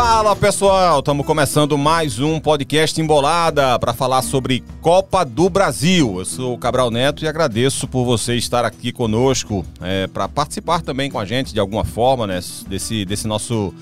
[0.00, 6.20] Fala pessoal, estamos começando mais um podcast Embolada para falar sobre Copa do Brasil.
[6.20, 10.82] Eu sou o Cabral Neto e agradeço por você estar aqui conosco é, para participar
[10.82, 12.38] também com a gente de alguma forma né,
[12.68, 13.74] desse, desse nosso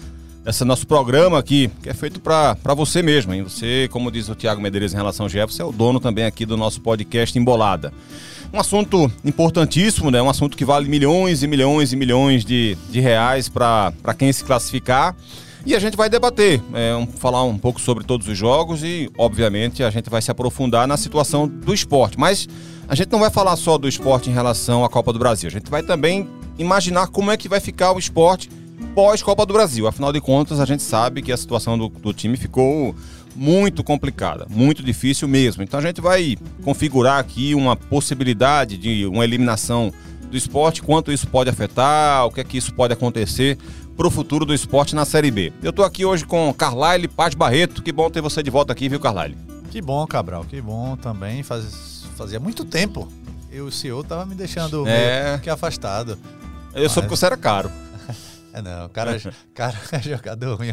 [0.42, 3.34] desse nosso programa aqui, que é feito para você mesmo.
[3.34, 3.42] Hein?
[3.42, 6.24] Você, como diz o Tiago Medeiros em relação ao Jeff, você é o dono também
[6.24, 7.92] aqui do nosso podcast Embolada.
[8.54, 10.22] Um assunto importantíssimo, né?
[10.22, 14.44] um assunto que vale milhões e milhões e milhões de, de reais para quem se
[14.44, 15.14] classificar.
[15.66, 19.10] E a gente vai debater, é, um, falar um pouco sobre todos os jogos e,
[19.18, 22.16] obviamente, a gente vai se aprofundar na situação do esporte.
[22.16, 22.46] Mas
[22.86, 25.48] a gente não vai falar só do esporte em relação à Copa do Brasil.
[25.48, 28.48] A gente vai também imaginar como é que vai ficar o esporte
[28.94, 29.88] pós-Copa do Brasil.
[29.88, 32.94] Afinal de contas, a gente sabe que a situação do, do time ficou
[33.34, 35.64] muito complicada, muito difícil mesmo.
[35.64, 39.92] Então a gente vai configurar aqui uma possibilidade de uma eliminação
[40.30, 43.58] do esporte, quanto isso pode afetar, o que é que isso pode acontecer
[43.96, 45.52] para o futuro do esporte na Série B.
[45.62, 47.82] Eu estou aqui hoje com Carlyle Paz Barreto.
[47.82, 49.36] Que bom ter você de volta aqui, viu, Carlyle?
[49.70, 50.44] Que bom, Cabral.
[50.44, 51.42] Que bom também.
[51.42, 53.10] Faz, fazia muito tempo.
[53.50, 55.30] Eu, o senhor tava me deixando é...
[55.30, 56.18] meio que afastado.
[56.74, 56.92] Eu Mas...
[56.92, 57.70] soube que você era caro.
[58.52, 59.20] É, não, cara,
[59.52, 60.70] cara é jogador ruim.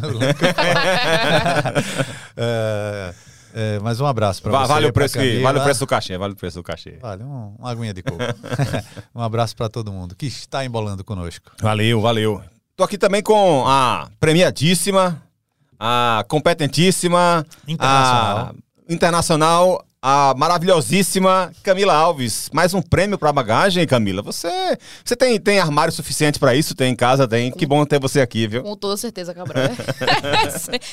[2.34, 3.14] é,
[3.52, 4.68] é, mas um abraço para você.
[4.68, 6.96] Vale o preço que, vale o preço do cachê, vale o preço do cachê.
[6.98, 8.16] Vale um, uma aguinha de coco.
[9.14, 11.52] um abraço para todo mundo que está embolando conosco.
[11.60, 12.42] Valeu, valeu.
[12.76, 15.22] Tô aqui também com a premiadíssima,
[15.78, 22.50] a competentíssima, internacional, a, internacional, a maravilhosíssima Camila Alves.
[22.52, 24.22] Mais um prêmio para bagagem, Camila.
[24.22, 24.48] Você,
[25.04, 26.74] você tem, tem armário suficiente para isso?
[26.74, 27.28] Tem em casa?
[27.28, 27.52] Tem.
[27.52, 28.64] Que bom ter você aqui, viu?
[28.64, 29.66] Com toda certeza, Cabral.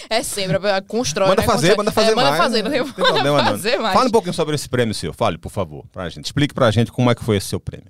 [0.07, 1.29] é sempre, constrói.
[1.29, 1.47] Manda né?
[1.47, 2.27] fazer, manda fazer é, mais.
[2.27, 3.81] Manda fazer, não tem, problema, fazer não.
[3.81, 3.95] mais.
[3.95, 5.13] Fale um pouquinho sobre esse prêmio seu.
[5.13, 6.25] Fale, por favor, pra gente.
[6.25, 7.87] Explique pra gente como é que foi esse seu prêmio.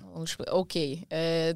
[0.48, 1.04] Ok.
[1.10, 1.54] É,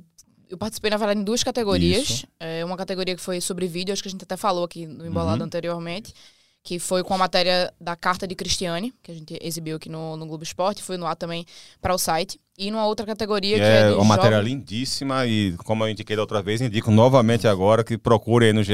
[0.49, 2.25] eu participei, na verdade, em duas categorias.
[2.39, 5.07] É, uma categoria que foi sobre vídeo, acho que a gente até falou aqui no
[5.07, 5.47] Embolado uhum.
[5.47, 6.15] anteriormente,
[6.63, 10.17] que foi com a matéria da Carta de Cristiane, que a gente exibiu aqui no,
[10.17, 11.45] no Globo Esporte, foi no ar também
[11.81, 12.41] para o site.
[12.59, 16.17] E numa outra categoria que, que é, é uma matéria lindíssima e, como eu indiquei
[16.17, 18.73] da outra vez, indico novamente agora que procure aí no GE.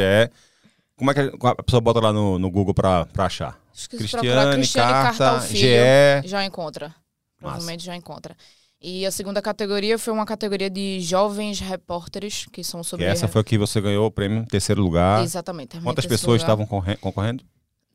[0.97, 3.59] Como é que a pessoa bota lá no, no Google para achar?
[3.88, 6.28] Cristiane, Cristiane Carta, Carta GE.
[6.28, 6.94] Já encontra.
[7.38, 7.87] Provavelmente Massa.
[7.87, 8.37] já encontra.
[8.82, 13.06] E a segunda categoria foi uma categoria de jovens repórteres, que são sobre.
[13.06, 15.22] E essa foi que você ganhou o prêmio terceiro lugar.
[15.22, 15.81] Exatamente.
[15.81, 16.65] Quantas pessoas lugar.
[16.65, 16.66] estavam
[16.97, 17.44] concorrendo?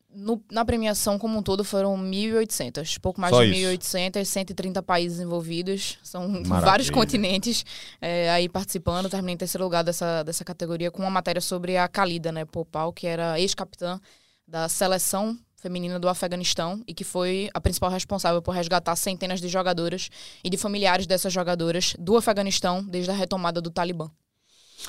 [0.10, 5.20] No, na premiação como um todo foram 1.800, pouco mais Só de 1.800, 130 países
[5.20, 6.60] envolvidos, são Maravilha.
[6.62, 7.66] vários continentes
[8.00, 9.10] é, aí participando.
[9.10, 12.94] Terminei em terceiro lugar dessa, dessa categoria com uma matéria sobre a Khalida, né, Popal,
[12.94, 14.00] que era ex-capitã
[14.48, 19.50] da seleção feminina do Afeganistão e que foi a principal responsável por resgatar centenas de
[19.50, 20.10] jogadoras
[20.44, 24.10] e de familiares dessas jogadoras do Afeganistão desde a retomada do Talibã.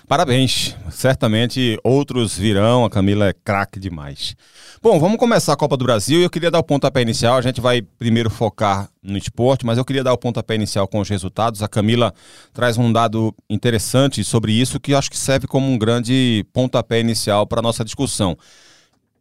[0.07, 4.37] Parabéns, certamente outros virão, a Camila é craque demais.
[4.83, 6.21] Bom, vamos começar a Copa do Brasil.
[6.21, 7.37] Eu queria dar o pontapé inicial.
[7.37, 11.01] A gente vai primeiro focar no esporte, mas eu queria dar o pontapé inicial com
[11.01, 11.62] os resultados.
[11.62, 12.12] A Camila
[12.53, 17.47] traz um dado interessante sobre isso que acho que serve como um grande pontapé inicial
[17.47, 18.37] para a nossa discussão.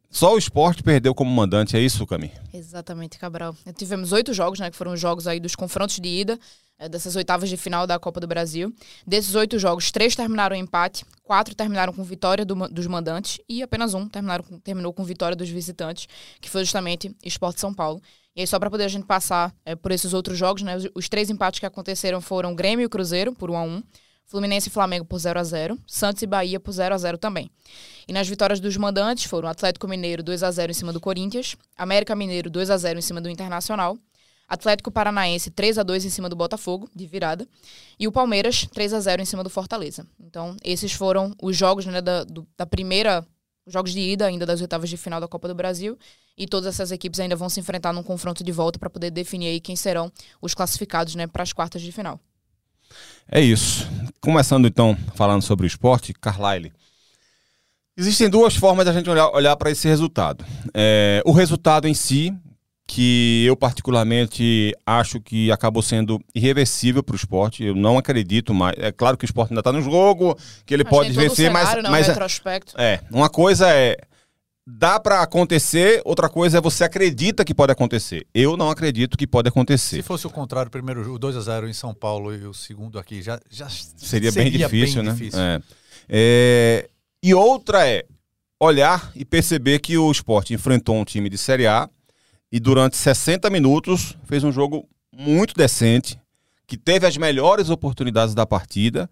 [0.10, 2.32] Só o esporte perdeu como mandante, é isso, Cami?
[2.54, 3.56] Exatamente, Cabral.
[3.76, 4.72] Tivemos oito jogos, né?
[4.72, 6.40] Que foram os jogos aí dos confrontos de ida,
[6.80, 8.74] é, dessas oitavas de final da Copa do Brasil.
[9.06, 13.62] Desses oito jogos, três terminaram em empate, quatro terminaram com vitória do, dos mandantes e
[13.62, 16.08] apenas um terminaram terminou com vitória dos visitantes,
[16.40, 18.02] que foi justamente Esporte São Paulo.
[18.36, 20.78] E aí, só para poder a gente passar é, por esses outros jogos, né?
[20.78, 23.84] Os, os, três empates que aconteceram foram Grêmio e Cruzeiro, por 1 a 1
[24.28, 27.50] Fluminense e Flamengo por 0 a 0 Santos e Bahia por 0 a 0 também.
[28.08, 31.56] E nas vitórias dos mandantes foram Atlético Mineiro 2 a 0 em cima do Corinthians,
[31.78, 33.98] América Mineiro 2 a 0 em cima do Internacional,
[34.48, 37.48] Atlético Paranaense 3 a 2 em cima do Botafogo, de virada,
[38.00, 40.06] e o Palmeiras 3 a 0 em cima do Fortaleza.
[40.20, 43.26] Então, esses foram os jogos né, da, do, da primeira
[43.66, 45.98] jogos de ida ainda das oitavas de final da Copa do Brasil
[46.38, 49.48] e todas essas equipes ainda vão se enfrentar num confronto de volta para poder definir
[49.48, 50.10] aí quem serão
[50.42, 52.20] os classificados né, para as quartas de final.
[53.30, 53.88] É isso.
[54.22, 56.72] Começando então falando sobre o esporte, Carlyle.
[57.98, 60.46] Existem duas formas da gente olhar, olhar para esse resultado.
[60.74, 62.32] É, o resultado em si,
[62.88, 67.64] que eu particularmente acho que acabou sendo irreversível para o esporte.
[67.64, 68.76] Eu não acredito mais.
[68.78, 71.92] É claro que o esporte ainda está no jogo, que ele pode vencer, mas, não,
[71.92, 72.80] mas retrospecto.
[72.80, 73.98] é uma coisa é
[74.70, 78.28] dá para acontecer, outra coisa é você acredita que pode acontecer.
[78.34, 79.96] Eu não acredito que pode acontecer.
[79.96, 83.00] Se fosse o contrário, primeiro o 2 a 0 em São Paulo e o segundo
[83.00, 85.12] aqui, já, já seria, seria bem difícil, bem né?
[85.14, 85.40] Difícil.
[85.40, 85.62] É.
[86.10, 86.90] É...
[87.24, 88.04] E outra é
[88.60, 91.90] olhar e perceber que o esporte enfrentou um time de Série A
[92.52, 96.20] e durante 60 minutos fez um jogo muito decente,
[96.68, 99.10] que teve as melhores oportunidades da partida.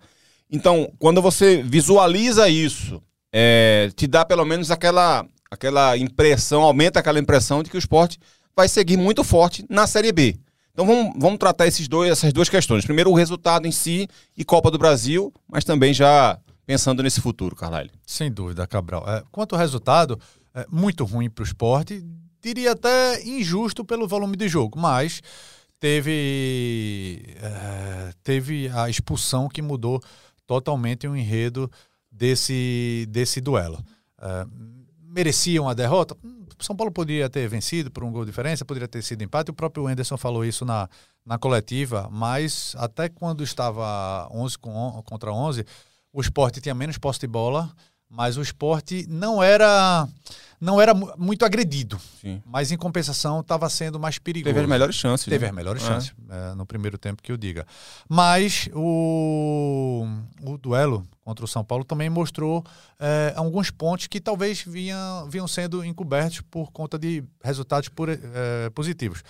[0.52, 3.02] Então, quando você visualiza isso
[3.38, 5.25] é, te dá pelo menos aquela,
[5.56, 8.19] aquela impressão, aumenta aquela impressão de que o esporte
[8.56, 10.38] vai seguir muito forte na Série B.
[10.72, 12.86] Então vamos, vamos tratar esses dois, essas duas questões.
[12.86, 14.07] Primeiro, o resultado em si
[14.38, 17.92] e Copa do Brasil, mas também já pensando nesse futuro, Carlyle.
[18.06, 19.04] Sem dúvida, Cabral.
[19.07, 20.19] É, quanto ao resultado,
[20.54, 22.04] é muito ruim para o esporte,
[22.42, 25.22] diria até injusto pelo volume de jogo, mas
[25.80, 30.02] teve, é, teve a expulsão que mudou
[30.46, 31.72] totalmente o enredo
[32.12, 33.84] desse, desse duelo.
[34.22, 34.46] É,
[35.15, 36.17] mereciam a derrota?
[36.59, 39.50] São Paulo poderia ter vencido por um gol de diferença, poderia ter sido empate.
[39.50, 40.89] O próprio Anderson falou isso na,
[41.25, 44.57] na coletiva, mas até quando estava 11
[45.06, 45.65] contra 11,
[46.12, 47.71] o esporte tinha menos posse de bola,
[48.09, 50.06] mas o esporte não era
[50.60, 52.00] não era muito agredido.
[52.22, 52.42] Sim.
[52.46, 54.54] Mas em compensação estava sendo mais perigoso.
[54.54, 55.25] Teve as melhores chances.
[55.25, 55.50] Teve né?
[55.50, 55.86] as melhores é.
[55.86, 57.66] chances é, no primeiro tempo que eu diga.
[58.07, 60.06] Mas o,
[60.42, 62.63] o duelo contra o São Paulo também mostrou
[63.00, 68.69] é, alguns pontos que talvez vinham, vinham sendo encobertos por conta de resultados por, é,
[68.74, 69.24] positivos.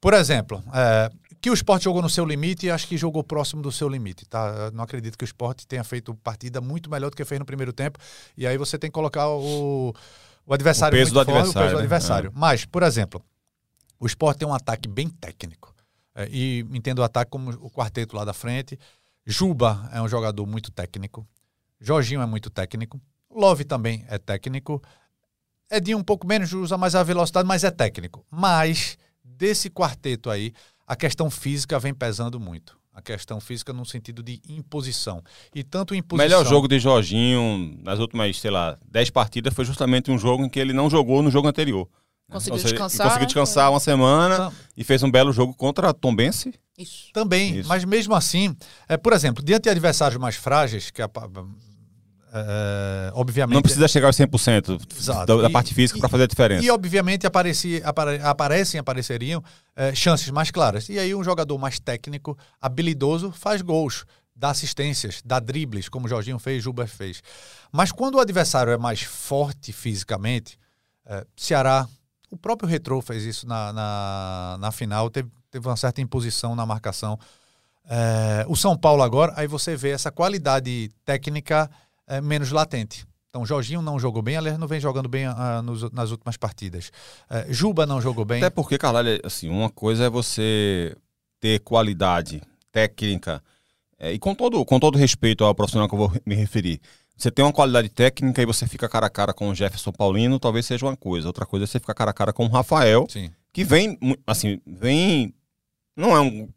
[0.00, 1.10] Por exemplo, é,
[1.40, 4.70] que o esporte jogou no seu limite, acho que jogou próximo do seu limite, tá?
[4.72, 7.72] não acredito que o esporte tenha feito partida muito melhor do que fez no primeiro
[7.72, 7.98] tempo.
[8.36, 9.94] E aí você tem que colocar o,
[10.46, 11.82] o adversário o peso, do, forte, adversário, o peso do né?
[11.82, 12.28] adversário.
[12.28, 12.32] É.
[12.34, 13.24] Mas, por exemplo,
[13.98, 15.74] o esporte tem um ataque bem técnico.
[16.14, 18.78] É, e entendo o ataque como o quarteto lá da frente.
[19.26, 21.26] Juba é um jogador muito técnico.
[21.80, 23.00] Jorginho é muito técnico.
[23.30, 24.82] Love também é técnico.
[25.70, 28.24] Edinho um pouco menos, usa mais a velocidade, mas é técnico.
[28.30, 30.52] Mas, desse quarteto aí,
[30.86, 32.78] a questão física vem pesando muito.
[32.94, 35.22] A questão física no sentido de imposição.
[35.52, 36.24] E tanto imposição.
[36.24, 40.44] O melhor jogo de Jorginho nas últimas, sei lá, 10 partidas foi justamente um jogo
[40.44, 41.88] em que ele não jogou no jogo anterior.
[42.30, 43.06] Conseguiu seja, descansar.
[43.06, 46.54] Conseguiu descansar uma semana então, e fez um belo jogo contra a Tombense.
[46.76, 47.12] Isso.
[47.12, 47.68] Também, Isso.
[47.68, 48.56] mas mesmo assim,
[48.88, 51.08] é, por exemplo, diante de adversários mais frágeis, que a,
[52.34, 53.54] Uh, obviamente.
[53.54, 55.24] Não precisa chegar aos 100% Exato.
[55.24, 56.64] Da, da parte física para fazer a diferença.
[56.64, 60.88] E, obviamente, apareci, apare, aparecem, apareceriam uh, chances mais claras.
[60.88, 64.04] E aí, um jogador mais técnico, habilidoso, faz gols,
[64.34, 67.22] dá assistências, dá dribles, como o Jorginho fez, Juba fez.
[67.70, 70.58] Mas quando o adversário é mais forte fisicamente,
[71.06, 71.86] uh, Ceará,
[72.32, 76.66] o próprio Retrô fez isso na, na, na final, teve, teve uma certa imposição na
[76.66, 77.16] marcação.
[78.48, 81.70] o São Paulo agora, aí você vê essa qualidade técnica
[82.06, 83.06] é, menos latente.
[83.28, 86.92] Então, Jorginho não jogou bem, aliás, não vem jogando bem uh, nos, nas últimas partidas.
[87.28, 88.38] Uh, Juba não jogou bem.
[88.38, 90.96] Até porque, Carlalho, assim, uma coisa é você
[91.40, 92.40] ter qualidade
[92.70, 93.42] técnica,
[93.98, 96.80] é, e com todo, com todo respeito ao profissional que eu vou me referir,
[97.16, 100.38] você tem uma qualidade técnica e você fica cara a cara com o Jefferson Paulino,
[100.38, 101.28] talvez seja uma coisa.
[101.28, 103.30] Outra coisa é você ficar cara a cara com o Rafael, Sim.
[103.52, 105.32] que vem, assim, vem.
[105.96, 106.48] Não é um,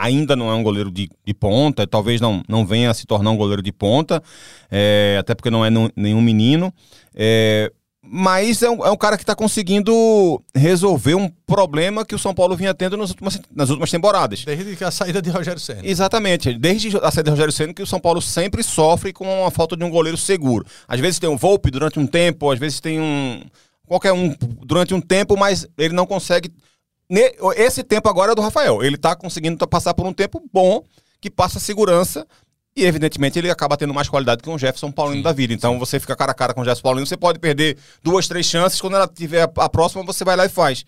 [0.00, 3.30] ainda não é um goleiro de, de ponta, talvez não, não venha a se tornar
[3.30, 4.22] um goleiro de ponta,
[4.70, 6.72] é, até porque não é nenhum menino.
[7.14, 7.70] É,
[8.02, 12.32] mas é um, é um cara que está conseguindo resolver um problema que o São
[12.32, 14.42] Paulo vinha tendo nas últimas, nas últimas temporadas.
[14.42, 15.82] Desde a saída de Rogério Senna.
[15.84, 16.54] Exatamente.
[16.54, 19.76] Desde a saída de Rogério Senna que o São Paulo sempre sofre com a falta
[19.76, 20.64] de um goleiro seguro.
[20.88, 23.42] Às vezes tem um Volpe durante um tempo, às vezes tem um...
[23.86, 26.50] Qualquer um durante um tempo, mas ele não consegue
[27.56, 28.82] esse tempo agora é do Rafael.
[28.82, 30.82] Ele está conseguindo passar por um tempo bom,
[31.20, 32.26] que passa segurança.
[32.76, 35.52] E, evidentemente, ele acaba tendo mais qualidade que um Jefferson Paulino sim, da vida.
[35.52, 35.78] Então, sim.
[35.78, 38.80] você fica cara a cara com o Jefferson Paulino, você pode perder duas, três chances.
[38.80, 40.84] Quando ela tiver a próxima, você vai lá e faz.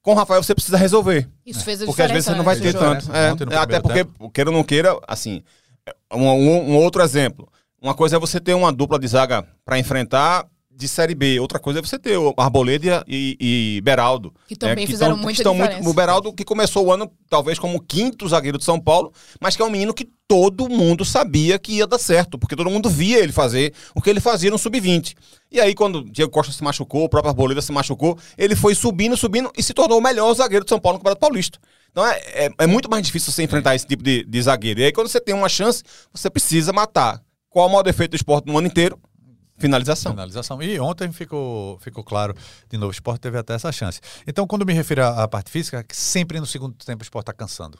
[0.00, 1.28] Com o Rafael, você precisa resolver.
[1.46, 3.08] Isso fez a Porque às vezes você não vai ter tanto.
[3.14, 4.30] É, até porque, tempo.
[4.30, 5.42] queira ou não queira, assim,
[6.12, 7.48] um, um, um outro exemplo.
[7.80, 10.46] Uma coisa é você ter uma dupla de zaga para enfrentar
[10.82, 11.38] de Série B.
[11.38, 14.34] Outra coisa é você ter o Arboleda e, e Beraldo.
[14.48, 15.72] Que também né, que fizeram tão, muita diferença.
[15.76, 19.56] Muito, o Beraldo que começou o ano talvez como quinto zagueiro de São Paulo, mas
[19.56, 22.90] que é um menino que todo mundo sabia que ia dar certo, porque todo mundo
[22.90, 25.14] via ele fazer o que ele fazia no Sub-20.
[25.50, 28.74] E aí quando o Diego Costa se machucou, o próprio Arboleda se machucou, ele foi
[28.74, 31.58] subindo, subindo e se tornou o melhor zagueiro de São Paulo no Campeonato Paulista.
[31.90, 34.80] Então é, é, é muito mais difícil você enfrentar esse tipo de, de zagueiro.
[34.80, 37.22] E aí quando você tem uma chance, você precisa matar.
[37.48, 38.98] Qual é o maior defeito do esporte no ano inteiro?
[39.62, 40.12] Finalização.
[40.12, 40.62] Finalização.
[40.62, 42.34] E ontem ficou, ficou claro,
[42.68, 44.00] de novo, o esporte teve até essa chance.
[44.26, 47.32] Então, quando me refiro à, à parte física, sempre no segundo tempo o esporte está
[47.32, 47.78] cansando.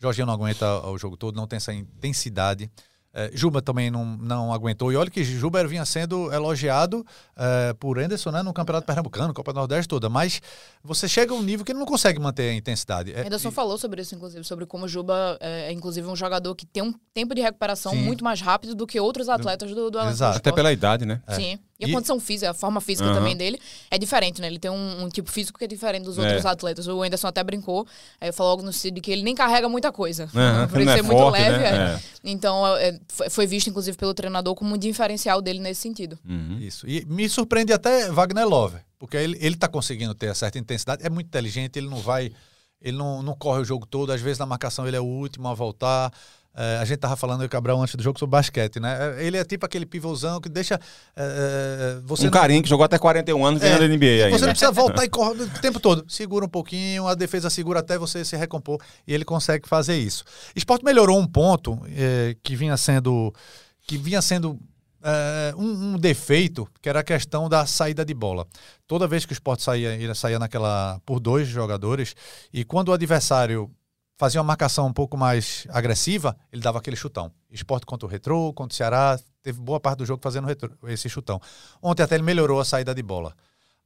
[0.00, 2.70] Jorginho não aguenta o jogo todo, não tem essa intensidade.
[3.14, 4.92] É, Juba também não, não aguentou.
[4.92, 7.06] E olha que Juba vinha sendo elogiado
[7.36, 10.08] é, por Anderson né, no Campeonato Pernambucano, Copa do Nordeste toda.
[10.08, 10.42] Mas
[10.82, 13.12] você chega a um nível que ele não consegue manter a intensidade.
[13.12, 13.52] É, Anderson e...
[13.52, 16.92] falou sobre isso, inclusive, sobre como Juba é, é, inclusive, um jogador que tem um
[17.12, 18.02] tempo de recuperação Sim.
[18.02, 20.38] muito mais rápido do que outros atletas do, do Exato.
[20.38, 21.22] Até pela idade, né?
[21.30, 21.58] Sim.
[21.86, 23.14] E a condição física, a forma física Aham.
[23.16, 23.58] também dele
[23.90, 24.46] é diferente, né?
[24.46, 26.48] Ele tem um, um tipo físico que é diferente dos outros É.
[26.48, 26.86] atletas.
[26.86, 27.86] O Anderson até brincou,
[28.20, 30.28] é, falou algo no sentido de que ele nem carrega muita coisa.
[30.34, 31.58] Aham, Por ele não é ser muito forte, leve.
[31.58, 31.64] né?
[31.68, 31.94] é.
[31.96, 32.00] É.
[32.24, 36.18] Então, é, foi- foi visto, inclusive, pelo treinador como um diferencial dele nesse sentido.
[36.28, 36.58] Uhum.
[36.60, 36.88] Isso.
[36.88, 41.10] E me surpreende até Wagner Love, porque ele, ele tá conseguindo ter certa intensidade, é
[41.10, 42.32] muito inteligente, ele não vai,
[42.80, 45.48] ele não, não corre o jogo todo, às vezes na marcação ele é o último
[45.48, 46.12] a voltar.
[46.56, 49.16] É, a gente tava falando com o Cabral antes do jogo sobre basquete, né?
[49.18, 50.78] É, Ele é tipo aquele pivôzão que deixa
[51.16, 54.38] é, é, você Um carinha que jogou até 41 anos ganhando É, NBA ainda.
[54.38, 56.04] Você não precisa voltar e correr o tempo todo.
[56.08, 60.22] Segura um pouquinho, a defesa segura até você se recompor e ele consegue fazer isso.
[60.54, 63.34] Esporte melhorou um ponto eh, que vinha sendo
[63.86, 64.58] que vinha sendo
[65.58, 68.46] um, um defeito, que era a questão da saída de bola.
[68.86, 72.14] Toda vez que o esporte saía, ele saía naquela por dois jogadores
[72.52, 73.70] e quando o adversário
[74.16, 77.30] fazia uma marcação um pouco mais agressiva, ele dava aquele chutão.
[77.50, 81.08] Esporte contra o Retrô, contra o Ceará, teve boa parte do jogo fazendo retrô- esse
[81.08, 81.40] chutão.
[81.82, 83.34] Ontem até ele melhorou a saída de bola.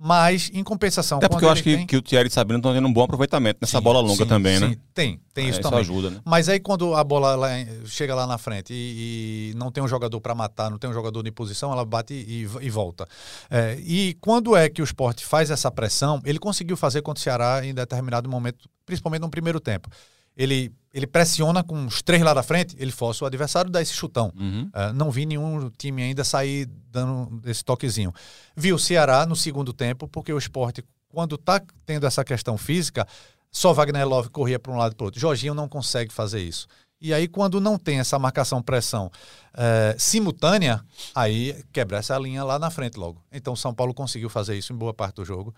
[0.01, 1.19] Mas, em compensação.
[1.19, 3.03] Até porque eu acho que, tem- que o Thierry e Sabino estão tendo um bom
[3.03, 4.69] aproveitamento nessa Sim, bola longa sim, também, né?
[4.69, 5.81] sim, Tem, tem É, isso isso também.
[5.81, 6.21] ajuda, né?
[6.25, 7.49] Mas aí quando a bola lá
[7.85, 10.93] chega lá na frente e, e não tem um jogador para matar, não tem um
[10.93, 13.09] jogador de posição, ela bate e, e volta.
[13.51, 17.25] É, e quando é que o esporte faz essa pressão, ele conseguiu fazer contra o
[17.25, 19.89] Ceará em determinado momento, principalmente no primeiro tempo.
[20.38, 23.92] Ele, ele pressiona com os três lá da frente, ele força o adversário dar esse
[23.92, 24.33] chutão.
[24.38, 24.71] Uhum.
[24.73, 28.12] É, não vi nenhum time ainda sair dando esse toquezinho.
[28.57, 33.04] Vi o Ceará no segundo tempo, porque o esporte, quando está tendo essa questão física,
[33.50, 35.21] só Wagner Love corria para um lado e para outro.
[35.21, 36.68] Jorginho não consegue fazer isso.
[37.00, 39.11] E aí, quando não tem essa marcação-pressão
[39.57, 43.23] é, simultânea, aí quebra essa linha lá na frente logo.
[43.30, 45.54] Então, São Paulo conseguiu fazer isso em boa parte do jogo.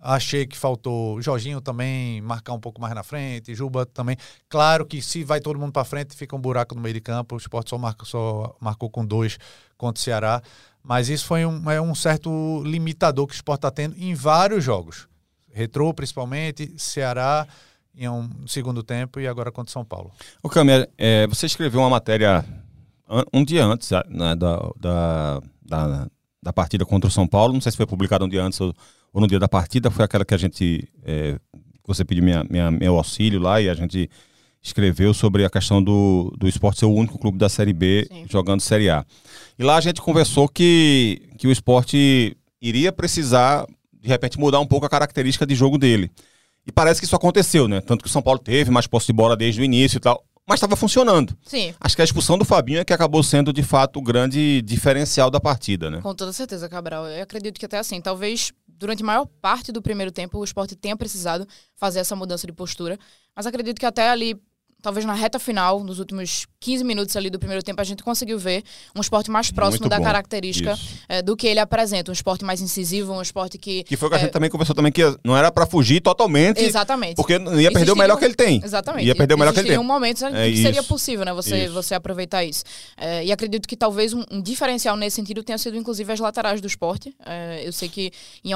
[0.00, 4.16] Achei que faltou Jorginho também marcar um pouco mais na frente, Juba também.
[4.48, 7.34] Claro que se vai todo mundo para frente, fica um buraco no meio de campo.
[7.34, 9.38] O Sport só, marca, só marcou com dois
[9.76, 10.42] contra o Ceará.
[10.82, 14.64] Mas isso foi um, é um certo limitador que o Sport está tendo em vários
[14.64, 15.06] jogos.
[15.52, 17.46] Retrô, principalmente, Ceará
[17.94, 20.10] em um segundo tempo e agora contra o São Paulo.
[20.42, 22.44] Ô, Câmara, é, você escreveu uma matéria
[23.32, 26.06] um dia antes né, da, da, da,
[26.42, 27.52] da partida contra o São Paulo.
[27.52, 28.74] Não sei se foi publicada um dia antes ou,
[29.12, 29.90] ou no dia da partida.
[29.90, 30.88] Foi aquela que a gente.
[31.04, 31.38] É,
[31.86, 34.08] você pediu minha, minha- meu auxílio lá e a gente
[34.62, 38.26] escreveu sobre a questão do, do esporte ser o único clube da Série B Sim.
[38.28, 39.04] jogando Série A.
[39.58, 43.66] E lá a gente conversou que, que o esporte iria precisar,
[44.00, 46.10] de repente, mudar um pouco a característica de jogo dele.
[46.66, 47.80] E parece que isso aconteceu, né?
[47.80, 50.22] Tanto que o São Paulo teve mais posse de bola desde o início e tal.
[50.50, 51.36] Mas estava funcionando.
[51.44, 54.60] Sim, Acho que a expulsão do Fabinho é que acabou sendo, de fato, o grande
[54.62, 56.00] diferencial da partida, né?
[56.00, 57.06] Com toda certeza, Cabral.
[57.06, 60.74] Eu acredito que até assim, talvez durante a maior parte do primeiro tempo o esporte
[60.74, 62.98] tenha precisado fazer essa mudança de postura.
[63.36, 64.40] Mas acredito que até ali,
[64.82, 68.38] talvez na reta final, nos últimos 15 minutos ali do primeiro tempo, a gente conseguiu
[68.38, 68.62] ver
[68.96, 70.04] um esporte mais próximo Muito da bom.
[70.04, 72.10] característica eh, do que ele apresenta.
[72.10, 73.84] Um esporte mais incisivo, um esporte que.
[73.84, 74.22] Que foi o que a É.
[74.22, 77.16] gente também conversou também, que não era pra fugir totalmente, Exatamente.
[77.16, 78.60] porque ia perder o Existiriam- melhor que ele tem.
[78.64, 79.06] Exatamente.
[79.06, 79.78] Ia perder o melhor que ele tem.
[79.78, 80.88] Momentos em É que seria isso.
[80.88, 81.32] possível, né?
[81.32, 81.72] Você, Isso.
[81.74, 82.62] você aproveitar isso.
[82.96, 86.60] É, e acredito que talvez um, um diferencial nesse sentido tenha sido, inclusive, as laterais
[86.60, 87.14] do esporte.
[87.26, 88.10] É, eu sei que
[88.44, 88.52] em,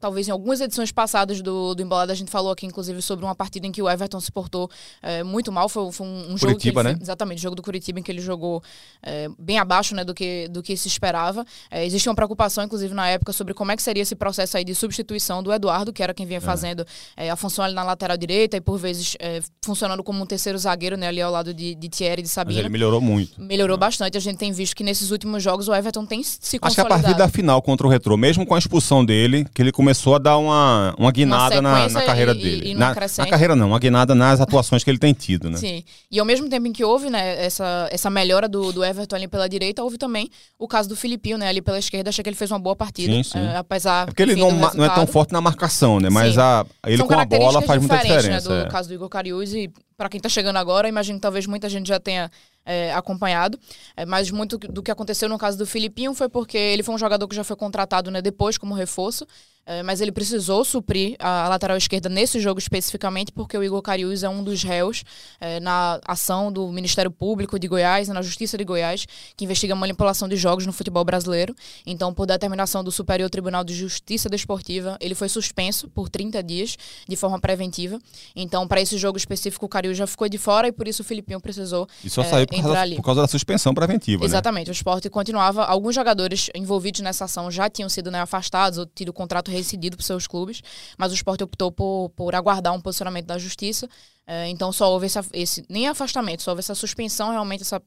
[0.00, 3.34] talvez em algumas edições passadas do, do Embolada a gente falou aqui, inclusive, sobre uma
[3.34, 4.70] partida em que o Everton se portou
[5.02, 5.68] é, muito mal.
[5.68, 7.02] Foi, foi um, um jogo Curitiba, fez- né?
[7.02, 8.62] Exatamente, jogo do Curitiba em que ele jogou
[9.02, 11.44] é, bem abaixo né, do, que, do que se esperava.
[11.70, 14.64] É, existia uma preocupação, inclusive, na época, sobre como é que seria esse processo aí
[14.64, 16.86] de substituição do Eduardo, que era quem vinha fazendo
[17.16, 20.56] é, a função ali na lateral direita e, por vezes, é, funcionando como um terceiro
[20.58, 22.60] zagueiro, né, ali ao lado de, de Thierry e de Mas Sabino.
[22.60, 23.40] ele melhorou muito.
[23.40, 24.16] Melhorou bastante.
[24.16, 26.60] A gente tem visto que nesses últimos jogos o Everton tem se Acho que a
[26.60, 27.02] consolidado.
[27.02, 30.18] partir da final contra o Retrô, mesmo com a expulsão dele, que ele começou a
[30.18, 32.70] dar uma, uma guinada na, sequência na carreira e- dele.
[32.70, 35.56] e na, na carreira não, uma guinada nas atuações que ele tem tido, né?
[35.58, 35.84] Sim.
[36.10, 39.28] E ao mesmo tempo em que houve né, essa, essa melhora do, do Everton ali
[39.28, 41.48] pela direita, houve também o caso do Filipinho, né?
[41.48, 43.12] Ali pela esquerda, achei que ele fez uma boa partida.
[43.12, 43.38] Sim, sim.
[43.38, 46.10] eh, apesar É porque ele não, não é tão forte na marcação, né?
[46.10, 46.40] Mas Sim.
[46.40, 48.48] a, ele São com a bola faz muita diferentes, diferença.
[48.50, 48.70] Né, do é.
[48.70, 51.88] caso do Igor Cariús e para quem está chegando agora, imagino que talvez muita gente
[51.88, 52.30] já tenha
[52.64, 53.58] é, acompanhado.
[53.96, 56.98] É, mas muito do que aconteceu no caso do Filipinho foi porque ele foi um
[56.98, 61.44] jogador que já foi contratado né, depois como reforço, é, mas ele precisou suprir a,
[61.44, 65.04] a lateral esquerda nesse jogo especificamente porque o Igor Cariús é um dos réus
[65.40, 69.06] é, na ação do Ministério Público de Goiás, na Justiça de Goiás,
[69.36, 71.54] que investiga manipulação de jogos no futebol brasileiro.
[71.86, 76.76] Então, por determinação do Superior Tribunal de Justiça Desportiva, ele foi suspenso por 30 dias
[77.08, 77.98] de forma preventiva.
[78.34, 81.04] Então, para esse jogo específico, o Cariús já ficou de fora e por isso o
[81.04, 82.96] Filipinho precisou E só é, saiu por entrar causa, ali.
[82.96, 84.26] por causa da suspensão preventiva, né?
[84.26, 85.64] Exatamente, o esporte continuava.
[85.64, 89.96] Alguns jogadores envolvidos nessa ação já tinham sido né, afastados ou tido o contrato rescindido
[89.96, 90.62] por seus clubes,
[90.96, 93.88] mas o esporte optou por, por aguardar um posicionamento da justiça.
[94.26, 97.80] Eh, então só houve esse, esse nem afastamento, só houve essa suspensão realmente, essa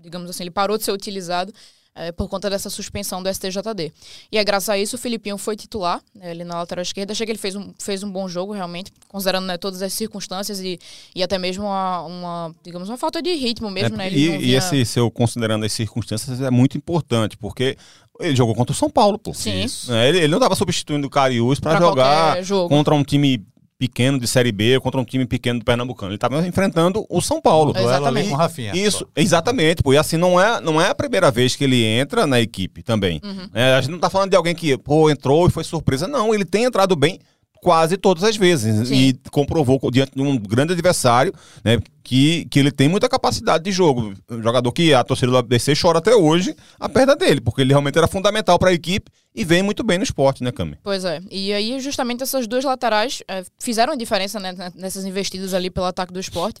[0.00, 1.52] digamos assim, ele parou de ser utilizado
[1.94, 3.92] é, por conta dessa suspensão do STJD.
[4.32, 7.12] E é graças a isso o Filipinho foi titular, né, ele na lateral esquerda.
[7.12, 10.58] Achei que ele fez um, fez um bom jogo, realmente, considerando né, todas as circunstâncias
[10.60, 10.78] e,
[11.14, 14.10] e até mesmo uma, uma, digamos, uma falta de ritmo mesmo, É, né?
[14.10, 17.76] e, não e vinha- esse seu considerando as circunstâncias é muito importante, porque
[18.20, 19.32] ele jogou contra o São Paulo, pô.
[19.34, 19.66] Sim.
[19.90, 22.36] É, ele, ele não estava substituindo o Cariús para Pra jogar
[22.68, 23.44] contra um time
[23.82, 26.10] pequeno de Série B, contra um time pequeno do Pernambucano.
[26.10, 27.72] Ele estava enfrentando o São Paulo.
[27.72, 28.28] Duelo ali Exatamente.
[28.28, 28.72] com o Rafinha.
[28.76, 29.92] Isso, exatamente, pô.
[29.92, 33.20] E assim, não é, não é a primeira vez que ele entra na equipe também.
[33.24, 33.48] Uhum.
[33.52, 36.06] É, a gente não tá falando de alguém que, pô, entrou e foi surpresa.
[36.06, 37.18] Não, ele tem entrado bem
[37.62, 38.88] quase todas as vezes.
[38.88, 38.94] Sim.
[38.94, 41.32] E comprovou diante de um grande adversário,
[41.64, 44.12] né, que, que ele tem muita capacidade de jogo.
[44.28, 47.70] Um jogador que a torcida do ABC chora até hoje a perda dele, porque ele
[47.70, 50.76] realmente era fundamental para a equipe e vem muito bem no esporte, né, Cami?
[50.82, 51.20] Pois é.
[51.30, 55.86] E aí, justamente essas duas laterais eh, fizeram a diferença né, nessas investidas ali pelo
[55.86, 56.60] ataque do esporte.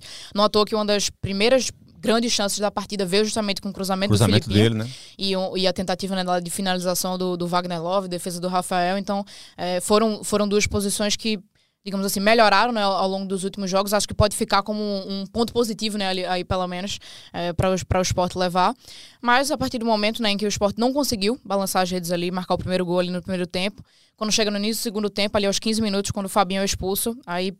[0.50, 1.70] Toa que uma das primeiras
[2.02, 4.78] grandes chances da partida veio justamente com o cruzamento, Cruzamento do Filipinho.
[4.80, 4.94] dele, né?
[5.16, 8.98] E, um- e a tentativa né, de finalização do, do Wagner Love, defesa do Rafael.
[8.98, 9.24] Então,
[9.56, 11.38] eh, foram, foram duas posições que,
[11.84, 13.94] digamos assim, melhoraram né, ao, longo dos últimos jogos.
[13.94, 16.98] Acho que pode ficar como um, um ponto positivo, né, ali, aí pelo menos,
[17.56, 18.74] para o esporte levar.
[19.20, 22.10] Mas a partir do momento né, em que o esporte não conseguiu balançar as redes
[22.10, 23.82] ali, marcar o primeiro gol ali no primeiro tempo,
[24.16, 26.64] quando chega no início do segundo tempo, ali aos 15 minutos, quando o Fabinho é
[26.64, 27.52] expulso, aí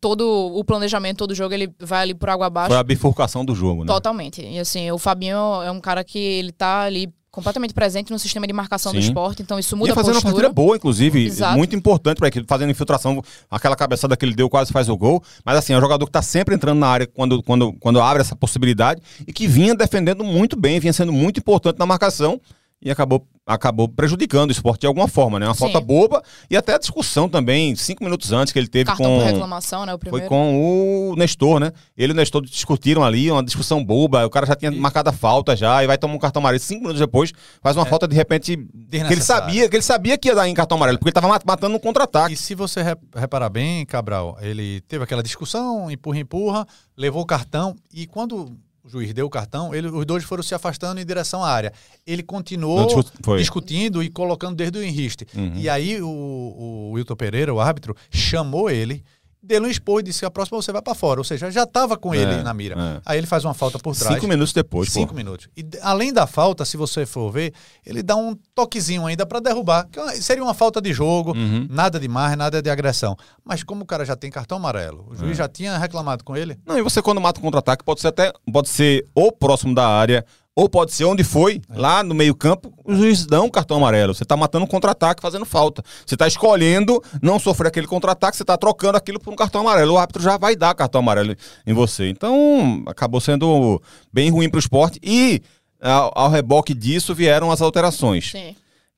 [0.00, 2.70] todo o planejamento, todo o jogo, ele vai ali por água abaixo.
[2.70, 3.86] Foi a bifurcação do jogo, né?
[3.86, 4.42] Totalmente.
[4.42, 8.46] E assim, o Fabinho é um cara que ele tá ali completamente presente no sistema
[8.46, 9.06] de marcação do Sim.
[9.06, 10.48] esporte, então isso muda a fazendo uma postura.
[10.48, 11.56] partida boa, inclusive, Exato.
[11.56, 15.22] muito importante para equipe, fazendo infiltração, aquela cabeçada que ele deu quase faz o gol,
[15.44, 18.20] mas assim, é um jogador que está sempre entrando na área quando, quando, quando abre
[18.20, 22.40] essa possibilidade e que vinha defendendo muito bem, vinha sendo muito importante na marcação
[22.82, 25.46] e acabou, acabou prejudicando o esporte de alguma forma, né?
[25.46, 25.60] Uma Sim.
[25.60, 29.18] falta boba e até a discussão também, cinco minutos antes que ele teve Cartão com...
[29.18, 29.92] por reclamação, né?
[29.92, 30.28] O Foi primeiro.
[30.28, 31.72] com o Nestor, né?
[31.96, 34.24] Ele e o Nestor discutiram ali, uma discussão boba.
[34.24, 36.60] O cara já tinha marcado a falta já, e vai tomar um cartão amarelo.
[36.62, 38.56] Cinco minutos depois, faz uma falta de repente.
[38.90, 41.28] Que ele sabia, que ele sabia que ia dar em cartão amarelo, porque ele tava
[41.28, 42.32] mat- matando um contra-ataque.
[42.34, 46.66] E se você re- reparar bem, Cabral, ele teve aquela discussão, empurra, empurra,
[46.96, 50.54] levou o cartão e quando o juiz deu o cartão, ele- os dois foram se
[50.54, 51.72] afastando em direção à área.
[52.06, 55.26] Ele continuou discu- discutindo e colocando desde o enriste.
[55.34, 55.52] Uhum.
[55.56, 59.04] E aí o, o Wilton Pereira, o árbitro, chamou ele,
[59.42, 61.20] deu um expor e disse que a próxima você vai para fora.
[61.20, 62.74] Ou seja, já estava com ele É, na mira.
[62.78, 63.00] é.
[63.06, 64.14] Aí ele faz uma falta por trás.
[64.14, 64.94] Cinco minutos depois, pô.
[64.94, 65.48] Cinco minutos.
[65.56, 67.52] E além da falta, se você for ver,
[67.84, 69.86] ele dá um toquezinho ainda para derrubar.
[69.90, 71.66] Que é seria uma falta de jogo, Uhum.
[71.70, 73.16] nada de mais, nada de agressão.
[73.44, 75.16] Mas como o cara já tem cartão amarelo, o É.
[75.18, 76.58] juiz já tinha reclamado com ele.
[76.66, 78.32] Não, e você quando mata um contra-ataque, pode ser até.
[78.52, 80.24] Pode ser ou próximo da área,
[80.60, 81.78] ou pode ser onde foi, É.
[81.78, 84.12] lá no meio-campo, os juízes dão um cartão amarelo.
[84.14, 85.82] Você tá matando um contra-ataque fazendo falta.
[86.04, 89.94] Você tá escolhendo não sofrer aquele contra-ataque, você tá trocando aquilo por um cartão amarelo.
[89.94, 91.34] O árbitro já vai dar cartão amarelo
[91.66, 92.10] em você.
[92.10, 93.80] Então, acabou sendo
[94.12, 95.00] bem ruim pro esporte.
[95.02, 95.40] E
[95.80, 98.54] ao, ao reboque disso vieram as alterações Sim.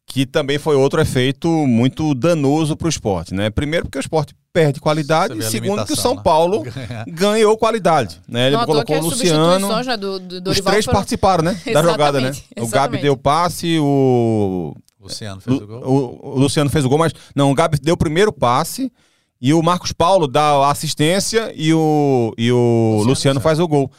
[0.06, 3.50] Que também foi outro efeito muito danoso para o esporte, né?
[3.50, 6.20] Primeiro porque o esporte perde qualidade e segundo que o São né?
[6.22, 6.62] Paulo
[7.08, 8.48] ganhou qualidade, né?
[8.48, 11.52] Ele colocou o Luciano, substituições, né, do, do os três foram- participaram, né?
[11.64, 12.28] Da Exatamente, jogada, né?
[12.30, 13.02] O Gabi exatamente.
[13.02, 15.80] deu passe, o Luciano fez o gol.
[15.82, 18.92] o, o Luciano fez o gol, mas não, o Gabi deu o primeiro passe
[19.40, 23.40] e o Marcos Paulo dá a assistência e o, e o Luciano, Luciano.
[23.40, 23.90] faz o gol.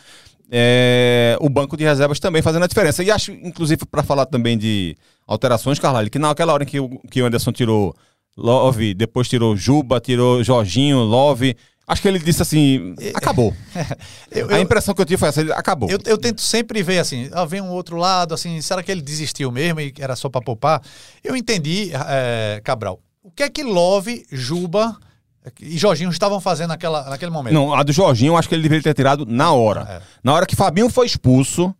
[0.51, 3.03] É, o banco de reservas também fazendo a diferença.
[3.03, 4.95] E acho, inclusive, para falar também de
[5.27, 7.95] alterações, Carlalho, que naquela hora em que o, que o Anderson tirou
[8.35, 11.55] Love, depois tirou Juba, tirou Jorginho, Love.
[11.85, 13.53] Acho que ele disse assim: acabou.
[14.31, 15.89] Eu, A eu- impressão que eu tive foi essa: ele acabou.
[15.89, 19.01] eu- eu tento sempre ver assim, ah, vem um outro lado, assim, será que ele
[19.01, 20.81] desistiu mesmo e era só para poupar?
[21.23, 22.99] Eu entendi, eh, Cabral.
[23.21, 24.95] O que é que Love, Juba
[25.61, 27.53] e Jorginho estavam fazendo naquela, naquele momento?
[27.53, 29.81] Não, a do Jorginho eu acho que ele deveria ter tirado na hora.
[29.89, 30.01] É.
[30.23, 31.73] Na hora que Fabinho foi expulso,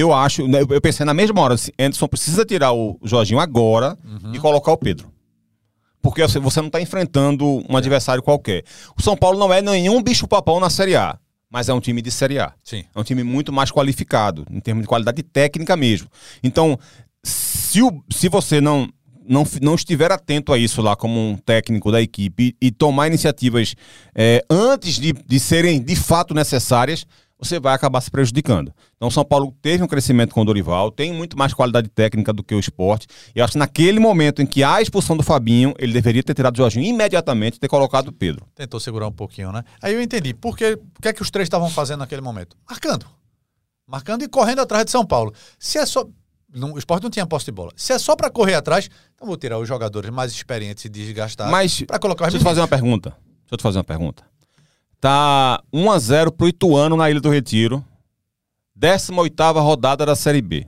[0.00, 3.96] eu acho, né, eu pensei na mesma hora, assim, Anderson precisa tirar o Jorginho agora
[4.04, 4.34] Uhum.
[4.34, 5.12] e colocar o Pedro.
[6.02, 8.62] Porque assim, você não está enfrentando um adversário qualquer.
[8.96, 11.18] O São Paulo não é nenhum bicho-papão na Série A,
[11.50, 12.52] mas é um time de Série A.
[12.62, 12.84] Sim.
[12.94, 16.08] É um time muito mais qualificado, em termos de qualidade técnica mesmo.
[16.42, 16.78] Então,
[17.22, 18.86] se, o- se você não,
[19.26, 23.74] não, não estiver atento a isso lá como um técnico da equipe e, tomar iniciativas
[24.14, 27.06] é, antes de, de serem de fato necessárias,
[27.44, 28.72] você vai acabar se prejudicando.
[28.96, 32.42] Então, São Paulo teve um crescimento com o Dorival, tem muito mais qualidade técnica do
[32.42, 33.06] que o esporte.
[33.34, 36.22] E eu acho que naquele momento em que há a expulsão do Fabinho, ele deveria
[36.22, 38.46] ter tirado o Jorginho imediatamente e ter colocado o Pedro.
[38.54, 39.62] Tentou segurar um pouquinho, né?
[39.82, 40.34] Aí eu entendi.
[40.34, 42.56] Por que, o que é que os três estavam fazendo naquele momento?
[42.68, 43.06] Marcando.
[43.86, 45.32] Marcando e correndo atrás de São Paulo.
[45.58, 46.06] Se é só.
[46.54, 47.72] Não, o esporte não tinha posse de bola.
[47.74, 51.50] Se é só para correr atrás, então vou tirar os jogadores mais experientes e desgastados
[51.50, 53.10] Mas para colocar os Deixa eu te fazer uma pergunta.
[53.10, 54.24] Deixa eu te fazer uma pergunta.
[55.04, 57.84] Tá 1x0 pro Ituano na Ilha do Retiro.
[58.74, 60.66] 18ª rodada da Série B.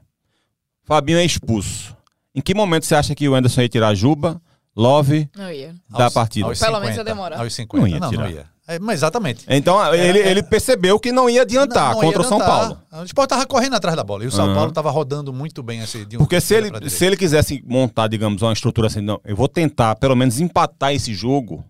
[0.84, 1.96] Fabinho é expulso.
[2.34, 4.38] Em que momento você acha que o Anderson ia tirar Juba,
[4.76, 5.74] Love Não ia.
[5.88, 6.48] da Aos- partida?
[6.48, 7.40] aos Pelo menos 50, ia demorar.
[7.40, 7.80] Aos 50.
[7.80, 8.24] Não ia não, tirar.
[8.24, 8.46] não ia.
[8.68, 9.46] É, mas exatamente.
[9.48, 12.38] Então ele, ele percebeu que não ia adiantar Não, não contra ia o São.
[12.38, 12.78] Paulo.
[12.92, 14.22] O Sport tava correndo atrás da bola.
[14.22, 14.54] E o São Aham.
[14.54, 18.06] Paulo tava rodando muito bem esse de um Porque se ele, se ele quisesse montar,
[18.06, 21.64] digamos, uma estrutura assim, não, eu vou tentar pelo menos empatar esse jogo,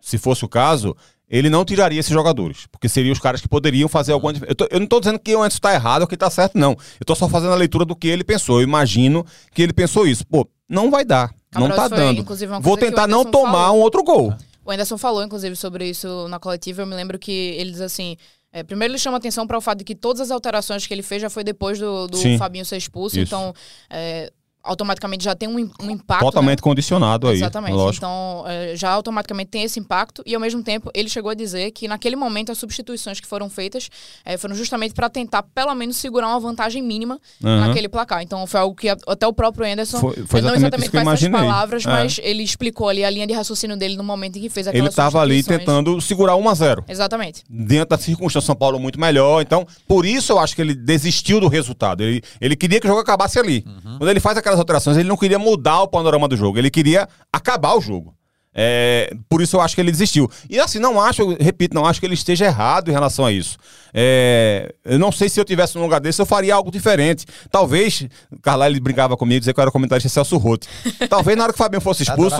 [0.00, 0.94] se fosse o caso,
[1.28, 2.66] ele não tiraria esses jogadores.
[2.70, 4.52] Porque seriam os caras que poderiam fazer alguma diferença.
[4.52, 6.56] Eu, tô- eu não estou dizendo que o Anderson está errado ou que está certo,
[6.58, 6.72] não.
[6.72, 8.58] Eu estou só fazendo a leitura do que ele pensou.
[8.60, 10.26] Eu imagino que ele pensou isso.
[10.26, 11.34] Pô, não vai dar.
[11.54, 11.94] não Cabral, tá isso
[12.28, 12.62] foi, dando.
[12.62, 13.78] Vou tentar não tomar falou.
[13.78, 14.34] um outro gol.
[14.64, 16.82] O Anderson falou, inclusive, sobre isso na coletiva.
[16.82, 18.16] Eu me lembro que ele diz assim.
[18.52, 21.02] é, primeiro ele chama atenção para o fato de que todas as alterações que ele
[21.02, 22.38] fez já foi depois do, do Sim.
[22.38, 23.18] Fabinho ser expulso.
[23.18, 23.26] Isso.
[23.34, 23.52] Então,
[23.90, 24.32] é,
[24.64, 26.24] automaticamente já tem um, um impacto.
[26.24, 26.62] Totalmente né?
[26.62, 27.36] condicionado aí.
[27.36, 27.74] Exatamente.
[27.74, 28.04] Lógico.
[28.04, 30.22] Então, é, já automaticamente tem esse impacto.
[30.24, 33.50] E, ao mesmo tempo, ele chegou a dizer que, naquele momento, as substituições que foram
[33.50, 33.88] feitas
[34.24, 37.68] é, foram justamente para tentar, pelo menos, segurar uma vantagem mínima Aham.
[37.68, 38.22] naquele placar.
[38.22, 41.10] Então, foi algo que até o próprio Anderson, Foi- foi é, não exatamente exatamente com
[41.10, 41.88] essas palavras, É.
[41.88, 44.76] mas ele explicou ali a linha de raciocínio dele no momento em que fez Ele
[44.78, 47.42] aquelas estava ali tentando segurar 1 a 0 Exatamente.
[47.48, 49.42] dentro da circunstância São Paulo muito melhor.
[49.42, 52.02] Então, por isso eu acho que ele desistiu do resultado.
[52.02, 53.64] Ele, ele queria que o jogo acabasse ali.
[53.98, 57.08] Quando ele faz aquelas alterações, ele não queria mudar o panorama do jogo, ele queria
[57.32, 58.14] acabar o jogo.
[58.54, 60.30] É, por isso eu acho que ele desistiu.
[60.48, 63.32] E assim, não acho, eu repito, não acho que ele esteja errado em relação a
[63.32, 63.56] isso.
[63.96, 67.24] É, eu não sei se eu tivesse num lugar desse, eu faria algo diferente.
[67.50, 70.66] Talvez, o Carlyle ele brincava comigo, dizia que eu era comentarista Celso Roto.
[71.08, 72.36] Talvez na hora que o Fabinho fosse expulso.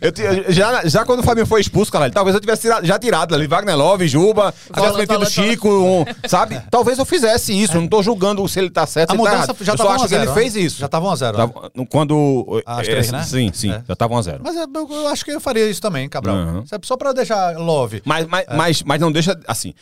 [0.00, 2.98] Eu ti- já, já quando o Fabinho foi expulso, cara, talvez eu tivesse tirado- já
[2.98, 6.60] tirado ali Wagner Love, Juba, tivesse metido volante, Chico, um, sabe?
[6.70, 7.76] Talvez eu fizesse isso.
[7.76, 9.64] Eu não tô julgando se ele tá certo, A se ele tá mudança errado.
[9.64, 10.60] já eu só acho 1 a que ele 0, fez né?
[10.60, 10.78] isso.
[10.80, 11.36] Já tava 1 a 0.
[11.36, 12.62] Tava- Quando.
[12.66, 13.22] Às é, três, né?
[13.22, 13.72] Sim, sim.
[13.72, 13.82] É.
[13.88, 16.08] Já tava 1 a 0 Mas é, eu, eu acho que eu faria isso também,
[16.08, 16.36] Cabral.
[16.36, 16.64] Uhum.
[16.70, 18.02] É Só pra deixar love.
[18.04, 19.38] Mas, mas, mas, mas não deixa.
[19.46, 19.74] Assim.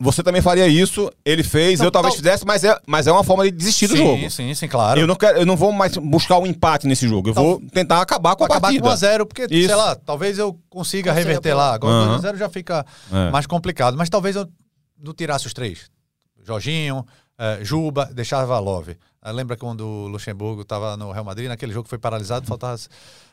[0.00, 3.12] Você também faria isso, ele fez, Não, eu talvez tal- fizesse, mas é, mas é
[3.12, 4.28] uma forma de desistir do sim, jogo.
[4.28, 4.98] sim, sim, claro.
[4.98, 7.28] Eu não, quero, eu não vou mais buscar um empate nesse jogo.
[7.30, 8.82] Eu Tal- vou tentar acabar com a acabar partida.
[8.82, 9.68] com 1x0, porque, Isso.
[9.68, 11.68] sei lá, talvez eu consiga Consiga reverter pular.
[11.68, 11.74] lá.
[11.74, 12.18] Agora Aham.
[12.18, 13.30] 2x0 já fica É.
[13.30, 13.96] mais complicado.
[13.96, 14.48] Mas talvez eu
[15.00, 15.88] não tirasse os três.
[16.44, 17.06] Jorginho,
[17.38, 18.96] eh, Juba, deixava Love.
[19.22, 22.76] Ah, lembra quando o Luxemburgo estava no Real Madrid, naquele jogo que foi paralisado, faltava.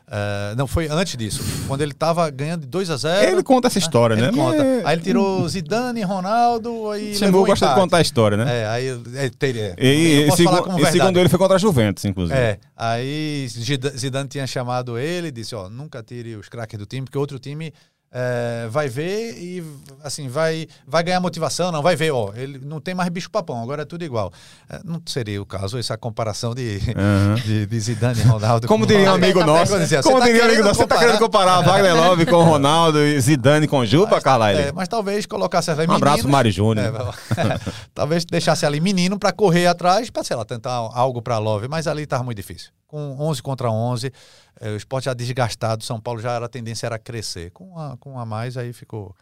[0.08, 1.42] Eh, não, foi antes disso.
[1.66, 4.32] Quando ele estava ganhando de 2 a 0 Ele conta essa história, ele né?
[4.32, 4.62] conta.
[4.62, 6.90] É- Aí ele tirou Zidane, Ronaldo
[7.20, 8.62] levou um gosta de contar a história, né?
[8.62, 8.86] É, aí.
[9.14, 10.28] É, teria, E, e,
[10.62, 12.38] como e segundo ele foi contra a Juventus, inclusive.
[12.38, 16.86] É, aí Zida- Zidane tinha chamado ele e disse, ó, nunca tire os craques do
[16.86, 17.72] time, porque outro time
[18.12, 19.62] é, vai ver e,
[20.02, 23.62] assim, vai, vai ganhar motivação, não, vai ver, ó, ele não tem mais bicho papão,
[23.62, 24.32] agora é tudo igual.
[24.70, 27.34] É, não seria o caso essa comparação de, Aham.
[27.44, 28.66] de, de Zidane e Ronaldo.
[28.66, 30.86] Como com diria um amigo tá nosso, dizia, como tá diria um amigo nosso, você
[30.86, 34.60] tá querendo comparar Wagner Love com Ronaldo e Zidane com Juba, Carlyle?
[34.68, 36.86] É, mas talvez colocasse ali Um abraço meninos- Mário Júnior.
[36.86, 37.58] É,
[37.94, 41.86] talvez deixasse ali menino para correr atrás, para sei lá, tentar algo para Love, mas
[41.86, 42.70] ali estava muito difícil.
[42.86, 44.12] Com 11 contra 11,
[44.60, 47.50] eh, o esporte já desgastado, São Paulo já era a tendência era crescer.
[47.50, 49.14] Com a, com a mais aí ficou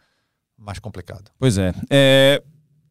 [0.57, 1.31] mais complicado.
[1.37, 1.73] Pois é.
[1.89, 2.41] é.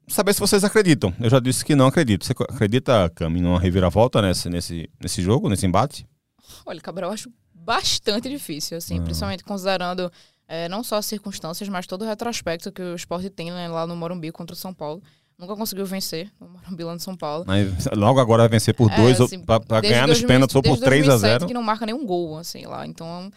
[0.07, 1.15] Saber se vocês acreditam.
[1.19, 2.27] Eu já disse que não acredito.
[2.27, 6.07] Você acredita, Cami, numa reviravolta nesse, nesse, nesse jogo, nesse embate?
[6.67, 9.05] Olha, Cabral, eu acho bastante difícil, assim, Uhum.
[9.05, 10.13] principalmente considerando
[10.47, 13.87] é, não só as circunstâncias, mas todo o retrospecto que o esporte tem né, lá
[13.87, 15.03] no Morumbi contra o São Paulo.
[15.39, 17.45] Nunca conseguiu vencer no Morumbi lá no São Paulo.
[17.47, 20.29] Mas logo agora vai vencer por É, dois, ou assim, pra, pra ganhar nos 2000
[20.29, 22.87] pênaltis ou por desde 3 a 2007 0 que não marca nenhum gol, assim, lá.
[22.87, 23.31] Então,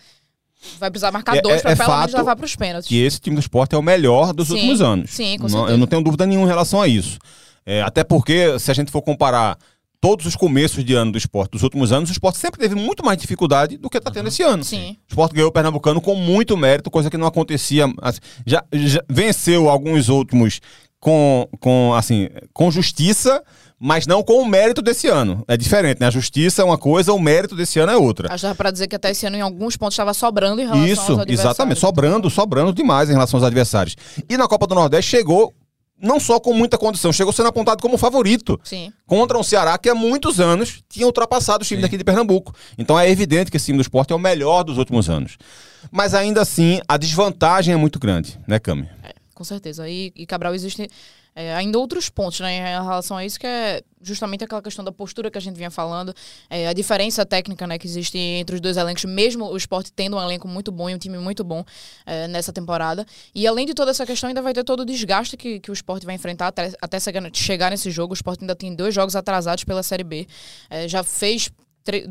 [0.80, 2.88] vai precisar marcar É- dois é- pra é pelo menos levar pros pênaltis.
[2.88, 5.10] que esse time do esporte é o melhor dos Sim, últimos anos.
[5.12, 5.72] sim, com Não- certeza.
[5.74, 7.18] eu não tenho dúvida nenhuma em relação a isso.
[7.66, 9.58] É, até porque, se a gente for comparar
[10.00, 13.04] todos os começos de ano do esporte dos últimos anos, o esporte sempre teve muito
[13.04, 14.64] mais dificuldade do que está tendo esse ano.
[14.64, 14.92] Sim.
[14.92, 17.86] O esporte ganhou o Pernambucano com muito mérito, coisa que não acontecia.
[18.04, 20.62] assim, já, já venceu alguns últimos
[21.00, 23.44] com, com, assim, com justiça,
[23.80, 25.44] mas não com o mérito desse ano.
[25.48, 26.08] É diferente, né?
[26.08, 28.34] A justiça é uma coisa, o mérito desse ano é outra.
[28.34, 30.82] Acho que pra dizer que até esse ano, em alguns pontos, estava sobrando em relação
[30.82, 31.40] aos Isso, adversários.
[31.40, 31.80] exatamente.
[31.80, 33.96] Sobrando, sobrando demais em relação aos adversários.
[34.28, 35.54] E na Copa do Nordeste chegou
[36.00, 38.94] não só com muita condição, chegou sendo apontado como favorito Sim.
[39.06, 42.54] contra um Ceará que há muitos anos tinha ultrapassado os times daqui de Pernambuco.
[42.78, 45.38] Então é evidente que esse time do esporte é o melhor dos últimos anos.
[45.92, 48.88] Mas ainda assim, a desvantagem é muito grande, né, Cami?
[49.38, 49.88] Com certeza.
[49.88, 50.90] E, e Cabral existe
[51.36, 54.92] é, ainda outros pontos né, em relação a isso, que é justamente aquela questão da
[54.92, 56.12] postura que a gente vinha falando,
[56.50, 60.18] é, a diferença técnica né, que existe entre os dois elencos, mesmo o esporte tendo
[60.18, 61.64] um elenco muito bom e um time muito bom
[62.04, 63.06] é, nessa temporada.
[63.36, 65.74] E além de toda essa questão, ainda vai ter todo o desgaste que, que o
[65.74, 67.00] esporte vai enfrentar até, até
[67.32, 68.14] chegar, nesse jogo.
[68.14, 70.28] O esporte ainda tem dois jogos atrasados pela Série B.
[70.68, 71.52] É, já fez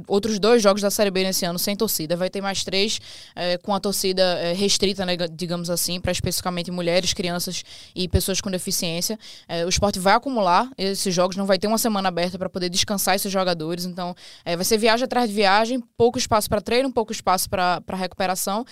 [0.06, 2.16] outros dois jogos da Série B nesse ano sem torcida.
[2.16, 3.00] Vai ter mais três
[3.34, 7.62] é, com a torcida é, restrita, né, digamos assim, para especificamente mulheres, crianças
[7.94, 9.18] e pessoas com deficiência.
[9.48, 12.68] É, o esporte vai acumular esses jogos, não vai ter uma semana aberta para poder
[12.68, 13.84] descansar esses jogadores.
[13.84, 18.64] Então, vai ser viagem atrás de viagem, pouco espaço para treino, pouco espaço para recuperação.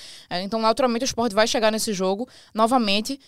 [0.42, 3.18] então, naturalmente, o esporte vai chegar nesse jogo novamente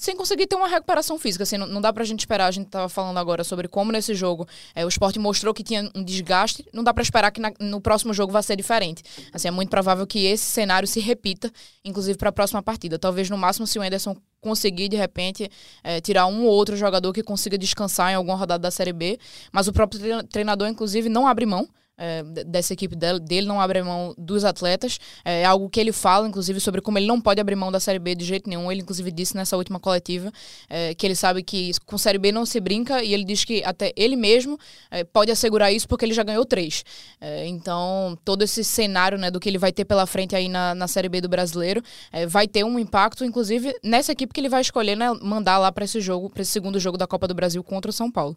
[0.00, 1.42] sem conseguir ter uma recuperação física.
[1.42, 2.46] Assim, não, não dá pra gente esperar.
[2.46, 5.90] A gente tava falando agora sobre como nesse jogo é, o esporte mostrou que tinha
[5.94, 6.64] um desgaste.
[6.72, 9.02] Não dá para esperar que na, no próximo jogo vai ser diferente.
[9.30, 11.52] Assim, é muito provável que esse cenário se repita,
[11.84, 12.98] inclusive para a próxima partida.
[12.98, 15.50] Talvez no máximo se o Anderson conseguir, de repente,
[15.84, 19.18] é, tirar um ou outro jogador que consiga descansar em alguma rodada da Série B.
[19.52, 21.68] Mas o próprio treinador, inclusive, não abre mão
[22.00, 24.98] é, dessa equipe dele, não abre mão dos atletas.
[25.22, 27.78] É, é algo que ele fala, inclusive, sobre como ele não pode abrir mão da
[27.78, 28.72] Série B de jeito nenhum.
[28.72, 30.32] Ele, inclusive, disse nessa última coletiva
[30.68, 33.62] é, que ele sabe que com Série B não se brinca e ele diz que
[33.64, 34.58] até ele mesmo
[34.90, 36.82] é, pode assegurar isso porque ele já ganhou três.
[37.20, 40.74] É, então, todo esse cenário né, do que ele vai ter pela frente aí na,
[40.74, 44.48] na Série B do brasileiro é, vai ter um impacto, inclusive, nessa equipe que ele
[44.48, 47.34] vai escolher né, mandar lá para esse jogo, para esse segundo jogo da Copa do
[47.34, 48.34] Brasil contra o São Paulo.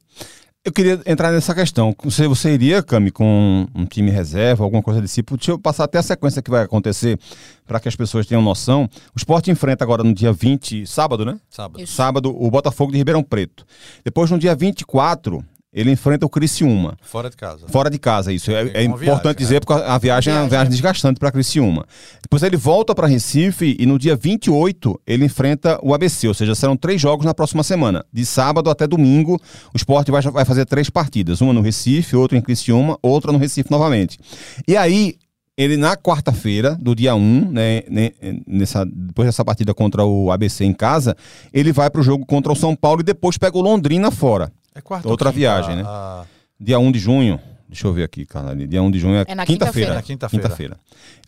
[0.65, 1.93] Eu queria entrar nessa questão.
[2.06, 5.36] Você, você iria, Cami, com um time reserva, alguma coisa desse tipo?
[5.36, 7.19] Deixa eu passar até a sequência que vai acontecer
[7.67, 8.89] para que as pessoas tenham noção.
[9.13, 11.38] O esporte enfrenta agora no dia 20, sábado, né?
[11.49, 11.86] Sábado.
[11.86, 13.65] Sábado, o Botafogo de Ribeirão Preto.
[14.06, 15.43] Depois, no dia 24,
[15.74, 16.96] ele enfrenta o Criciúma.
[17.02, 17.68] Fora de casa.
[17.68, 18.52] Fora de casa, isso.
[18.52, 19.60] É, é importante viagem, dizer, né?
[19.62, 21.86] porque a viagem é uma viagem desgastante para Criciúma.
[22.22, 26.54] Depois ele volta para Recife e no dia 28 ele enfrenta o ABC, ou seja,
[26.54, 28.06] serão três jogos na próxima semana.
[28.14, 29.42] De sábado até domingo,
[29.74, 31.42] o esporte vai, vai fazer três partidas.
[31.42, 34.20] Uma no Recife, outra em Criciúma, outra no Recife novamente.
[34.68, 35.16] E aí,
[35.58, 38.12] ele na quarta-feira, do dia 1, né, né,
[38.48, 41.16] nessa, depois dessa partida contra o ABC em casa,
[41.54, 44.52] ele vai para o jogo contra o São Paulo e depois pega o Londrina fora.
[44.74, 45.84] É quarta Outra quinta, viagem, né?
[45.86, 46.26] A...
[46.60, 47.39] Dia 1 de junho.
[47.70, 48.56] Deixa eu ver aqui, cara.
[48.56, 50.02] Dia 1 de junho é, é quinta-feira.
[50.02, 50.30] Quinta-feira.
[50.30, 50.78] Quinta-feira.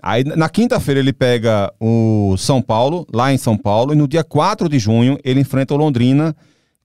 [0.02, 4.24] Aí na quinta-feira ele pega o São Paulo, lá em São Paulo, e no dia
[4.24, 6.36] 4 de junho ele enfrenta o Londrina.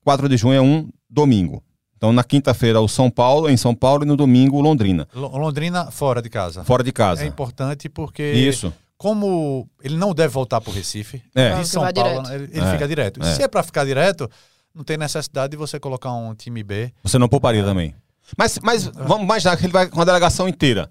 [0.03, 1.63] 4 de junho é um domingo.
[2.01, 5.07] Então, na quinta-feira, o São Paulo, em São Paulo, e no domingo, Londrina.
[5.13, 6.65] Londrina fora de casa.
[6.65, 7.25] Fora de casa.
[7.25, 8.23] É importante porque.
[8.23, 8.73] Isso.
[8.97, 11.59] Como ele não deve voltar para o Recife, é.
[11.61, 12.33] de São Paulo, direto.
[12.33, 12.73] ele, ele é.
[12.73, 13.23] fica direto.
[13.23, 13.35] É.
[13.35, 14.31] Se é para ficar direto,
[14.75, 16.91] não tem necessidade de você colocar um time B.
[17.03, 17.65] Você não pouparia é.
[17.65, 17.95] também.
[18.35, 20.89] Mas, mas vamos imaginar que ele vai com a delegação inteira.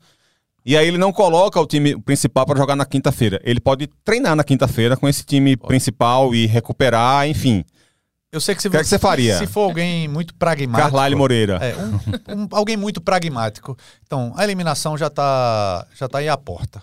[0.63, 3.41] E aí ele não coloca o time principal para jogar na quinta-feira.
[3.43, 5.69] Ele pode treinar na quinta-feira com esse time pode.
[5.69, 7.65] principal e recuperar, enfim.
[8.31, 9.37] Eu sei que, se o que, é que você faria?
[9.39, 10.91] Se for alguém muito pragmático.
[10.91, 11.55] Carlyle Moreira.
[11.55, 13.75] É, um, um, alguém muito pragmático.
[14.05, 16.81] Então, a eliminação já está já tá aí à porta.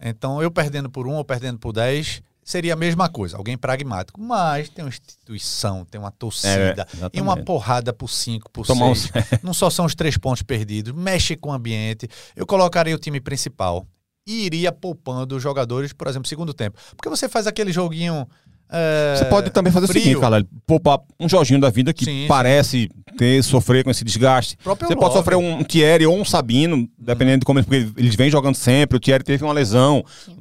[0.00, 4.20] Então, eu perdendo por um ou perdendo por dez, seria a mesma coisa, alguém pragmático.
[4.20, 8.96] Mas tem uma instituição, tem uma torcida é, e uma porrada por cinco, por Tomar
[8.96, 9.12] seis.
[9.14, 9.38] Um...
[9.44, 12.08] Não só são os três pontos perdidos, mexe com o ambiente.
[12.34, 13.86] Eu colocaria o time principal
[14.26, 16.78] e iria poupando os jogadores, por exemplo, segundo tempo.
[16.96, 18.28] Porque você faz aquele joguinho
[18.72, 20.00] é, você pode também fazer frio.
[20.00, 23.14] o seguinte, cara, poupar um Jorginho da vida que sim, parece sim.
[23.16, 24.56] ter sofrer com esse desgaste.
[24.64, 28.54] Você pode sofrer um Thierry ou um Sabino, dependendo de como porque eles vêm jogando
[28.54, 28.96] sempre.
[28.96, 30.36] O Thierry teve uma lesão, sim.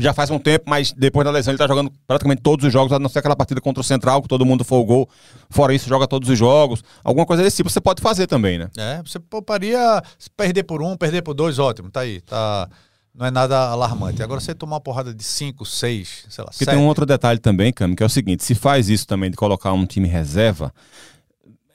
[0.00, 2.92] já faz um tempo, mas depois da lesão ele tá jogando praticamente todos os jogos,
[2.92, 5.08] a não ser aquela partida contra o Central que todo mundo folgou.
[5.50, 6.84] Fora isso, joga todos os jogos.
[7.02, 8.68] Alguma coisa desse tipo você pode fazer também, né?
[8.78, 10.00] É, você pouparia
[10.36, 12.68] perder por um, perder por dois, ótimo, tá aí, tá
[13.14, 14.22] não é nada alarmante.
[14.22, 17.38] Agora, você tomar uma porrada de 5, 6, sei lá, Porque tem um outro detalhe
[17.38, 20.72] também, Cami, que é o seguinte: se faz isso também de colocar um time reserva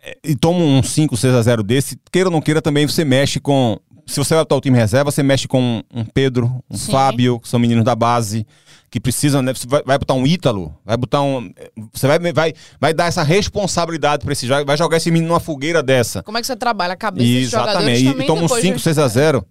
[0.02, 3.06] é, e toma um 5, 6 a 0 desse, queira ou não queira, também você
[3.06, 3.80] mexe com.
[4.06, 6.92] Se você vai botar o time reserva, você mexe com um Pedro, um Sim.
[6.94, 8.48] Fábio, que são meninos da base,
[8.90, 9.54] que precisam, né?
[9.54, 11.52] Você vai, vai botar um Ítalo, vai botar um.
[11.92, 15.84] Você vai, vai, vai dar essa responsabilidade para esse vai jogar esse menino numa fogueira
[15.84, 16.24] dessa.
[16.24, 18.06] Como é que você trabalha a cabeça Exatamente.
[18.06, 19.46] dos e, e toma um 5, 6 a 0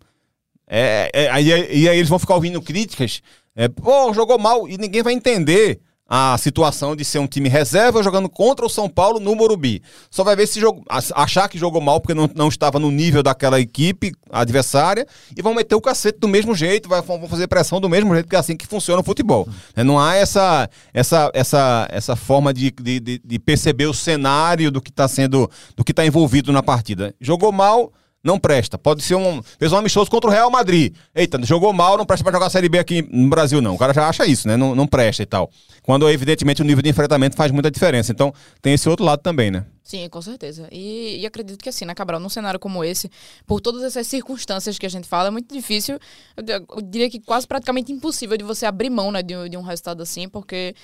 [0.68, 3.22] é, é, aí, e aí eles vão ficar ouvindo críticas.
[3.55, 8.02] É, Pô, jogou mal e ninguém vai entender a situação de ser um time reserva
[8.02, 9.83] jogando contra o São Paulo no Morumbi.
[10.09, 13.22] Só vai ver se jogou, achar que jogou mal porque não, não estava no nível
[13.22, 17.81] daquela equipe adversária e vão meter o cacete do mesmo jeito, vai, vão fazer pressão
[17.81, 19.48] do mesmo jeito, porque é assim que funciona o futebol.
[19.74, 24.81] É, não há essa, essa, essa, essa forma de, de, de perceber o cenário do
[24.81, 27.14] que está sendo, do que está envolvido na partida.
[27.20, 27.92] Jogou mal
[28.26, 28.76] não presta.
[28.76, 29.40] Pode ser um.
[29.42, 30.94] Fez um amistoso contra o Real Madrid.
[31.14, 33.74] Eita, jogou mal, não presta pra jogar a Série B aqui no Brasil, não.
[33.74, 34.56] O cara já acha isso, né?
[34.56, 35.50] Não, não presta e tal.
[35.82, 38.10] Quando, evidentemente, o nível de enfrentamento faz muita diferença.
[38.10, 39.64] Então, tem esse outro lado também, né?
[39.86, 40.68] Sim, com certeza.
[40.72, 43.08] E, e, acredito que assim, né, Cabral, num cenário como esse,
[43.46, 45.96] por todas essas circunstâncias que a gente fala, é muito difícil,
[46.36, 49.62] eu, eu diria que quase praticamente impossível de você abrir mão né, de, de um
[49.62, 50.74] resultado assim, porque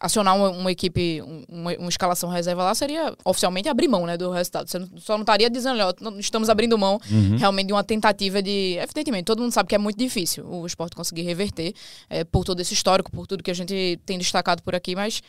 [0.00, 4.30] acionar uma, uma equipe, uma, uma, escalação reserva lá, seria oficialmente abrir mão né, do
[4.30, 4.66] resultado.
[4.66, 7.36] Você só não estaria dizendo, ó, estamos abrindo mão uhum.
[7.36, 8.78] realmente de uma tentativa de.
[8.80, 11.74] Evidentemente, todo mundo sabe que é muito difícil o esporte conseguir reverter
[12.08, 15.20] é, por todo esse histórico, por tudo que a gente tem destacado por aqui, mas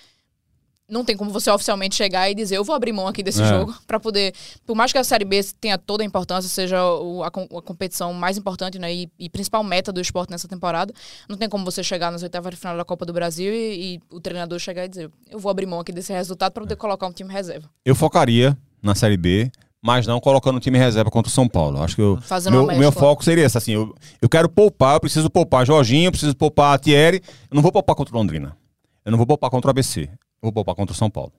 [0.91, 3.47] não tem como você oficialmente chegar e dizer eu vou abrir mão aqui desse é.
[3.47, 4.33] jogo para poder,
[4.65, 8.13] por mais que a Série B tenha toda a importância, seja o, a, a, competição
[8.13, 10.93] mais importante né, e, e, principal meta do esporte nessa temporada,
[11.29, 13.99] não tem como você chegar nas oitavas de final da Copa do Brasil e, e
[14.11, 17.07] o treinador chegar e dizer eu vou abrir mão aqui desse resultado para poder colocar
[17.07, 17.69] um time reserva.
[17.85, 19.49] Eu focaria na Série B,
[19.81, 21.81] mas não colocando um time reserva contra o São Paulo.
[21.81, 22.19] Acho que eu,
[22.51, 26.11] meu, meu foco seria esse, assim, eu, eu quero poupar, eu preciso poupar Jorginho, eu
[26.11, 28.57] preciso poupar Thierry, eu não vou poupar contra o Londrina.
[29.05, 30.09] Eu não vou poupar contra o ABC
[30.41, 31.31] vou poupar contra o São Paulo.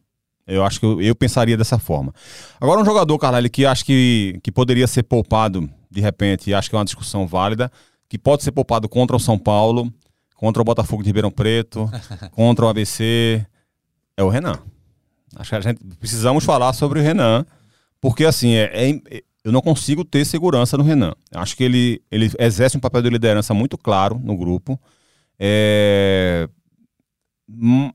[0.46, 2.12] Eu acho que eu, eu pensaria dessa forma.
[2.60, 6.70] Agora, um jogador, Carlalho, que acho que, que poderia ser poupado de repente, e acho
[6.70, 7.70] que é uma discussão válida,
[8.08, 9.92] que pode ser poupado contra o São Paulo,
[10.36, 11.88] contra o Botafogo de Ribeirão Preto,
[12.32, 13.44] contra o ABC,
[14.16, 14.58] é o Renan.
[15.36, 17.44] Acho que a gente precisamos falar sobre o Renan,
[18.00, 21.12] porque assim, é, é, eu não consigo ter segurança no Renan.
[21.34, 24.80] Acho que ele, ele exerce um papel de liderança muito claro no grupo.
[25.38, 26.48] É,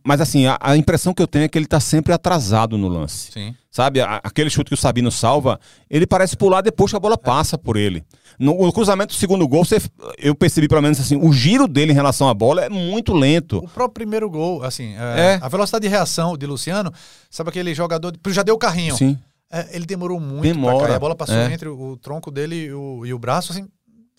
[0.03, 2.87] mas assim, a, a, impressão que eu tenho é que ele tá sempre atrasado no
[2.87, 3.31] lance.
[3.31, 3.55] Sim.
[3.71, 4.01] Sabe?
[4.01, 7.57] A, aquele chute que o Sabino salva, ele parece pular depois que a bola passa
[7.57, 8.03] por ele.
[8.37, 9.81] No, no cruzamento do segundo gol, você,
[10.17, 13.57] eu percebi pelo menos assim, o giro dele em relação à bola é muito lento.
[13.57, 15.39] O próprio primeiro gol, assim, é, é.
[15.41, 16.91] a velocidade de reação de Luciano,
[17.29, 18.95] sabe aquele jogador, já deu o carrinho.
[18.95, 19.17] Sim.
[19.51, 20.77] É, ele demorou muito Demora.
[20.77, 20.95] pra cair.
[20.97, 21.53] A bola passou é.
[21.53, 23.67] entre o, o, tronco dele e o, e o braço, assim,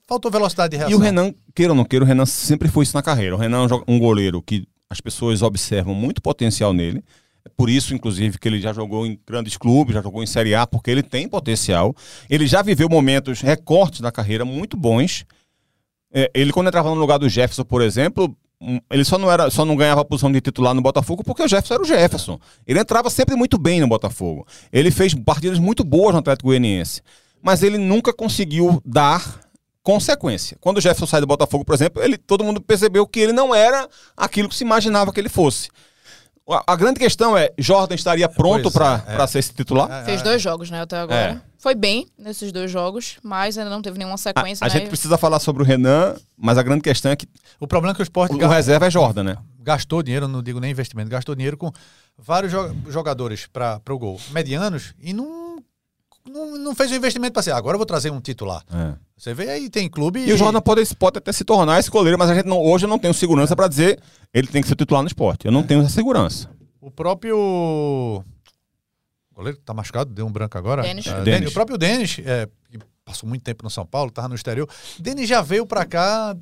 [0.07, 0.93] faltou velocidade de reação.
[0.93, 3.37] E o Renan, queira ou não queira, o Renan sempre foi isso na carreira.
[3.37, 7.03] O Renan é um goleiro que as pessoas observam muito potencial nele.
[7.45, 10.55] É por isso, inclusive, que ele já jogou em grandes clubes, já jogou em Série
[10.55, 11.95] A, porque ele tem potencial.
[12.29, 15.25] Ele já viveu momentos, recortes da carreira muito bons.
[16.13, 18.35] É, ele, quando entrava no lugar do Jefferson, por exemplo,
[18.91, 21.49] ele só não, era, só não ganhava a posição de titular no Botafogo porque o
[21.49, 22.41] Jefferson era o Jefferson.
[22.67, 24.47] Ele entrava sempre muito bem no Botafogo.
[24.73, 27.03] Ele fez partidas muito boas no Atlético Goianiense.
[27.41, 29.41] Mas ele nunca conseguiu dar
[29.83, 30.57] consequência.
[30.61, 33.55] Quando o Jefferson sai do Botafogo, por exemplo, ele, todo mundo percebeu que ele não
[33.55, 35.69] era aquilo que se imaginava que ele fosse.
[36.51, 39.27] A, a grande questão é, Jordan estaria pronto para é, é.
[39.27, 39.91] ser esse titular?
[39.91, 41.43] É, Fez dois jogos, né, até agora.
[41.45, 41.49] É.
[41.59, 44.65] Foi bem nesses dois jogos, mas ainda não teve nenhuma sequência.
[44.65, 44.79] A, a né?
[44.79, 47.27] gente precisa falar sobre o Renan, mas a grande questão é que...
[47.61, 48.35] O problema é que o esporte...
[48.35, 49.37] O, o reserva é Jordan, né?
[49.61, 51.71] Gastou dinheiro, não digo nem investimento, gastou dinheiro com
[52.17, 52.53] vários
[52.89, 55.38] jogadores para o gol medianos e não
[56.27, 58.63] não, não fez o investimento para ser, agora eu vou trazer um titular.
[58.73, 58.95] É.
[59.17, 60.21] Você vê aí, tem clube.
[60.21, 60.33] E, e...
[60.33, 62.89] o Jordan pode, pode até se tornar esse goleiro, mas a gente não, hoje eu
[62.89, 63.57] não tenho segurança é.
[63.57, 64.01] para dizer
[64.33, 65.47] ele tem que ser titular no esporte.
[65.47, 65.65] Eu não é.
[65.65, 66.51] tenho essa segurança.
[66.81, 67.37] O próprio.
[67.37, 68.25] O
[69.35, 70.83] goleiro tá machucado, deu um branco agora.
[70.83, 71.07] Denis.
[71.07, 71.51] É, Denis.
[71.51, 74.69] O próprio Denis, é, que passou muito tempo no São Paulo, tava no exterior.
[74.99, 76.37] Denis já veio para cá,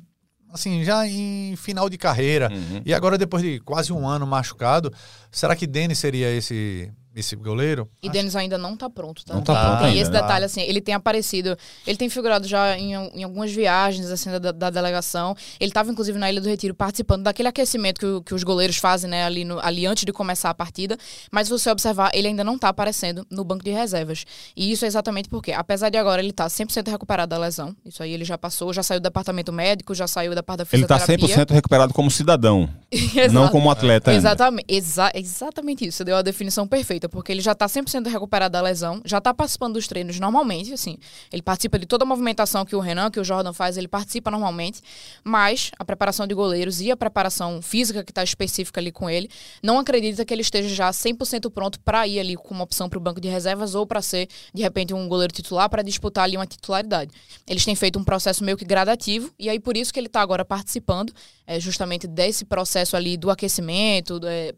[0.51, 2.51] assim, já em final de carreira.
[2.51, 2.81] Uhum.
[2.85, 4.91] E agora, depois de quase um ano machucado,
[5.31, 7.89] será que Denis seria esse esse goleiro.
[8.01, 9.33] E Denis ainda não tá pronto, tá?
[9.33, 12.77] Não tá pronto Tem ainda, esse detalhe, assim, ele tem aparecido, ele tem figurado já
[12.77, 15.35] em, em algumas viagens, assim, da, da, delegação.
[15.59, 19.09] Ele estava inclusive, na Ilha do Retiro, participando daquele aquecimento que, que os goleiros fazem,
[19.09, 20.95] né, ali, no, ali antes de começar a partida.
[21.31, 24.23] Mas se você observar, ele ainda não tá aparecendo no banco de reservas.
[24.55, 28.03] E isso é exatamente porque, apesar de agora ele tá 100% recuperado da lesão, isso
[28.03, 31.15] aí ele já passou, já saiu do departamento médico, já saiu da parte da fisioterapia.
[31.15, 32.69] Ele tá 100% recuperado como cidadão,
[33.33, 34.19] não como atleta ainda.
[34.19, 38.09] Exatamente, exa exatamente isso, você deu a definição perfeita, porque ele já tá 100% 100%
[38.09, 40.97] recuperado da lesão, já está participando dos treinos normalmente, assim.
[41.31, 44.29] Ele participa de toda a movimentação que o Renan, que o Jordan faz, ele participa
[44.29, 44.81] normalmente,
[45.23, 49.29] mas a preparação de goleiros e a preparação física que está específica ali com ele,
[49.63, 52.97] não acredita que ele esteja já 100% pronto para ir ali com uma opção para
[52.97, 56.37] o banco de reservas ou para ser, de repente, um goleiro titular para disputar ali
[56.37, 57.11] uma titularidade.
[57.47, 60.21] Eles têm feito um processo meio que gradativo e aí por isso que ele está
[60.21, 61.13] agora participando
[61.45, 64.53] é, justamente desse processo ali do aquecimento, é,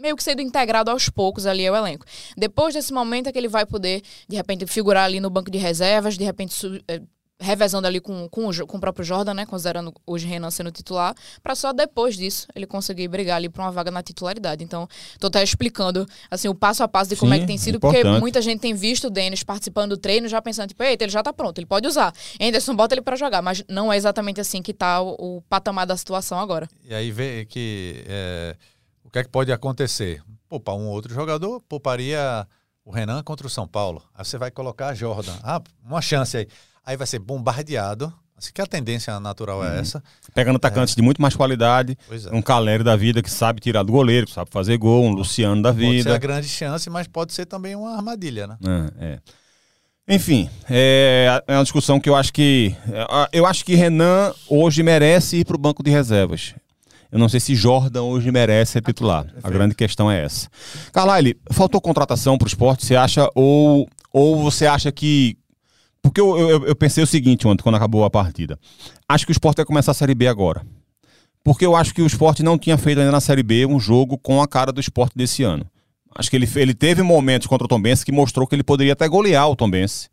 [0.00, 2.04] meio que sendo integrado aos poucos ali ao elenco.
[2.36, 5.58] Depois desse momento é que ele vai poder, de repente, figurar ali no banco de
[5.58, 6.54] reservas, de repente
[6.88, 7.00] é,
[7.40, 11.14] revezando ali com, com, o, com o próprio Jordan, né, considerando hoje Renan sendo titular,
[11.42, 14.62] para só depois disso ele conseguir brigar ali por uma vaga na titularidade.
[14.62, 14.86] Então,
[15.18, 17.76] tô até explicando assim o passo a passo de como Sim, é que tem sido,
[17.76, 18.02] importante.
[18.02, 21.12] porque muita gente tem visto o Denis participando do treino já pensando, tipo, eita, ele
[21.12, 22.12] já tá pronto, ele pode usar.
[22.38, 25.86] Anderson bota ele para jogar, mas não é exatamente assim que tá o, o, patamar
[25.86, 26.68] da situação agora.
[26.84, 28.56] E aí vê que é
[29.10, 30.22] o que é que pode acontecer?
[30.48, 32.46] Poupar um outro jogador, pouparia
[32.84, 34.00] o Renan contra o São Paulo.
[34.14, 35.34] Aí você vai colocar a Jordan.
[35.42, 36.46] Ah, uma chance aí.
[36.86, 38.14] Aí vai ser bombardeado.
[38.36, 39.80] Assim que a tendência natural é uhum.
[39.80, 40.02] essa.
[40.32, 40.96] Pegando atacantes é.
[40.96, 41.98] de muito mais qualidade.
[42.08, 42.32] É.
[42.32, 45.60] Um Calério da vida que sabe tirar do goleiro, que sabe fazer gol, um Luciano
[45.60, 45.88] da vida.
[45.88, 48.58] Pode ser a grande chance, mas pode ser também uma armadilha, né?
[49.00, 49.18] É, é.
[50.14, 52.76] Enfim, é, é uma discussão que eu acho que.
[52.92, 56.54] É, eu acho que Renan hoje merece ir para o banco de reservas.
[57.10, 59.26] Eu não sei se Jordan hoje merece ser titular.
[59.42, 60.48] A grande questão é essa.
[60.92, 63.28] Carlyle, faltou contratação para o esporte, você acha?
[63.34, 65.36] Ou, ou você acha que.
[66.00, 68.58] Porque eu, eu, eu pensei o seguinte ontem, quando acabou a partida.
[69.08, 70.64] Acho que o esporte vai começar a Série B agora.
[71.42, 74.16] Porque eu acho que o esporte não tinha feito ainda na Série B um jogo
[74.16, 75.66] com a cara do esporte desse ano.
[76.14, 79.08] Acho que ele, ele teve momentos contra o Tombense que mostrou que ele poderia até
[79.08, 80.08] golear o Tombense,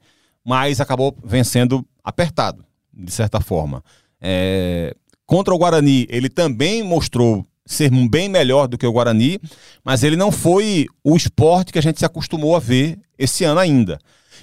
[0.46, 3.84] mas acabou vencendo apertado, de certa forma.
[4.22, 4.96] É,
[5.28, 9.40] contra o Guarani, ele também mostrou ser bem melhor do que o Guarani,
[9.84, 13.60] mas ele não foi o esporte que a gente se acostumou a ver esse ano
[13.60, 14.00] ainda.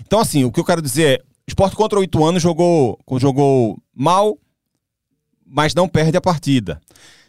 [0.07, 3.78] Então, assim, o que eu quero dizer é: o esporte contra oito anos jogou, jogou
[3.95, 4.39] mal,
[5.47, 6.80] mas não perde a partida.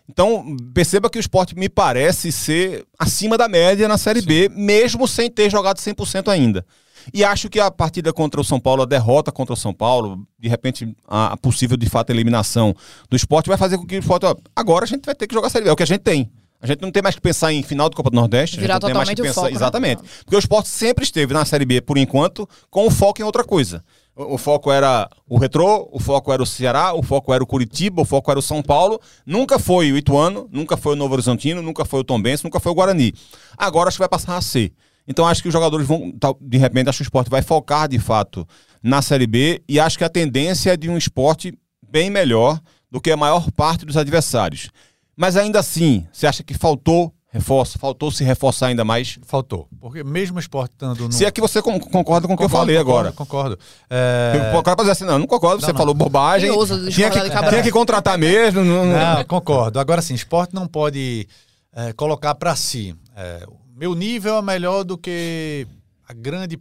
[0.07, 4.27] Então, perceba que o esporte me parece ser acima da média na Série Sim.
[4.27, 6.65] B, mesmo sem ter jogado 100% ainda.
[7.13, 10.25] E acho que a partida contra o São Paulo, a derrota contra o São Paulo,
[10.39, 12.75] de repente a, possível de fato eliminação
[13.09, 14.25] do esporte vai fazer com que o esporte.
[14.25, 15.87] Ó, agora a gente vai ter que jogar a Série B, é o que a
[15.87, 16.31] gente tem.
[16.61, 18.59] A gente não tem mais que pensar em final do Copa do Nordeste.
[18.59, 19.33] Virar a gente não tem mais que pensar.
[19.33, 19.55] Foco, né?
[19.55, 20.01] Exatamente.
[20.01, 20.09] Né?
[20.23, 23.43] Porque o esporte sempre esteve na Série B, por enquanto, com o foco em outra
[23.43, 23.83] coisa.
[24.15, 27.47] O, o foco era o Retrô, o foco era o Ceará, o foco era o
[27.47, 28.99] Curitiba, o foco era o São Paulo.
[29.25, 32.71] Nunca foi o Ituano, nunca foi o Novo Horizontino, nunca foi o Tombense, nunca foi
[32.71, 33.13] o Guarani.
[33.55, 34.73] Agora acho que vai passar a ser.
[35.07, 37.99] Então acho que os jogadores vão, de repente, acho que o esporte vai focar de
[37.99, 38.47] fato
[38.81, 41.57] na Série B e acho que a tendência é de um esporte
[41.89, 44.69] bem melhor do que a maior parte dos adversários.
[45.15, 49.19] Mas ainda assim, você acha que faltou reforço, faltou se reforçar ainda mais?
[49.25, 49.67] Faltou.
[49.79, 51.11] Porque mesmo o esporte estando no...
[51.11, 53.11] Se é que você concorda com o que eu falei concordo, agora.
[53.11, 53.59] Concordo.
[53.89, 54.53] É...
[54.57, 55.77] O cara pode dizer assim, não, não concordo, não, você não.
[55.77, 56.49] falou bobagem.
[56.89, 58.63] Tinha que, tinha que contratar mesmo.
[58.63, 59.79] Não, não, concordo.
[59.79, 61.27] Agora sim, esporte não pode
[61.73, 62.95] é, colocar para si.
[63.17, 63.45] É,
[63.75, 65.67] meu nível é melhor do que
[66.07, 66.57] a grande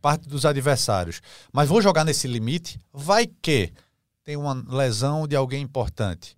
[0.00, 1.20] parte dos adversários.
[1.52, 2.80] Mas vou jogar nesse limite.
[2.92, 3.72] Vai que
[4.22, 6.36] tem uma lesão de alguém importante.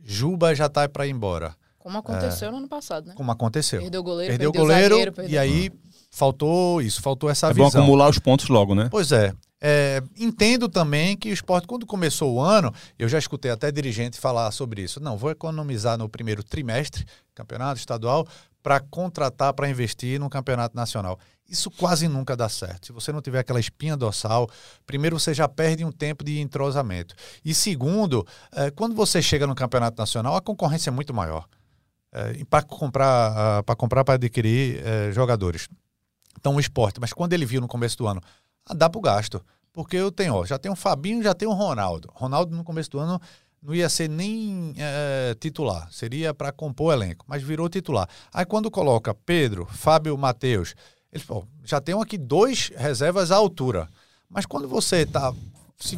[0.00, 1.56] Juba já tá para ir embora.
[1.76, 3.14] Como aconteceu é, no ano passado, né?
[3.16, 3.80] Como aconteceu.
[3.80, 5.34] Perdeu o goleiro, perdeu, perdeu o goleiro, zagueiro, perdeu...
[5.34, 5.72] e aí
[6.10, 7.66] faltou isso, faltou essa é visão.
[7.66, 8.88] É bom acumular os pontos logo, né?
[8.90, 9.32] Pois é.
[9.60, 14.20] É, entendo também que o esporte, quando começou o ano, eu já escutei até dirigente
[14.20, 15.00] falar sobre isso.
[15.00, 17.04] Não, vou economizar no primeiro trimestre,
[17.34, 18.26] campeonato estadual,
[18.68, 21.18] para contratar, para investir no campeonato nacional.
[21.48, 22.88] Isso quase nunca dá certo.
[22.88, 24.46] Se você não tiver aquela espinha dorsal,
[24.84, 27.14] primeiro você já perde um tempo de entrosamento.
[27.42, 31.48] E segundo, é, quando você chega no campeonato nacional, a concorrência é muito maior.
[32.12, 35.66] É, para comprar, para comprar, para adquirir é, jogadores.
[36.38, 37.00] Então, o esporte.
[37.00, 38.20] Mas quando ele viu no começo do ano,
[38.66, 39.42] ah, dá para o gasto.
[39.72, 42.10] Porque eu tenho, ó, já tem o Fabinho, já tem o Ronaldo.
[42.12, 43.18] Ronaldo no começo do ano
[43.62, 48.08] não ia ser nem é, titular, seria para compor o elenco, mas virou titular.
[48.32, 50.74] Aí quando coloca Pedro, Fábio, Matheus,
[51.12, 53.88] eles pô, já tem aqui dois reservas à altura.
[54.28, 55.32] Mas quando você está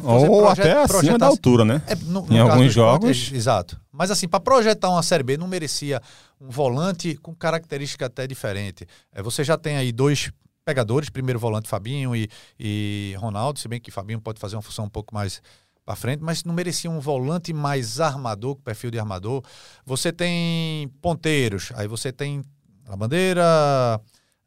[0.03, 1.81] ou até acima da altura, né?
[1.87, 3.09] É, no, no em alguns jogos.
[3.09, 3.81] Esporte, exato.
[3.91, 6.01] Mas assim, para projetar uma Série B, não merecia
[6.39, 8.85] um volante com característica até diferente.
[9.11, 10.31] É, você já tem aí dois
[10.63, 14.85] pegadores, primeiro volante Fabinho e, e Ronaldo, se bem que Fabinho pode fazer uma função
[14.85, 15.41] um pouco mais
[15.85, 19.43] para frente, mas não merecia um volante mais armador, com perfil de armador.
[19.85, 22.43] Você tem ponteiros, aí você tem
[22.87, 23.99] a bandeira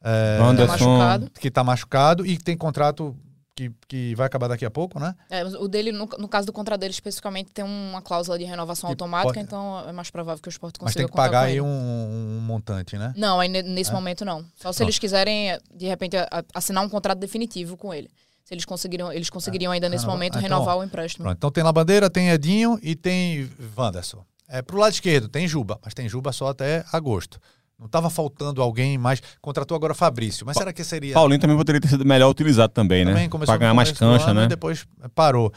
[0.03, 3.15] é, Anderson, que está machucado e tem contrato
[3.55, 5.15] que, que vai acabar daqui a pouco, né?
[5.29, 8.89] É, o dele, no, no, caso do contrato dele especificamente, tem uma cláusula de renovação
[8.89, 9.45] automática, pode...
[9.45, 12.41] então é mais provável que o esporte consiga Mas tem que pagar aí um, um,
[12.41, 13.13] montante, né?
[13.15, 13.93] Não, aí nesse é?
[13.93, 14.45] momento não.
[14.55, 16.17] Só se eles quiserem, de repente,
[16.53, 18.09] assinar um contrato definitivo com ele.
[18.45, 21.23] Se eles conseguiriam, eles conseguiriam ainda nesse momento ah, então, renovar o empréstimo.
[21.23, 24.23] Pronto, então tem La Bandeira, tem Edinho e tem Wanderson.
[24.47, 27.39] É, pro lado esquerdo tem Juba, mas tem Juba só até agosto.
[27.77, 29.21] Não estava faltando alguém mais.
[29.41, 30.45] Contratou agora Fabrício.
[30.45, 31.13] Mas pa será que seria.
[31.13, 33.11] Paulinho também poderia ter sido melhor utilizado também, né?
[33.11, 33.45] também né?
[33.45, 34.47] Para ganhar mais cancha, ano, né?
[34.47, 35.51] depois parou.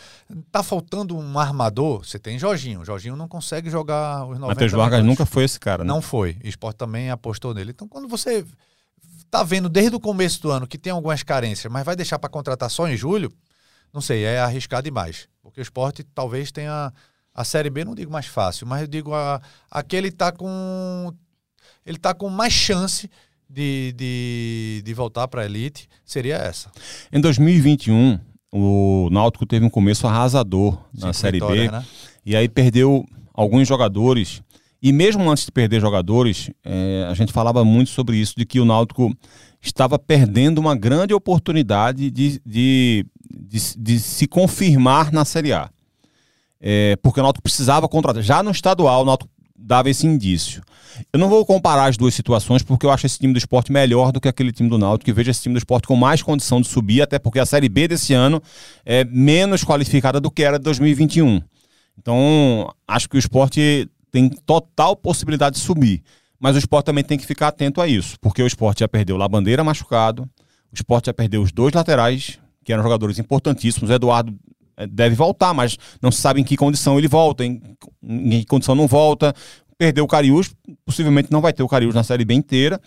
[0.51, 2.05] Tá faltando um armador.
[2.05, 2.85] Você tem Jorginho.
[2.85, 5.89] Jorginho não consegue jogar os 90 Matheus Vargas nunca foi esse cara, né?
[5.89, 6.37] Não foi.
[6.43, 7.71] O esporte também apostou nele.
[7.71, 8.45] Então, quando você
[9.31, 12.31] tá vendo desde o começo do ano que tem algumas carências, mas vai deixar para
[12.31, 13.33] contratar só em julho,
[13.93, 15.29] não sei, é arriscar demais.
[15.43, 16.93] Porque o esporte talvez tenha.
[17.35, 21.15] A Série B, não digo mais fácil, mas eu digo a, aquele tá com
[21.87, 23.09] ele está com mais chance
[23.49, 26.71] de, de, de voltar para a elite, seria essa.
[27.11, 28.19] Em 2021,
[28.53, 31.71] o Náutico teve um começo arrasador na Série B.
[31.71, 31.85] Né?
[32.27, 34.43] E aí perdeu alguns jogadores.
[34.81, 38.61] E mesmo antes de perder jogadores, é, a gente falava muito sobre isso, de que
[38.61, 39.13] o Náutico
[39.61, 45.69] estava perdendo uma grande oportunidade de, de, de, de se confirmar na Série A.
[46.61, 48.23] É, porque o Náutico precisava contratar.
[48.23, 50.63] Já no estadual, o Náutico dava esse indício.
[51.13, 54.13] Eu não vou comparar as duas situações porque eu acho esse time do esporte melhor
[54.13, 56.61] do que aquele time do Náutico, que vejo esse time do esporte com mais condição
[56.61, 58.41] de subir, até porque a Série B desse ano
[58.87, 61.43] é menos qualificada do que era de 2021.
[61.99, 66.03] Então, acho que o esporte tem total possibilidade de subir.
[66.39, 69.17] Mas o esporte também tem que ficar atento a isso, porque o esporte já perdeu
[69.17, 70.23] o Labandeira machucado,
[70.71, 73.91] o esporte já perdeu os dois laterais, que eram jogadores importantíssimos.
[73.91, 74.35] O Eduardo
[74.77, 77.61] eh, deve voltar, mas não se sabe em que condição ele volta, em,
[78.03, 79.35] em que condição não volta.
[79.77, 80.55] Perdeu o Cariús,
[80.85, 82.81] possivelmente não vai ter o Cariús na Série B inteira.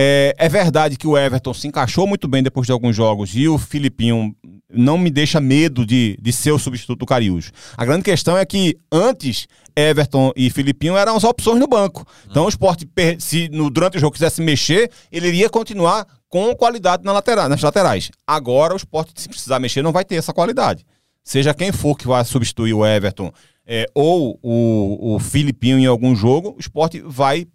[0.00, 3.48] É, é, verdade que o Everton se encaixou muito bem depois de alguns jogos e
[3.48, 4.32] o Filipinho
[4.72, 7.50] não me deixa medo de, de ser o substituto do Cariús.
[7.76, 12.06] A grande questão é que antes Everton e Filipinho eram as opções no banco.
[12.30, 12.88] Então o esporte,
[13.18, 17.60] se no, durante o jogo quisesse mexer, ele iria continuar com qualidade na lateral, nas
[17.60, 18.12] laterais.
[18.24, 20.86] Agora o esporte, se precisar mexer, não vai ter essa qualidade.
[21.24, 23.32] Seja quem for que vai substituir o Everton
[23.66, 27.48] é, ou o, o Filipinho em algum jogo, o esporte vai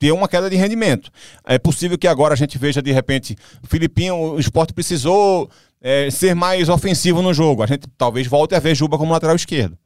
[0.00, 1.10] ter uma queda de rendimento.
[1.44, 5.48] É possível que agora a gente veja, de repente, o Filipinho, o esporte precisou
[5.80, 7.62] é, ser mais ofensivo no jogo.
[7.62, 9.76] A gente talvez volte a ver Juba como lateral esquerdo.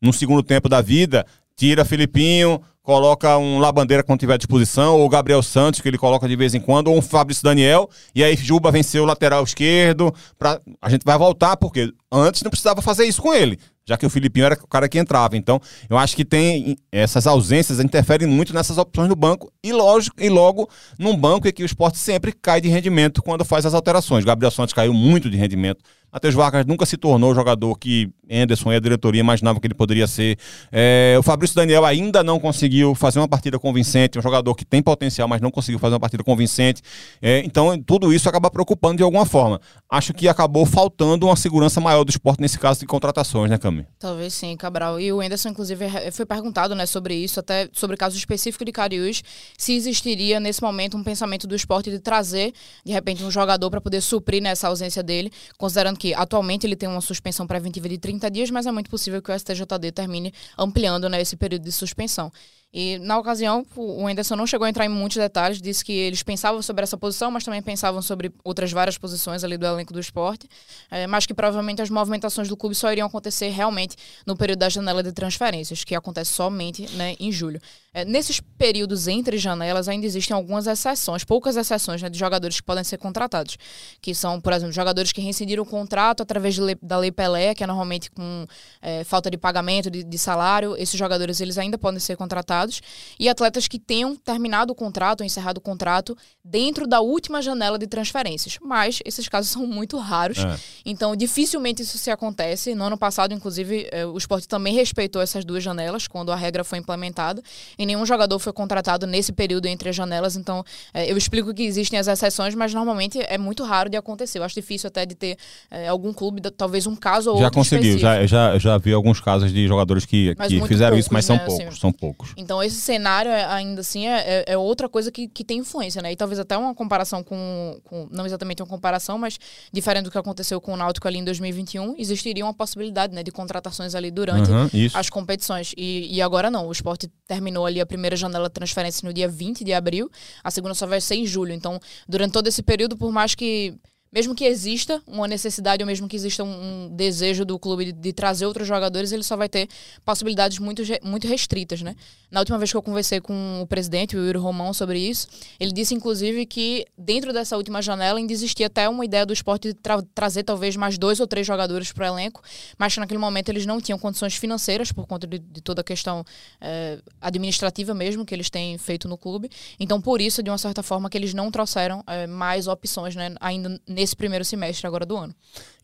[0.00, 1.26] No segundo tempo da vida,
[1.56, 6.28] tira Filipinho, coloca um Labandeira quando tiver à disposição, ou Gabriel Santos, que ele coloca
[6.28, 10.14] de vez em quando, ou um Fabrício Daniel, e aí Juba venceu o lateral esquerdo.
[10.38, 10.60] Pra...
[10.80, 13.58] A gente vai voltar, porque antes não precisava fazer isso com ele
[13.90, 15.36] já que o Filipinho era o cara que entrava.
[15.36, 20.16] Então, eu acho que tem essas ausências interferem muito nessas opções do banco e, lógico,
[20.22, 23.74] e logo num banco em que o esporte sempre cai de rendimento quando faz as
[23.74, 24.24] alterações.
[24.24, 25.82] Gabriel Santos caiu muito de rendimento
[26.12, 29.74] Matheus Vargas nunca se tornou o jogador que Anderson e a diretoria imaginavam que ele
[29.74, 30.38] poderia ser.
[30.70, 34.80] É, o Fabrício Daniel ainda não conseguiu fazer uma partida convincente, um jogador que tem
[34.80, 36.80] potencial, mas não conseguiu fazer uma partida convincente.
[37.20, 39.60] É, então, tudo isso acaba preocupando de alguma forma.
[39.88, 43.86] Acho que acabou faltando uma segurança maior do esporte nesse caso de contratações, né, Cami?
[43.98, 45.00] Talvez sim, Cabral.
[45.00, 48.72] E o Anderson, inclusive, foi perguntado né, sobre isso, até sobre o caso específico de
[48.72, 49.22] Cariús,
[49.58, 52.52] se existiria nesse momento um pensamento do esporte de trazer,
[52.84, 56.88] de repente, um jogador para poder suprir nessa ausência dele, considerando que atualmente ele tem
[56.88, 61.10] uma suspensão preventiva de 30 dias, mas é muito possível que o STJD termine ampliando
[61.10, 62.32] né, esse período de suspensão.
[62.72, 66.22] E na ocasião, o Anderson não chegou a entrar em muitos detalhes, disse que eles
[66.22, 69.98] pensavam sobre essa posição, mas também pensavam sobre outras várias posições ali do elenco do
[69.98, 70.48] esporte,
[70.88, 74.68] é, mas que provavelmente as movimentações do clube só iriam acontecer realmente no período da
[74.68, 77.60] janela de transferências, que acontece somente né, em julho.
[77.92, 82.62] É, nesses períodos entre janelas ainda existem algumas exceções, poucas exceções né, de jogadores que
[82.62, 83.58] podem ser contratados,
[84.00, 87.64] que são, por exemplo, jogadores que rescindiram o contrato através lei, da Lei Pelé, que
[87.64, 88.46] é normalmente com
[88.80, 92.80] é, falta de pagamento de, de salário, esses jogadores eles ainda podem ser contratados
[93.18, 97.76] e atletas que tenham terminado o contrato ou encerrado o contrato dentro da última janela
[97.76, 98.56] de transferências.
[98.62, 100.56] Mas esses casos são muito raros, é.
[100.86, 102.72] então dificilmente isso se acontece.
[102.72, 106.62] No ano passado, inclusive, eh, o esporte também respeitou essas duas janelas quando a regra
[106.62, 107.42] foi implementada
[107.80, 110.36] e nenhum jogador foi contratado nesse período entre as janelas.
[110.36, 110.64] Então,
[110.94, 114.38] eh, eu explico que existem as exceções, mas normalmente é muito raro de acontecer.
[114.38, 115.36] Eu acho difícil até de ter
[115.70, 117.64] é, algum clube, talvez um caso ou já outro.
[117.64, 121.12] Já conseguiu, já, já, já vi alguns casos de jogadores que, que fizeram poucos, isso,
[121.12, 121.36] mas né?
[121.36, 122.32] são poucos, assim, são poucos.
[122.36, 125.58] Então, então, esse cenário, é, ainda assim, é, é, é, outra coisa que, que tem
[125.58, 126.12] influência, né?
[126.12, 129.38] E talvez até uma comparação com, com, Não exatamente uma comparação, mas
[129.72, 133.30] diferente do que aconteceu com o Náutico ali em 2021, existiria uma possibilidade né, de
[133.30, 135.72] contratações ali durante uhum, as competições.
[135.76, 136.66] E, e agora não.
[136.66, 140.10] O esporte terminou ali a primeira janela de transferência no dia 20 de abril,
[140.42, 141.52] a segunda só vai ser em julho.
[141.52, 141.78] Então,
[142.08, 143.72] durante todo esse período, por mais que
[144.12, 148.12] mesmo que exista uma necessidade ou mesmo que exista um, desejo do clube de, de,
[148.12, 149.68] trazer outros jogadores, ele só vai ter
[150.04, 151.94] possibilidades muito, muito restritas, né?
[152.30, 155.72] Na última vez que eu conversei com o presidente, o Yuri Romão, sobre isso, ele
[155.72, 159.74] disse, inclusive, que dentro dessa última janela ainda existia até uma ideia do esporte de
[159.74, 162.42] tra trazer talvez mais dois ou três jogadores para o elenco,
[162.78, 165.84] mas que naquele momento eles não tinham condições financeiras por conta de, de toda a
[165.84, 166.24] questão
[166.60, 169.50] eh, administrativa mesmo que eles têm feito no clube.
[169.78, 173.34] Então, por isso, de uma certa forma, que eles não trouxeram eh, mais opções, né?
[173.40, 175.34] Ainda nesse primeiro semestre agora do ano.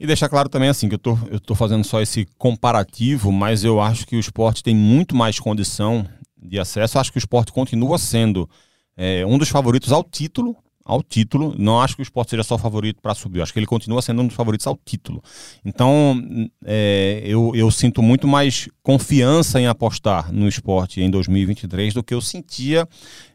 [0.01, 3.63] E deixar claro também assim, que eu tô, eu tô fazendo só esse comparativo, mas
[3.63, 6.07] eu acho que o esporte tem muito mais condição
[6.37, 6.97] de acesso.
[6.97, 8.49] Eu acho que o esporte continua sendo
[8.97, 11.55] é, um dos favoritos ao título, ao título.
[11.59, 13.43] Não acho que o esporte seja só favorito para subir.
[13.43, 15.23] Acho que ele continua sendo um dos favoritos ao título.
[15.63, 16.23] Então,
[16.65, 22.15] é, eu, eu sinto muito mais confiança em apostar no esporte em 2023 do que
[22.15, 22.89] eu sentia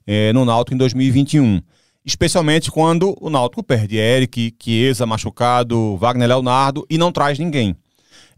[0.07, 1.61] é, no Náutico em 2021
[2.05, 7.75] especialmente quando o Náutico perde Eric, Chiesa machucado, Wagner Leonardo e não traz ninguém.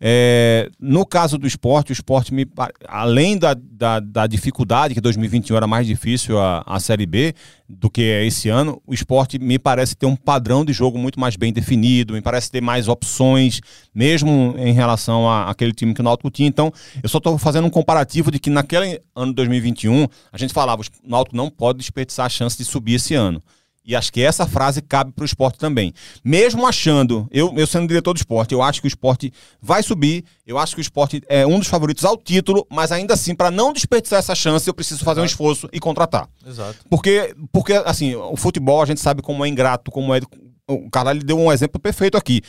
[0.06, 2.46] É, no caso do esporte, o esporte, me,
[2.90, 7.34] além da, da, da, dificuldade, que 2021 era mais difícil a, a Série B
[7.70, 11.18] do que é esse ano, o esporte me parece ter um padrão de jogo muito
[11.18, 13.62] mais bem definido, me parece ter mais opções,
[13.96, 16.50] mesmo em relação àquele time que o Náutico tinha.
[16.50, 16.70] Então,
[17.02, 20.82] eu só estou fazendo um comparativo de que naquele ano de 2021, a gente falava,
[20.82, 23.42] o Náutico não pode desperdiçar a chance de subir esse ano.
[23.86, 25.94] E acho que essa frase cabe para o esporte também.
[26.24, 29.32] Mesmo achando, eu, eu sendo diretor do esporte, eu acho que o esporte
[29.62, 33.14] vai subir, eu acho que o esporte é um dos favoritos ao título, mas ainda
[33.14, 35.24] assim, para não desperdiçar essa chance, eu preciso fazer Exato.
[35.24, 36.30] um esforço e contratar.
[36.48, 36.78] Exato.
[36.90, 40.22] Porque, porque, assim, o futebol a gente sabe como é ingrato, como é.
[40.66, 42.42] O cara deu um exemplo perfeito aqui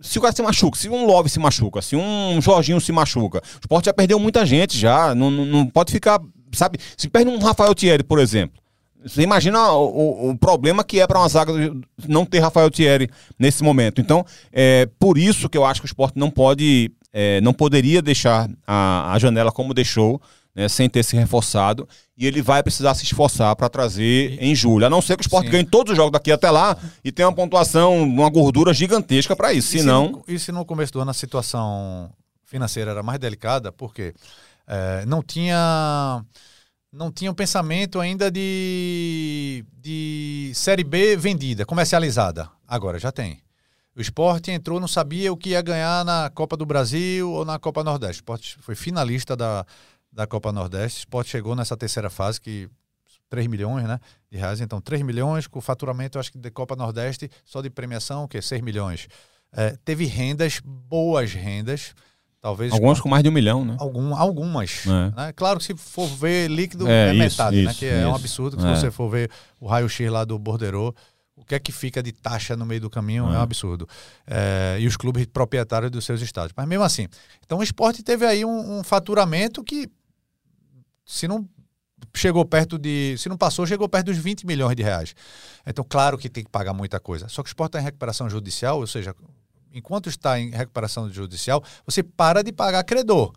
[0.00, 3.38] se o cara se machuca, se um Love se machuca, se um Jorginho se machuca,
[3.38, 6.18] o esporte já perdeu muita gente já, não, não, não pode ficar,
[6.54, 8.59] sabe, se perde um Rafael Thierry, por exemplo,
[9.04, 11.52] você imagina o, o, problema que é para uma zaga
[12.06, 14.00] não ter Rafael Thierry nesse momento.
[14.00, 18.02] Então, é por isso que eu acho que o esporte não pode, é, não poderia
[18.02, 20.20] deixar a, a janela como deixou,
[20.54, 21.88] né, sem ter se reforçado.
[22.16, 24.84] E ele vai precisar se esforçar para trazer em julho.
[24.84, 25.52] A não ser que o esporte Sim.
[25.52, 29.52] ganhe todos os jogos daqui até lá e tenha uma pontuação, uma gordura gigantesca para
[29.52, 29.74] isso.
[29.76, 30.22] E Senão...
[30.28, 32.10] E se no começo do ano a situação
[32.44, 34.12] financeira era mais delicada, porque
[34.66, 36.22] é, não tinha
[36.92, 42.50] não tinha um pensamento ainda de, de Série B vendida, comercializada.
[42.66, 43.42] Agora já tem.
[43.94, 47.58] O esporte entrou, não sabia o que ia ganhar na Copa do Brasil ou na
[47.58, 48.20] Copa Nordeste.
[48.20, 49.64] O esporte foi finalista da,
[50.12, 50.98] da Copa Nordeste.
[50.98, 52.68] O esporte chegou nessa terceira fase, que
[53.28, 53.98] 3 milhões né,
[54.30, 54.60] de reais.
[54.60, 58.42] Então, 3 milhões, com faturamento, acho que da Copa Nordeste, só de premiação, o quê?
[58.42, 59.08] 6 milhões.
[59.52, 61.94] É, teve rendas, boas rendas.
[62.40, 63.76] Talvez Algumas com, com mais de um milhão, né?
[63.78, 64.86] Algum, algumas.
[64.86, 64.88] É.
[64.88, 65.32] Né?
[65.36, 67.74] Claro que se for ver líquido é, é metade, isso, né?
[67.74, 68.56] Que isso, é um absurdo.
[68.56, 68.76] Que se é.
[68.76, 69.30] você for ver
[69.60, 70.94] o raio-x lá do Bordeiro,
[71.36, 73.38] o que é que fica de taxa no meio do caminho é, um é.
[73.38, 73.86] absurdo.
[74.26, 76.52] É, e os clubes proprietários dos seus estados.
[76.56, 77.08] Mas mesmo assim.
[77.44, 79.86] Então o esporte teve aí um, um faturamento que,
[81.04, 81.46] se não
[82.14, 83.16] chegou perto de.
[83.18, 85.14] Se não passou, chegou perto dos 20 milhões de reais.
[85.66, 87.28] Então, claro que tem que pagar muita coisa.
[87.28, 89.14] Só que o esporte está em recuperação judicial, ou seja,
[89.72, 93.32] enquanto está em recuperação judicial, você para de pagar credor.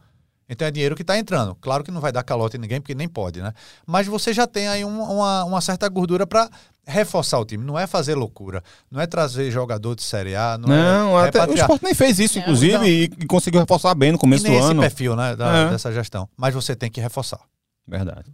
[0.47, 1.55] Então é dinheiro que está entrando.
[1.55, 3.53] Claro que não vai dar calote em ninguém, porque nem pode, né?
[3.85, 6.49] Mas você já tem aí um, uma, uma certa gordura para
[6.85, 7.63] reforçar o time.
[7.63, 8.61] Não é fazer loucura.
[8.91, 10.57] Não é trazer jogador de Série A.
[10.57, 12.85] Não, é não é até, o Sport nem fez isso, inclusive, não.
[12.85, 14.81] e, e conseguiu reforçar bem no começo do ano.
[14.83, 15.69] esse perfil né, da, é.
[15.69, 16.27] dessa gestão.
[16.37, 17.39] Mas você tem que reforçar.
[17.87, 18.31] Verdade.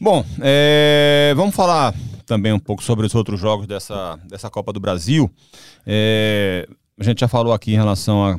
[0.00, 1.94] Bom, é, vamos falar
[2.26, 5.30] também um pouco sobre os outros jogos dessa, dessa Copa do Brasil.
[5.86, 6.68] É,
[7.02, 8.38] a gente já falou aqui em relação a,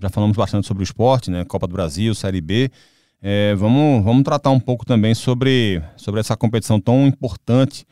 [0.00, 1.44] Já falamos bastante sobre o esporte, né?
[1.44, 2.70] Copa do Brasil, Série B.
[3.20, 7.84] É, vamos, vamos tratar um pouco também sobre, sobre essa competição tão importante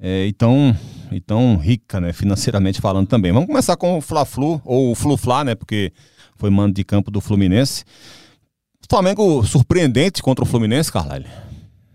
[0.00, 0.74] é, e, tão,
[1.12, 2.12] e tão rica, né?
[2.12, 3.30] Financeiramente falando também.
[3.30, 5.54] Vamos começar com o Fla-Flu, ou o Flu-Fla, né?
[5.54, 5.92] Porque
[6.36, 7.84] foi mando de campo do Fluminense.
[8.88, 11.26] Flamengo surpreendente contra o Fluminense, Carlalho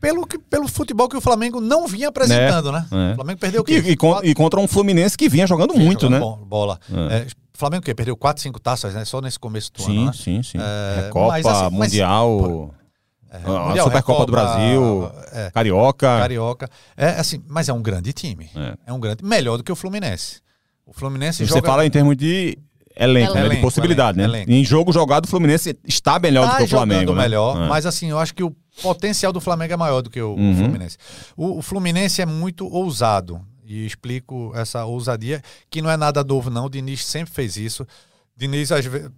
[0.04, 2.86] pelo, que, pelo futebol que o Flamengo não vinha apresentando, é, né?
[2.92, 3.12] É.
[3.14, 3.82] O Flamengo perdeu o quê?
[3.86, 6.46] E, e, e, contra um Fluminense que vinha jogando vinha muito, jogando né?
[6.46, 6.78] Bola.
[7.10, 7.16] É.
[7.16, 9.06] é Flamengo que perdeu 4, 5 taças, né?
[9.06, 10.12] Só nesse começo do sim, ano, né?
[10.14, 12.74] Sim, sim, é, Copa, mas, assim, Mundial...
[12.74, 12.84] Mas,
[13.32, 16.20] é, a Supercopa Recopa, do Brasil, é, Carioca.
[16.20, 16.70] Carioca.
[16.96, 18.48] É assim, mas é um grande time.
[18.56, 18.76] É.
[18.86, 20.40] é um grande, melhor do que o Fluminense.
[20.86, 21.66] O Fluminense Você joga...
[21.66, 22.60] fala em termos de
[22.96, 24.38] elenco, elenco né, de possibilidade, elenco, né?
[24.40, 24.52] Elenco.
[24.52, 27.14] Em jogo jogado, o Fluminense está melhor tá do que o Flamengo.
[27.16, 27.24] Né?
[27.24, 27.68] melhor, é.
[27.68, 30.56] mas assim, eu acho que o potencial do Flamengo é maior do que o, uhum.
[30.56, 30.98] Fluminense.
[31.36, 33.42] O, o, Fluminense é muito ousado.
[33.66, 36.66] E explico essa ousadia, que não é nada novo, não.
[36.66, 37.88] O Diniz sempre fez isso.
[38.36, 39.10] Diniz, às vezes.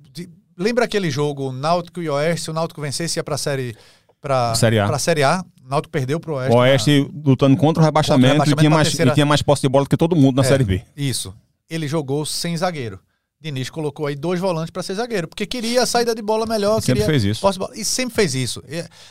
[0.57, 2.51] Lembra aquele jogo Náutico e Oeste?
[2.51, 3.75] O Náutico vencesse ia para a série.
[4.21, 4.87] Para série A.
[4.87, 5.43] Pra série A.
[5.65, 6.55] O Náutico perdeu para o Oeste.
[6.55, 7.29] O Oeste na...
[7.29, 9.11] lutando contra o rebaixamento, contra o rebaixamento e, tinha mais, terceira...
[9.11, 10.81] e tinha mais posse de bola do que todo mundo na é, Série B.
[10.95, 11.33] Isso.
[11.69, 12.99] Ele jogou sem zagueiro.
[13.45, 16.81] Diniz colocou aí dois volantes para ser zagueiro, porque queria a saída de bola melhor.
[16.81, 17.47] Sempre queria fez isso.
[17.75, 18.63] E sempre fez isso.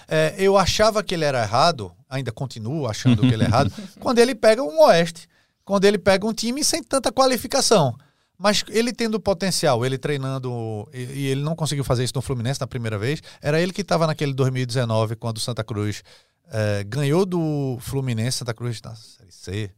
[0.08, 4.18] É, eu achava que ele era errado, ainda continuo achando que ele é errado, quando
[4.18, 5.28] ele pega um Oeste,
[5.64, 7.96] quando ele pega um time sem tanta qualificação.
[8.36, 12.66] Mas ele tendo potencial, ele treinando, e, ele não conseguiu fazer isso no Fluminense na
[12.66, 16.02] primeira vez, era ele que estava naquele 2019, quando o Santa Cruz
[16.50, 19.70] é, ganhou do Fluminense, Santa Cruz na Série C,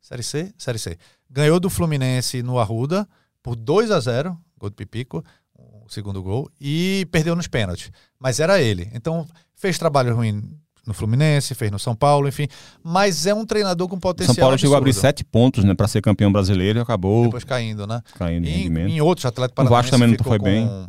[0.00, 0.54] Série C?
[0.56, 0.96] Série C.
[1.28, 3.08] Ganhou do Fluminense no Arruda,
[3.46, 5.24] por 2 a 0 gol de Pipico,
[5.54, 7.92] o segundo gol, e perdeu nos pênaltis.
[8.18, 8.90] Mas era ele.
[8.92, 9.24] Então,
[9.54, 10.42] fez trabalho ruim
[10.84, 12.48] no Fluminense, fez no São Paulo, enfim.
[12.82, 14.34] Mas é um treinador com potencial.
[14.34, 14.66] São Paulo absurdo.
[14.66, 17.26] chegou a abrir sete pontos, né, para ser campeão brasileiro e acabou.
[17.26, 18.02] Depois caindo, né?
[18.18, 18.90] Caindo em, em rendimento.
[18.90, 19.70] Em outros atletas paranaenses.
[19.70, 20.64] O Vasco também não foi bem.
[20.64, 20.88] Um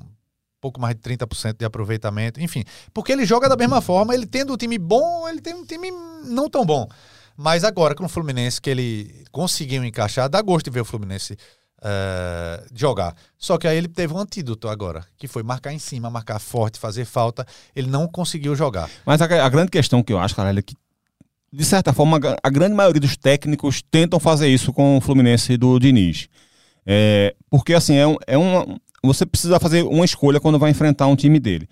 [0.60, 2.64] pouco mais de 30% de aproveitamento, enfim.
[2.92, 5.92] Porque ele joga da mesma forma, ele tendo um time bom, ele tem um time
[6.26, 6.88] não tão bom.
[7.38, 11.38] Mas agora com o Fluminense, que ele conseguiu encaixar, dá gosto de ver o Fluminense
[11.80, 13.16] uh, jogar.
[13.38, 16.80] Só que aí ele teve um antídoto agora, que foi marcar em cima, marcar forte,
[16.80, 17.46] fazer falta.
[17.76, 18.90] Ele não conseguiu jogar.
[19.06, 20.76] Mas a, a grande questão que eu acho, cara, é que,
[21.52, 25.80] de certa forma, a grande maioria dos técnicos tentam fazer isso com o Fluminense do
[25.80, 26.28] Diniz.
[26.86, 31.08] É, porque, assim, é, um, é uma, você precisa fazer uma escolha quando vai enfrentar
[31.08, 31.68] um time dele.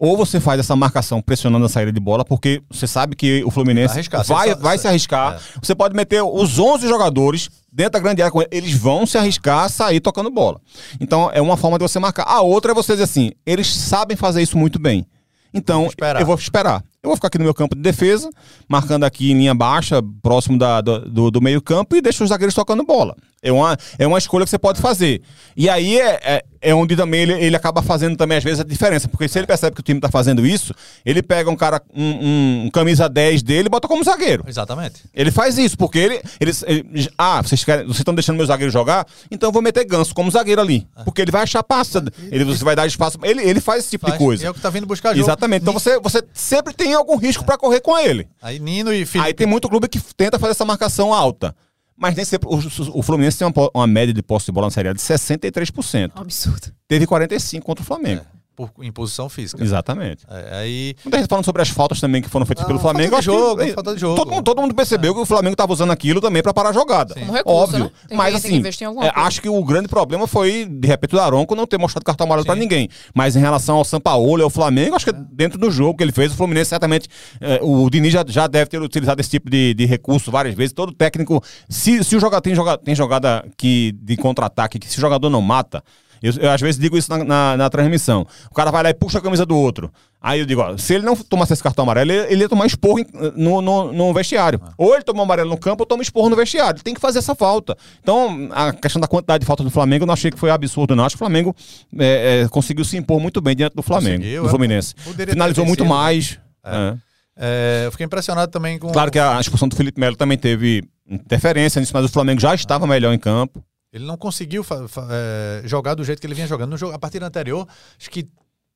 [0.00, 3.50] Ou você faz essa marcação pressionando a saída de bola, porque você sabe que o
[3.50, 5.38] Fluminense Arriscar, vai, só- vai se arriscar.
[5.62, 9.68] Você pode meter os 11 jogadores dentro da grande área eles vão se arriscar a
[9.68, 10.58] sair tocando bola.
[10.98, 12.22] Então é uma forma de você marcar.
[12.26, 15.06] A outra é você dizer assim, eles sabem fazer isso muito bem.
[15.52, 16.20] Então Vou esperar.
[16.22, 16.82] eu vou esperar.
[17.02, 18.28] Eu vou ficar aqui no meu campo de defesa,
[18.68, 22.28] marcando aqui em linha baixa, próximo da, do, do- do meio campo, e deixo os
[22.28, 23.16] zagueiros tocando bola.
[23.42, 25.22] É uma, é uma escolha que você pode fazer.
[25.56, 28.64] E aí é, é, é onde também ele, ele acaba fazendo também, às vezes, a
[28.64, 29.08] diferença.
[29.08, 30.74] Porque se ele percebe que o time tá fazendo isso,
[31.06, 34.44] ele pega um cara, um, um- camisa 10 dele e bota como zagueiro.
[34.46, 35.04] Exatamente.
[35.14, 36.20] Ele faz isso, porque ele.
[36.38, 39.06] Eles, ele- ah, vocês querem, vocês estão deixando meu zagueiro jogar?
[39.30, 40.86] Então eu vou meter ganso como zagueiro ali.
[41.06, 42.04] Porque ele vai achar passa.
[42.30, 43.16] Ele, você vai dar espaço.
[43.22, 44.18] Ele, ele faz esse tipo Faz.
[44.18, 44.46] de coisa.
[44.46, 45.24] É o que tá vindo buscar jogo.
[45.24, 45.62] Exatamente.
[45.62, 48.28] Então você, você sempre tem algum risco pra correr com ele.
[48.40, 49.26] Aí Nino e Felipe.
[49.26, 51.54] Aí tem muito clube que tenta fazer essa marcação alta.
[51.96, 52.48] Mas nem sempre.
[52.48, 52.56] O,
[52.98, 56.12] o Fluminense tem uma, uma média de posse de bola na Série A de 63%.
[56.14, 56.72] Absurdo.
[56.88, 58.24] Teve 45% contra o Flamengo.
[58.68, 59.62] Por imposição física.
[59.62, 60.24] Exatamente.
[60.30, 62.94] É, aí Muita gente falando sobre as faltas também que foram feitas Ah, pelo falta
[62.94, 63.14] Flamengo.
[63.14, 64.16] de acho que- jogo, eh, falta de jogo.
[64.16, 66.72] Todo, mundo- todo mundo percebeu que o Flamengo estava usando aquilo também para parar a
[66.72, 67.14] jogada.
[67.14, 67.84] Como recurso, Óbvio.
[67.84, 67.90] né?
[68.08, 69.26] Tem Mas que- tem que assim, investir em alguma é, coisa.
[69.26, 72.44] acho que o grande problema foi, de repente, o Daronco não ter mostrado cartão amarelo
[72.46, 72.60] para Sim.
[72.60, 72.88] ninguém.
[73.14, 76.12] Mas em relação ao Sampaoli e ao Flamengo, acho que dentro do jogo que ele
[76.12, 77.08] fez, o Fluminense certamente.
[77.40, 80.72] eh, o Diniz já, já deve ter utilizado esse tipo de, de recurso várias vezes.
[80.72, 81.42] Todo técnico.
[81.68, 85.30] Se, se o jogador tem, joga, tem jogada que, de contra-ataque, que se o jogador
[85.30, 85.82] não mata.
[86.22, 88.26] Eu, eu, às vezes digo isso na, na, na transmissão.
[88.50, 89.90] O cara vai lá e puxa a camisa do outro.
[90.20, 92.66] Aí eu digo, ó, se ele não tomasse esse cartão amarelo, ele, ele ia tomar
[92.66, 92.98] esporro
[93.34, 94.60] no, no, no vestiário.
[94.76, 96.76] Ou ele toma amarelo no campo ou toma esporro no vestiário.
[96.76, 97.76] Ele tem que fazer essa falta.
[98.02, 100.94] Então, a questão da quantidade de falta do Flamengo, eu não achei que foi absurdo,
[100.94, 101.04] não.
[101.04, 101.56] Acho que o Flamengo
[101.98, 104.50] é, é, conseguiu se impor muito bem diante do Flamengo, Conseguiu, do é.
[104.50, 104.94] Fluminense.
[105.30, 106.38] Finalizou muito mais.
[106.64, 106.94] é.
[107.38, 108.92] é, eu fiquei impressionado também com.
[108.92, 112.54] Claro que a expulsão do Felipe Melo também teve interferência nisso, mas o Flamengo já
[112.54, 113.64] estava melhor em campo.
[113.92, 114.64] Ele não conseguiu
[115.10, 116.70] é, jogar do jeito que ele vinha jogando.
[116.70, 117.66] No jogo, a partida anterior,
[117.98, 118.28] acho que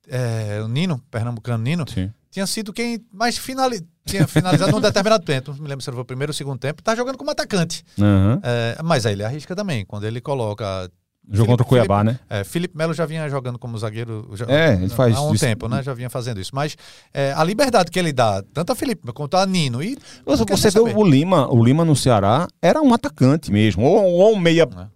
[0.08, 2.12] é, o Nino, pernambucano Nino, Sim.
[2.30, 3.86] tinha sido quem mais finali...
[4.04, 5.52] tinha finalizado num determinado tempo.
[5.52, 6.82] Não me lembro se foi o primeiro ou o segundo tempo.
[6.82, 7.84] Tá jogando como atacante.
[7.96, 8.40] Uhum.
[8.42, 9.84] É, mas aí ele arrisca também.
[9.84, 10.90] Quando ele coloca.
[11.30, 12.18] Jogo contra o Cuiabá, né?
[12.28, 15.44] É, Felipe Melo já vinha jogando como zagueiro já- É, ele faz há um isso.
[15.44, 15.82] tempo, né?
[15.82, 16.50] Já vinha fazendo isso.
[16.54, 16.76] Mas
[17.12, 19.82] é, a liberdade que ele dá, tanto a Felipe quanto a Nino.
[19.82, 19.96] E
[20.26, 24.38] Você, vê o Lima, o Lima no Ceará era um atacante mesmo, ou, ou um
[24.38, 24.86] meia É.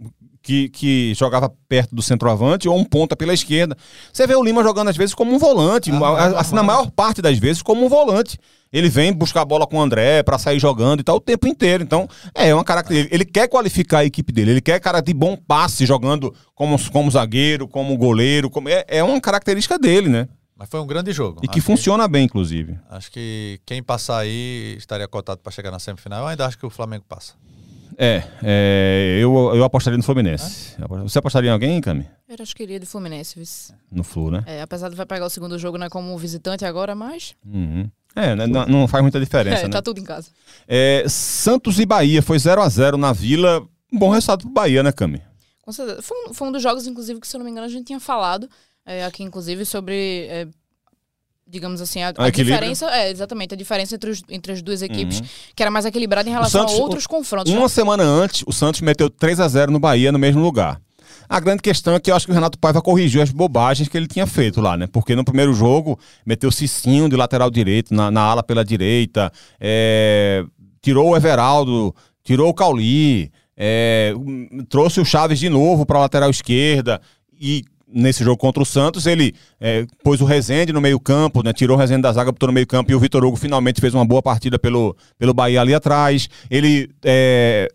[0.48, 3.76] que, que jogava perto do centroavante, ou um ponta pela esquerda.
[4.10, 6.90] Você vê o Lima jogando às vezes como um volante, Ah, é assim, na maior
[6.90, 8.38] parte das vezes como um volante.
[8.72, 11.46] Ele vem buscar a bola com o André pra sair jogando e tal o tempo
[11.46, 11.82] inteiro.
[11.82, 13.14] Então, é uma característica.
[13.14, 17.10] Ele quer qualificar a equipe dele, ele quer cara de bom passe jogando como, como
[17.10, 18.48] zagueiro, como goleiro.
[18.48, 20.28] Como, é, é uma característica dele, né?
[20.56, 21.40] Mas foi um grande jogo.
[21.42, 22.78] E que Acho funciona bem, inclusive.
[22.90, 26.22] Acho que quem passar aí estaria cotado para chegar na semifinal.
[26.22, 27.34] Eu ainda acho que o Flamengo passa.
[28.00, 30.76] É, é, eu, eu apostaria no Fluminense.
[31.02, 32.08] Você apostaria em alguém, Cami?
[32.28, 33.74] Era acho que iria de Fluminense, vice.
[33.90, 34.44] No Flu, né?
[34.46, 37.90] É, apesar de vai pegar o segundo jogo né, como visitante agora, mas Uhum.
[38.14, 39.68] É, né, não, não faz muita diferença, é, né?
[39.70, 40.28] tá tudo em casa.
[40.66, 43.66] É, Santos e Bahia foi 0 a 0 na Vila.
[43.92, 45.20] Um bom resultado pro Bahia, né, Cami?
[45.62, 46.00] Com certeza.
[46.00, 47.86] Foi um, foi um dos jogos, inclusive, que, se eu não me engano, a gente
[47.86, 48.48] tinha falado
[48.86, 50.46] é, aqui, inclusive, sobre, é,
[51.48, 52.86] digamos assim, a, a diferença.
[52.90, 55.26] É, exatamente, a diferença entre, os- entre as duas equipes, Uhum.
[55.56, 57.52] que era mais equilibrada em relação Santos- a outros confrontos.
[57.52, 57.58] né?
[57.58, 60.80] Uma semana antes, o Santos meteu 3 a 0 no Bahia no mesmo lugar.
[61.28, 63.96] A grande questão é que eu acho que o Renato Paiva corrigiu as bobagens que
[63.96, 64.86] ele tinha feito lá, né?
[64.86, 69.30] Porque no primeiro jogo meteu o Cicinho de lateral direito, na, na ala pela direita,
[69.60, 70.42] é,
[70.80, 71.94] tirou o Everaldo,
[72.24, 76.98] tirou o Cauli, é, hum, trouxe o Chaves de novo para a lateral esquerda
[77.38, 77.62] e
[77.92, 81.52] nesse jogo contra o Santos ele é, pôs o Rezende no meio campo, né?
[81.52, 83.94] tirou o Rezende da zaga, botou no meio campo e o Vitor Hugo finalmente fez
[83.94, 86.28] uma boa partida pelo, pelo Bahia ali atrás.
[86.50, 87.68] Ele é,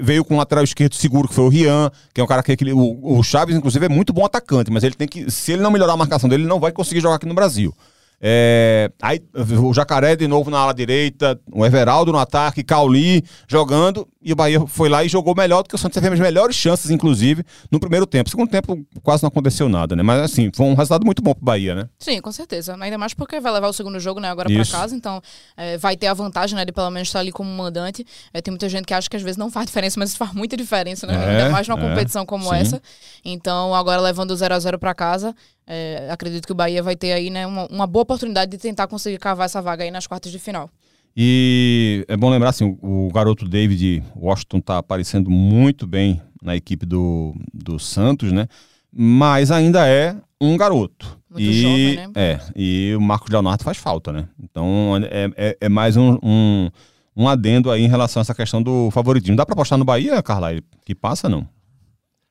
[0.00, 2.72] veio com o lateral esquerdo seguro, que foi o Rian, que é um cara que
[2.72, 5.70] o, o Chaves, inclusive, é muito bom atacante, mas ele tem que, se ele não
[5.70, 7.74] melhorar a marcação dele, ele não vai conseguir jogar aqui no Brasil.
[8.20, 9.22] É, aí
[9.62, 14.36] o Jacaré de novo na ala direita, o Everaldo no ataque, Cauli jogando, e o
[14.36, 17.44] Bahia foi lá e jogou melhor do que o Santos teve as melhores chances, inclusive,
[17.70, 18.28] no primeiro tempo.
[18.28, 20.02] Segundo tempo quase não aconteceu nada, né?
[20.02, 21.88] Mas assim, foi um resultado muito bom pro Bahia, né?
[21.98, 22.76] Sim, com certeza.
[22.80, 25.22] Ainda mais porque vai levar o segundo jogo, né, agora pra casa, então
[25.56, 28.04] é, vai ter a vantagem, né, de pelo menos estar ali como mandante.
[28.32, 30.32] É, tem muita gente que acha que às vezes não faz diferença, mas isso faz
[30.32, 31.14] muita diferença, né?
[31.14, 32.56] É, Ainda mais numa é, competição como sim.
[32.56, 32.82] essa.
[33.24, 35.34] Então, agora levando o 0 a 0 pra casa,
[35.68, 38.86] é, acredito que o Bahia vai ter aí, né, uma, uma boa oportunidade de tentar
[38.86, 40.70] conseguir cavar essa vaga aí nas quartas de final.
[41.14, 46.56] E é bom lembrar assim, o, o garoto David Washington tá aparecendo muito bem na
[46.56, 48.46] equipe do, do Santos, né?
[48.90, 51.18] Mas ainda é um garoto.
[51.28, 52.12] Muito e, jovem, né?
[52.14, 54.28] É, e o Marcos Leonardo faz falta, né?
[54.42, 56.70] Então é, é, é mais um, um,
[57.14, 59.36] um adendo aí em relação a essa questão do favoritismo.
[59.36, 60.50] Dá pra apostar no Bahia, Carla?
[60.86, 61.46] Que passa, não?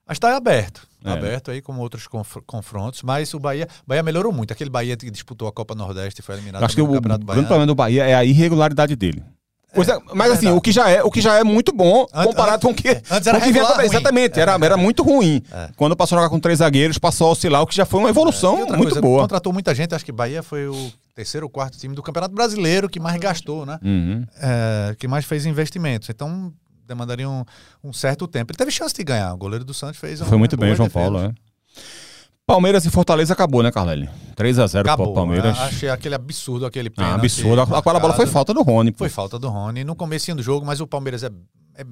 [0.07, 0.87] Mas está aberto.
[1.09, 1.13] É.
[1.13, 3.03] aberto aí, como outros conf- confrontos.
[3.03, 4.51] Mas o Bahia, Bahia melhorou muito.
[4.51, 7.25] Aquele Bahia que disputou a Copa Nordeste e foi eliminado Eu acho que o grande
[7.25, 7.47] Baiano.
[7.47, 9.23] problema do Bahia é a irregularidade dele.
[9.73, 10.57] Coisa- mas assim, verdade.
[10.57, 12.87] o que, já é, o que já é muito bom Antes- comparado com o que.
[13.11, 13.85] antes era com que vinha ruim.
[13.85, 14.41] Exatamente, É.
[14.41, 15.43] era, era muito ruim.
[15.51, 15.69] É.
[15.75, 18.09] Quando passou a jogar com três zagueiros, passou a oscilar, o que já foi uma
[18.09, 19.21] evolução muito coisa, boa.
[19.23, 19.93] Contratou muita gente.
[19.93, 23.65] Acho que Bahia foi o terceiro ou quarto time do Campeonato Brasileiro que mais gastou,
[23.65, 23.77] né?
[23.83, 24.25] Uhum.
[24.41, 26.09] É, que mais fez investimentos.
[26.09, 26.51] Então
[26.87, 27.43] demandaria um,
[27.83, 28.51] um certo tempo.
[28.51, 29.33] Ele teve chance de ganhar.
[29.33, 30.89] O goleiro do Santos fez Foi muito bem, João.
[30.89, 31.19] Paulo.
[31.19, 31.33] É.
[32.45, 34.09] Palmeiras e Fortaleza acabou, né, Carlele?
[34.37, 35.13] 3x0 pro Acabou.
[35.13, 35.57] Palmeiras.
[35.59, 37.19] Ah, Achei aquele absurdo, aquele Ah, pênalti.
[37.19, 37.75] absurdo.
[37.75, 38.91] Aquela bola foi falta do Rony.
[38.93, 38.99] pô.
[38.99, 41.29] Foi falta do Rony no começo do jogo, mas o Palmeiras é,
[41.77, 41.83] é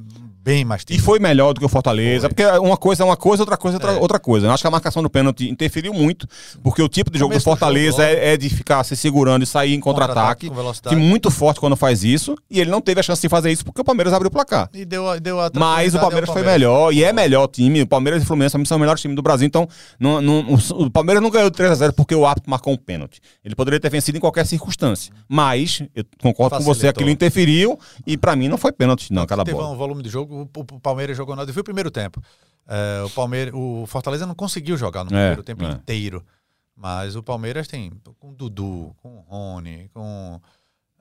[0.43, 0.99] bem mais E time.
[0.99, 2.29] foi melhor do que o Fortaleza, Foi.
[2.29, 3.99] porque uma coisa é uma coisa, outra coisa é outra, É.
[4.01, 4.47] outra coisa.
[4.47, 6.27] Eu acho que a marcação do pênalti interferiu muito,
[6.63, 9.45] porque o tipo de jogo do Fortaleza jogo, é, é de ficar se segurando e
[9.47, 13.03] sair em contra-ataque, com que muito forte quando faz isso, e ele não teve a
[13.03, 14.69] chance de fazer isso porque o Palmeiras abriu o placar.
[14.73, 17.81] E deu, a- deu a Mas o Palmeiras ao foi melhor, e é melhor time.
[17.81, 19.67] O Palmeiras e o Fluminense também são os melhores times do Brasil, então
[19.99, 23.19] não, não- o, Palmeiras não ganhou de 3x0 porque o árbitro marcou um pênalti.
[23.43, 25.11] Ele poderia ter vencido em qualquer circunstância.
[25.27, 26.89] Mas, eu concordo com você, Facilitou.
[26.89, 29.74] aquilo interferiu, e pra mim não foi pênalti, não, aquela bola.
[29.76, 31.49] Um volume de jogo, o, o Palmeiras jogou nada.
[31.49, 32.21] Eu vi o primeiro tempo.
[32.67, 35.71] É, o, Palmeiras, o Fortaleza não conseguiu jogar no É, primeiro tempo é.
[35.71, 36.26] inteiro.
[36.76, 40.41] Mas o Palmeiras tem com o Dudu, com o Rony, com.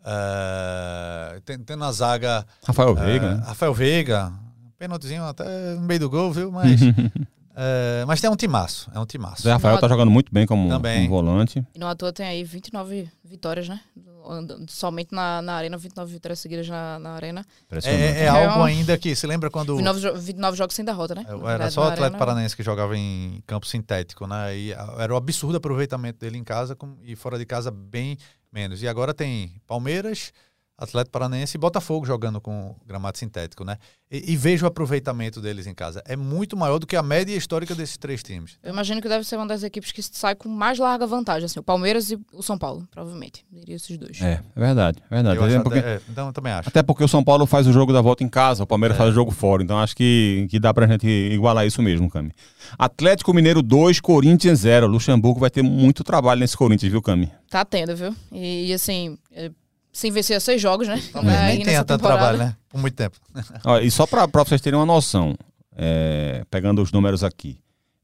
[0.05, 2.47] é, tem, tem na zaga.
[2.64, 3.43] Rafael é, Veiga, né?
[3.45, 4.33] Rafael Veiga.
[4.79, 6.53] Pênaltizinho até no meio do gol, viu?
[6.53, 6.81] Mas.
[7.57, 8.91] é, mas tem um timaço.
[8.95, 9.43] É um timaço.
[9.43, 11.09] Zé Rafael tá jogando muito bem como, Também.
[11.09, 11.64] como volante.
[11.75, 13.81] E no ator tem aí 29 vitórias, né?
[14.27, 17.45] Andando Somente na, na arena, 29 vitórias seguidas na, na arena.
[17.64, 18.03] Impressionante.
[18.03, 19.14] É, é É algo um- ainda que.
[19.14, 19.77] Se lembra quando.
[19.77, 21.22] 29, jo- 29 jogos sem derrota, né?
[21.27, 24.57] Na Era verdade, só o Atlético arena, Paranaense que jogava em campo sintético, né?
[24.57, 28.16] E a- era o absurdo aproveitamento dele em casa com- e fora de casa bem
[28.53, 28.83] menos.
[28.83, 30.33] E agora tem Palmeiras,
[30.77, 33.77] Atlético Paranaense e Botafogo jogando com gramado sintético, né?
[34.11, 36.03] E, e vejo o aproveitamento deles em casa.
[36.05, 38.59] É muito maior do que a média histórica desses três times.
[38.62, 41.61] Eu imagino que deve ser uma das equipes que sai com mais larga vantagem, assim,
[41.61, 43.45] o Palmeiras e o São Paulo, provavelmente.
[43.53, 44.20] Diria esses dois.
[44.20, 45.37] É, é verdade, é verdade.
[45.37, 46.68] Eu acho Até porque, até- é, então eu também acho.
[46.68, 48.99] até porque o São Paulo faz o jogo da volta em casa, o Palmeiras É.
[48.99, 49.62] faz o jogo fora.
[49.62, 52.33] Então acho que, que dá pra gente igualar isso mesmo, Cami.
[52.79, 54.87] Atlético Mineiro 2, Corinthians 0.
[54.89, 57.31] Luxemburgo vai ter muito trabalho nesse Corinthians, viu, Cami?
[57.49, 58.14] Tá tendo, viu?
[58.33, 59.51] E, e, assim, é,
[59.95, 61.03] sem vencer seis jogos, né?
[61.12, 62.57] Talvez Aí nem tenha tanto trabalho, né?
[62.68, 63.16] Por muito tempo.
[63.64, 65.34] Ó, e só pra, pra vocês terem uma noção,
[65.74, 67.59] é, pegando os números aqui: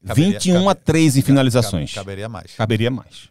[0.05, 1.93] Caberia- 21 a cabe- 3 em finalizações.
[1.93, 2.51] Cabe- Caberia mais.
[2.55, 3.29] Caberia mais.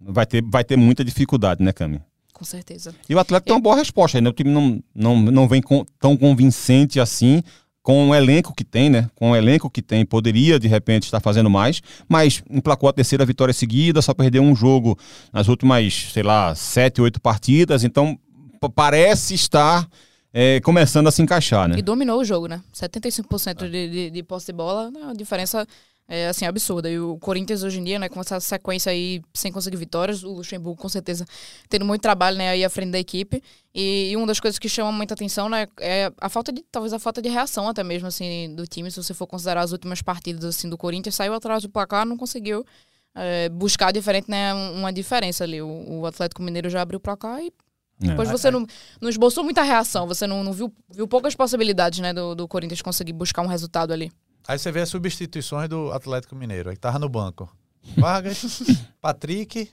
[0.00, 2.00] Vai ter, vai ter muita dificuldade, né, Cami?
[2.32, 2.92] Com certeza.
[3.08, 4.28] E o Atlético tem uma boa resposta ainda.
[4.30, 7.42] O time não, não, não vem com- tão convincente assim,
[7.84, 9.10] com o elenco que tem, né?
[9.14, 13.26] Com o elenco que tem, poderia de repente estar fazendo mais, mas emplacou a terceira
[13.26, 14.98] vitória seguida, só perdeu um jogo
[15.30, 17.84] nas últimas, sei lá, sete, oito partidas.
[17.84, 18.18] Então
[18.74, 19.86] parece estar
[20.32, 21.78] é, começando a se encaixar, né?
[21.78, 22.62] E dominou o jogo, né?
[22.72, 25.00] 75% de, de, de posse de bola, né?
[25.00, 25.66] uma diferença
[26.06, 26.90] é, assim, absurda.
[26.90, 30.32] E o Corinthians hoje em dia, né, com essa sequência aí sem conseguir vitórias, o
[30.32, 31.24] Luxemburgo com certeza
[31.68, 33.42] tendo muito trabalho né, aí à frente da equipe.
[33.74, 36.92] E, e uma das coisas que chama muita atenção né, é a falta de, talvez
[36.92, 40.02] a falta de reação até mesmo assim do time, se você for considerar as últimas
[40.02, 42.64] partidas assim do Corinthians, saiu atrás do placar, não conseguiu
[43.16, 45.62] é, buscar diferente, né, um- uma diferença ali.
[45.62, 47.46] O, o Atlético Mineiro já abriu o placar e
[48.02, 48.08] É.
[48.08, 48.66] depois você não,
[49.00, 52.82] não esboçou muita reação, você não, não viu, viu poucas possibilidades né, do, do Corinthians
[52.82, 54.10] conseguir buscar um resultado ali.
[54.46, 56.70] Aí você vê as substituições do Atlético Mineiro.
[56.70, 57.50] Aí tava no banco.
[57.96, 58.62] Vargas,
[59.00, 59.70] Patrick,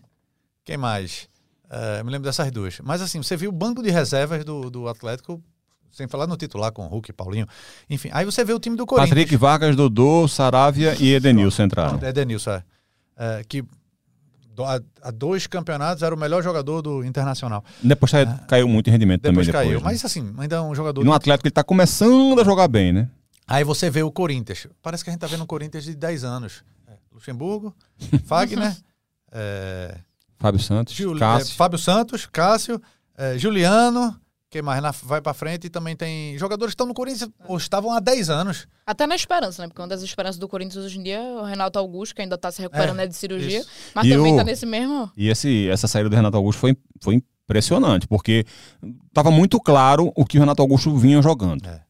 [0.64, 1.28] quem mais?
[1.70, 2.80] É, me lembro dessas duas.
[2.84, 5.42] Mas assim, você viu o banco de reservas do, do Atlético,
[5.92, 7.48] sem falar no titular com Hulk Paulinho.
[7.90, 9.10] Enfim, aí você vê o time do Corinthians.
[9.10, 12.00] Patrick Vargas, Dodô, Saravia e Edenilson entraram.
[12.02, 12.64] É Denilson, é.
[13.18, 13.64] É, que
[15.02, 17.64] há, dois campeonatos era o melhor jogador do Internacional.
[17.82, 19.62] Depois cai- caiu muito em rendimento Depois também.
[19.62, 19.80] caiu.
[19.80, 19.92] Depois, né?
[19.92, 21.02] Mas assim, ainda é um jogador.
[21.02, 23.10] E no Atlético ele tá começando a jogar bem, né?
[23.52, 24.68] Aí você vê o Corinthians.
[24.82, 26.64] Parece que a gente tá vendo um Corinthians de 10 anos.
[26.88, 27.76] É, Luxemburgo,
[28.26, 28.76] Fagner,
[29.32, 29.98] é,
[30.40, 31.54] Fábio Santos, Juli- Cássio.
[31.54, 32.82] é, Fábio Santos, Cássio,
[33.18, 36.94] é, Juliano, quem mais na- vai pra frente e também tem jogadores que estão no
[36.94, 38.68] Corinthians ou estavam há 10 anos.
[38.86, 39.68] Até na esperança, né?
[39.68, 42.38] Porque uma das esperanças do Corinthians hoje em dia é o Renato Augusto, que ainda
[42.38, 43.70] tá se recuperando É, né, de cirurgia, isso.
[43.96, 45.10] mas E também o- tá nesse mesmo.
[45.16, 48.46] E esse, essa saída do Renato Augusto foi, foi impressionante, porque
[49.08, 51.66] estava muito claro o que o Renato Augusto vinha jogando.
[51.68, 51.82] É.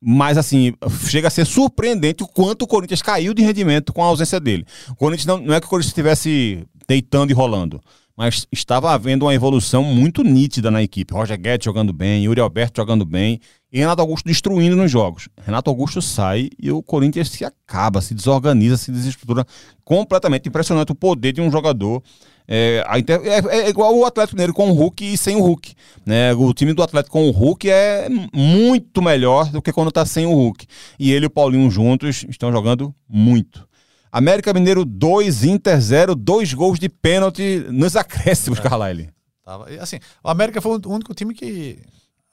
[0.00, 0.74] Mas, assim,
[1.08, 4.64] chega a ser surpreendente o quanto o Corinthians caiu de rendimento com a ausência dele.
[4.90, 7.80] O Corinthians não, não é que o Corinthians estivesse deitando e rolando,
[8.16, 11.12] mas estava havendo uma evolução muito nítida na equipe.
[11.12, 13.40] Roger Guedes jogando bem, Yuri Alberto jogando bem,
[13.70, 15.28] e Renato Augusto destruindo nos jogos.
[15.44, 19.44] Renato Augusto sai e o Corinthians se acaba, se desorganiza, se desestrutura
[19.84, 20.48] completamente.
[20.48, 22.02] Impressionante o poder de um jogador.
[22.50, 25.74] É, é- é igual o Atlético Mineiro com o Hulk e sem o Hulk.
[26.06, 26.32] Né?
[26.32, 30.24] O time do Atlético com o Hulk é muito melhor do que quando está sem
[30.24, 30.66] o Hulk.
[30.98, 33.68] E ele e o Paulinho juntos estão jogando muito.
[34.10, 38.62] América Mineiro 2, Inter 0, dois gols de pênalti nos acréscimos, é.
[38.62, 39.10] Carlyle.
[39.44, 41.78] Tava, assim, o América foi o único time que,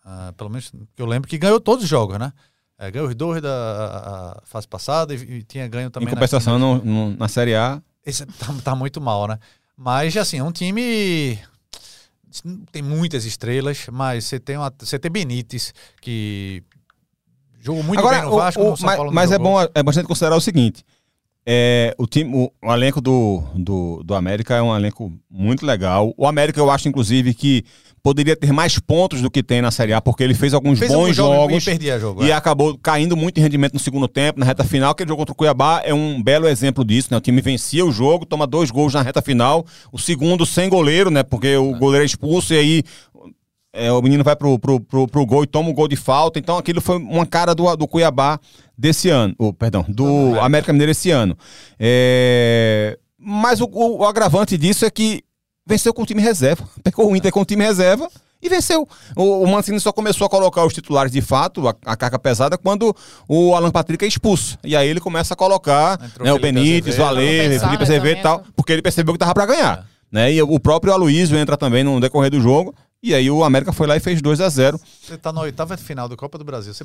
[0.06, 2.32] uh, pelo menos que eu lembro, que ganhou todos os jogos, né?
[2.78, 6.08] É, ganhou os dois da fase passada e, e, tinha ganho também.
[6.08, 7.82] Em compensação na, no, no, na Série A.
[8.06, 9.40] Esse tá, tá, muito mal, né?
[9.78, 11.40] Mas, assim, é um time.
[12.72, 16.62] Tem muitas estrelas, mas você tem, uma, você tem Benítez, que
[17.62, 19.84] jogou muito Agora, bem no Vasco, o, no São mas, Paulo Mas é bom, é
[19.84, 20.84] bastante considerar o seguinte:
[21.46, 26.14] é, o, time, o, o, elenco do, do, do América é um elenco muito legal.
[26.18, 27.64] O América, eu acho, inclusive, que
[28.06, 30.92] poderia ter mais pontos do que tem na Série A, porque ele fez alguns fez
[30.92, 32.34] bons jogos e, perdia jogo, e é.
[32.34, 34.92] acabou caindo muito em rendimento no segundo tempo, na reta final.
[34.92, 37.08] Aquele jogo contra o Cuiabá é um belo exemplo disso.
[37.10, 37.18] Né?
[37.18, 41.10] O time vencia o jogo, toma dois gols na reta final, o segundo sem goleiro,
[41.10, 41.24] né?
[41.24, 41.80] Porque o é.
[41.80, 42.84] goleiro é expulso e aí
[43.74, 46.38] é, o menino vai pro, pro, pro, pro, gol e toma o gol de falta.
[46.38, 48.40] Então aquilo foi uma cara do, do Cuiabá
[48.78, 49.34] desse ano.
[49.40, 51.36] Oh, perdão, do América Mineiro esse ano.
[51.80, 53.00] É...
[53.18, 55.24] Mas o, o, o, agravante disso é que
[55.66, 56.68] venceu com o time reserva.
[56.84, 58.10] Pegou o Inter com o time reserva
[58.42, 58.88] e venceu.
[59.16, 62.58] O, o Mancini só começou a colocar os titulares de fato, a, a carga pesada,
[62.58, 62.96] quando
[63.28, 64.58] o Alan Patrick é expulso.
[64.64, 68.44] E aí ele começa a colocar né, o Benítez, o Ale, Felipe Azevedo e tal,
[68.56, 69.80] porque ele percebeu que tava para ganhar.
[69.80, 69.96] É.
[70.12, 70.34] Né?
[70.34, 72.74] E o próprio Aloysio entra também no decorrer do jogo.
[73.04, 75.78] E aí o América foi lá e fez 2 a 0 Você tá na oitava
[75.78, 76.74] final do Copa do Brasil.
[76.74, 76.84] Você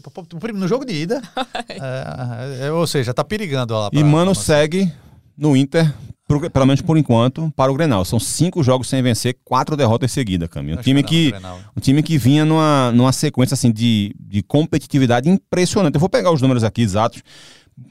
[0.52, 1.22] no jogo de ida.
[1.68, 3.88] é, é, ou seja, tá perigando lá.
[3.90, 4.92] e Mano segue
[5.34, 5.90] no Inter,
[6.30, 8.04] pro, pelo menos por enquanto, para o Grenal.
[8.04, 10.78] São cinco jogos sem vencer, quatro derrotas seguidas, Caminho.
[10.78, 11.32] Um time que,
[11.76, 15.94] um time que vinha numa, numa sequência assim de, de competitividade impressionante.
[15.94, 17.22] Eu vou pegar os números aqui exatos.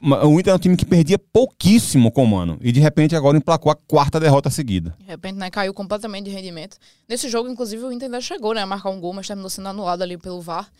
[0.02, 2.56] O Inter é um time que perdia pouquíssimo com o Mano.
[2.62, 4.94] E de repente agora emplacou a quarta derrota seguida.
[4.98, 6.78] De repente, né, caiu completamente de rendimento.
[7.08, 9.68] Nesse jogo, inclusive, o Inter ainda chegou, né, a marcar um gol, mas terminou sendo
[9.68, 10.70] anulado ali pelo VAR.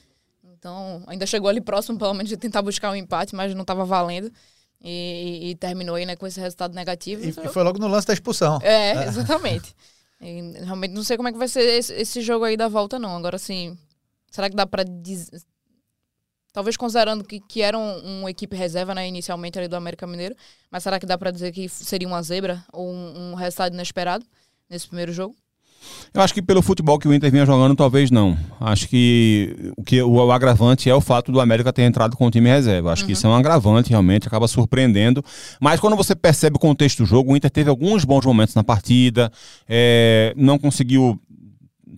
[0.57, 3.85] Então, ainda chegou ali próximo, pelo menos, de tentar buscar um empate, mas não estava
[3.85, 4.31] valendo.
[4.83, 7.22] E, e, e, terminou aí, né, com esse resultado negativo.
[7.22, 8.59] E, e foi logo no lance da expulsão.
[8.62, 9.74] É, exatamente.
[10.18, 13.16] realmente não sei como é que vai ser esse, esse jogo aí da volta, não.
[13.16, 13.76] Agora, assim,
[14.31, 15.43] será que dá para dizer
[16.53, 20.35] Talvez considerando que, que era um, uma equipe reserva, né, inicialmente ali do América Mineiro.
[20.70, 24.26] Mas será que dá para dizer que seria uma zebra ou um, um, resultado inesperado
[24.68, 25.37] nesse primeiro jogo?
[26.12, 28.37] Eu acho que pelo futebol que o Inter vinha jogando, talvez não.
[28.61, 32.31] Acho que o, que, o agravante é o fato do América ter entrado com o
[32.31, 32.93] time reserva.
[32.93, 33.07] Acho uhum.
[33.07, 35.24] que isso é um agravante, realmente, acaba surpreendendo.
[35.61, 38.64] Mas quando você percebe o contexto do jogo, o Inter teve alguns bons momentos na
[38.64, 39.31] partida,
[39.68, 41.20] é, não conseguiu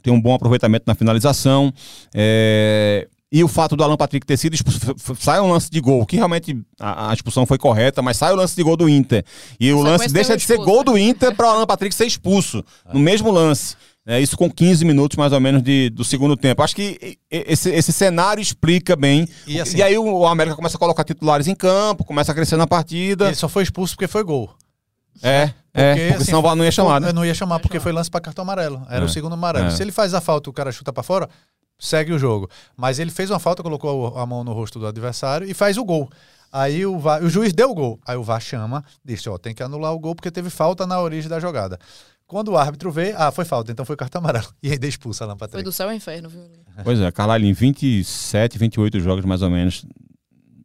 [0.02, 1.72] ter um bom aproveitamento na finalização.
[2.14, 6.04] É, e o fato do Alan Patrick ter sido expulso, sai um lance de gol,
[6.04, 9.24] que realmente a, a, expulsão foi correta, mas sai o lance de gol do Inter.
[9.58, 12.62] E o lance deixa de ser gol do Inter para o Alan Patrick ser expulso,
[12.92, 13.74] no mesmo lance.
[14.04, 16.62] É, isso com 15 minutos mais ou menos de, do segundo tempo.
[16.62, 19.28] Acho que esse, esse cenário explica bem.
[19.46, 22.34] E, assim, e aí o, o, América começa a colocar titulares em campo, começa a
[22.34, 23.26] crescer na partida.
[23.26, 24.52] Ele só foi expulso porque foi gol.
[25.22, 27.12] É, porque, é, porque assim, senão não ia chamar, né?
[27.12, 28.84] Não ia chamar porque foi lance para cartão amarelo.
[28.90, 29.68] Era é, o segundo amarelo.
[29.68, 29.70] É.
[29.70, 31.28] Se ele faz a falta o cara chuta para fora,
[31.82, 32.48] segue o jogo.
[32.76, 35.84] Mas ele fez uma falta, colocou a mão no rosto do adversário e faz o
[35.84, 36.08] gol.
[36.52, 37.98] Aí o, VAR, o juiz deu o gol.
[38.06, 41.00] Aí o VAR chama, disse, ó, tem que anular o gol porque teve falta na
[41.00, 41.78] origem da jogada.
[42.26, 44.46] Quando o árbitro vê, ah, foi falta, então foi cartão amarelo.
[44.62, 46.42] E ainda expulsa lá pra Foi do céu ao inferno, viu?
[46.84, 49.84] Pois é, Carlalho, em 27, 28 jogos mais ou menos,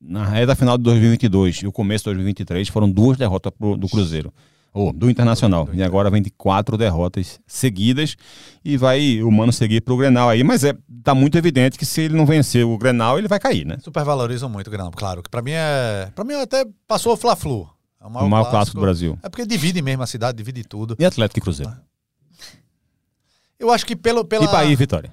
[0.01, 3.89] na reta final de 2022 e o começo de 2023, foram duas derrotas pro, do
[3.89, 4.31] Cruzeiro.
[4.77, 5.65] Oh, do Internacional.
[5.65, 8.15] Do, do, do, e agora vem de quatro derrotas seguidas
[8.63, 10.43] e vai o Mano seguir pro Grenal aí.
[10.43, 10.73] Mas é,
[11.03, 13.77] tá muito evidente que se ele não vencer o Grenal, ele vai cair, né?
[13.81, 15.23] Supervalorizam muito o Grenal, claro.
[15.23, 16.11] Que pra mim é.
[16.13, 17.67] Para mim até passou o Fla-Flu.
[17.99, 19.19] É o maior, o maior clássico, clássico do Brasil.
[19.23, 20.95] É porque divide mesmo a cidade, divide tudo.
[20.99, 21.73] E Atlético e Cruzeiro?
[23.59, 24.23] Eu acho que pelo.
[24.23, 24.45] Pela...
[24.45, 25.11] E Bahia e Vitória.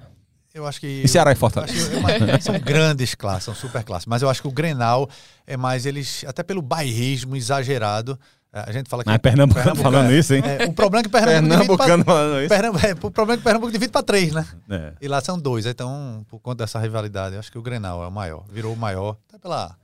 [0.55, 0.87] Eu acho que.
[0.87, 1.91] E Ceará e Fortaleza.
[1.93, 2.01] Eu,
[2.41, 4.05] são grandes classes, são super classes.
[4.05, 5.09] Mas eu acho que o Grenal
[5.45, 6.23] é mais eles.
[6.25, 8.17] Até pelo bairrismo exagerado.
[8.55, 9.09] É, a gente fala que.
[9.09, 10.41] Ah, Pernambucano falando isso, hein?
[10.45, 11.49] É, o problema é que Pernambuco.
[11.49, 12.47] Pernambucano pra, falando isso.
[12.49, 14.47] Pernambuco, é, o problema é que Pernambuco divide para três, né?
[14.69, 14.93] É.
[15.01, 15.65] E lá são dois.
[15.65, 18.45] Então, por conta dessa rivalidade, eu acho que o Grenal é o maior.
[18.49, 19.75] Virou o maior, até pela,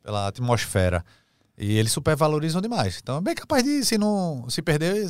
[0.00, 1.04] pela atmosfera.
[1.58, 3.00] E eles supervalorizam demais.
[3.02, 5.08] Então, é bem capaz de, se não se perder,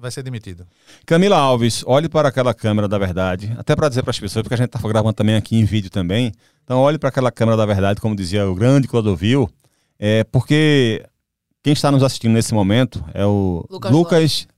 [0.00, 0.66] vai ser demitido.
[1.06, 3.54] Camila Alves, olhe para aquela câmera da verdade.
[3.56, 5.90] Até para dizer para as pessoas, porque a gente está gravando também aqui em vídeo
[5.90, 6.32] também.
[6.64, 9.48] Então, olhe para aquela câmera da verdade, como dizia o grande Clodovil.
[9.96, 11.04] É, porque
[11.62, 14.48] quem está nos assistindo nesse momento é o Lucas, Lucas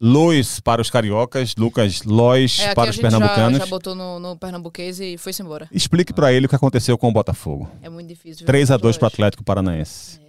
[0.00, 3.58] Lois para os cariocas, Lucas Lois é, para os pernambucanos.
[3.58, 5.68] Já, já botou no, no pernambuquês e foi-se embora.
[5.72, 7.70] Explique para ele o que aconteceu com o Botafogo.
[7.80, 8.44] É muito difícil.
[8.44, 10.20] 3 a 2 para o Atlético Paranaense.
[10.20, 10.23] É,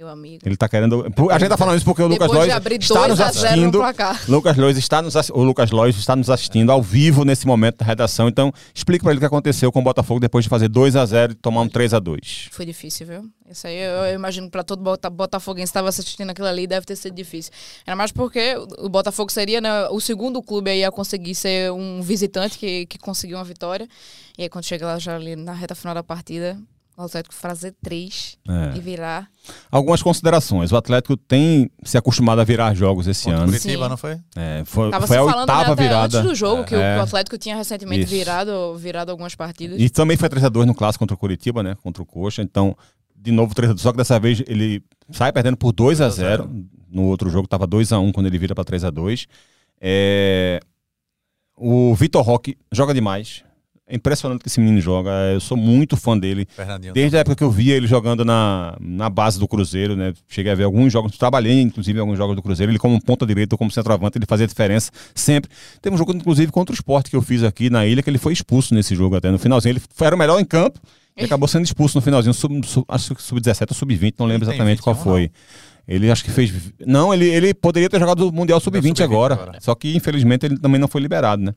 [0.00, 0.38] Meu amigo.
[0.46, 1.04] Ele tá querendo.
[1.30, 3.20] A gente tá falando isso porque o Lucas Depois de Lois abrir está 2 nos
[3.20, 4.32] a 0 no assistindo.
[4.32, 7.84] Lucas Lois está nos o Lucas Lois está nos assistindo ao vivo nesse momento da
[7.84, 8.26] redação.
[8.26, 11.04] Então, explica pra ele o que aconteceu com o Botafogo depois de fazer 2 a
[11.04, 13.30] 0 e tomar um 3 a 2 Foi difícil, viu?
[13.50, 16.66] Isso aí eu, eu imagino que pra todo bota, botafoguense que estava assistindo aquilo ali
[16.66, 17.52] deve ter sido difícil.
[17.86, 21.70] Era mais porque o o Botafogo seria né, o segundo clube aí a conseguir ser
[21.72, 23.86] um visitante que, que conseguiu uma vitória.
[24.38, 26.58] E aí quando chega lá já ali na reta final da partida,
[27.02, 28.76] o Atlético fazer três É.
[28.76, 29.28] e virar.
[29.70, 30.70] Algumas considerações.
[30.72, 33.52] O Atlético tem se acostumado a virar jogos esse Contra o ano.
[33.52, 33.90] Curitiba, Sim.
[33.90, 34.18] não foi?
[34.36, 36.18] É, foi, Tava foi se a falando né, oitava até virada.
[36.18, 36.94] antes do jogo que o- É.
[36.94, 38.10] que o Atlético tinha recentemente Isso.
[38.14, 39.80] virado, virado algumas partidas.
[39.80, 41.76] E também foi 3x2 no clássico contra o Curitiba, né?
[41.82, 42.42] Contra o Coxa.
[42.42, 42.76] Então,
[43.16, 43.78] de novo 3x2.
[43.80, 46.48] Só que dessa vez ele sai perdendo por 2x0.
[46.90, 49.26] No outro jogo tava 2x1 quando ele vira pra 3x2.
[49.80, 50.60] É...
[51.56, 53.44] O Vitor Roque joga demais.
[53.90, 55.10] É impressionante que esse menino joga.
[55.32, 56.46] Eu sou muito fã dele.
[56.54, 56.92] Fernandinho.
[56.94, 60.12] Desde a época que eu via ele jogando na, na base do Cruzeiro, né?
[60.28, 62.70] Cheguei a ver alguns jogos, trabalhei inclusive em alguns jogos do Cruzeiro.
[62.70, 65.50] Ele, como ponta direita ou como centroavante, ele fazia diferença sempre.
[65.82, 68.18] Teve um jogo, inclusive, contra o esporte que eu fiz aqui na ilha, que ele
[68.18, 69.30] foi expulso nesse jogo até.
[69.30, 70.78] No finalzinho, ele foi, era o melhor em campo
[71.16, 74.48] e acabou sendo expulso no finalzinho, sub, sub- acho que sub-17 ou sub-20, não lembro
[74.48, 75.30] exatamente qual 21 foi.
[75.88, 76.52] Ele acho que fez.
[76.86, 79.58] Não, ele, ele poderia ter jogado o Mundial Sub-20 Sub-20 agora, agora.
[79.60, 81.52] Só que, infelizmente, ele também não foi liberado, né?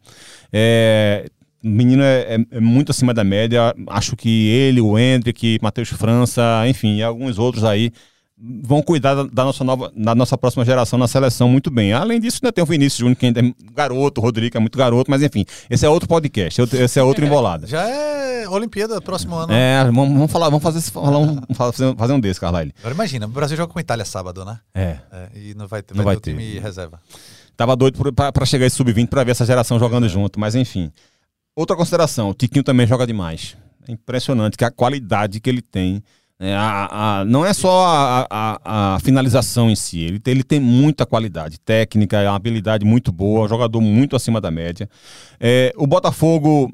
[0.51, 1.29] É,
[1.64, 3.74] menino é, é- é muito acima da média.
[3.88, 7.91] Acho que ele, o Hendrick, Matheus França, enfim, e alguns outros aí
[8.61, 11.93] vão cuidar da, da nossa nova, da nossa próxima geração na seleção muito bem.
[11.93, 14.78] Além disso, ainda tem o Vinícius Júnior, que ainda é garoto, o Rodrigo é muito
[14.78, 17.66] garoto, mas enfim, esse é outro podcast, esse é outro embolada.
[17.68, 19.53] Já é Olimpíada próximo ano.
[19.53, 22.74] É, vamos, vamos falar, vamos fazer, falar um, fazer, fazer um desse, Carlyle.
[22.80, 24.59] Agora imagina, o Brasil joga com a Itália sábado, né?
[24.76, 24.97] É.
[25.11, 26.32] É, e não vai ter, Não vai o ter.
[26.32, 26.99] time reserva.
[27.55, 30.91] Tava doido pra chegar esse sub-20 pra ver essa geração jogando junto, mas enfim.
[31.56, 33.56] Outra consideração, o Tiquinho também joga demais.
[33.88, 36.01] É impressionante que a qualidade que ele tem.
[36.39, 40.60] né, a- a- não é só a, a- finalização em si, ele tem, ele tem
[40.60, 44.89] muita qualidade técnica, é uma habilidade muito boa, um jogador muito acima da média.
[45.39, 46.70] É, o Botafogo,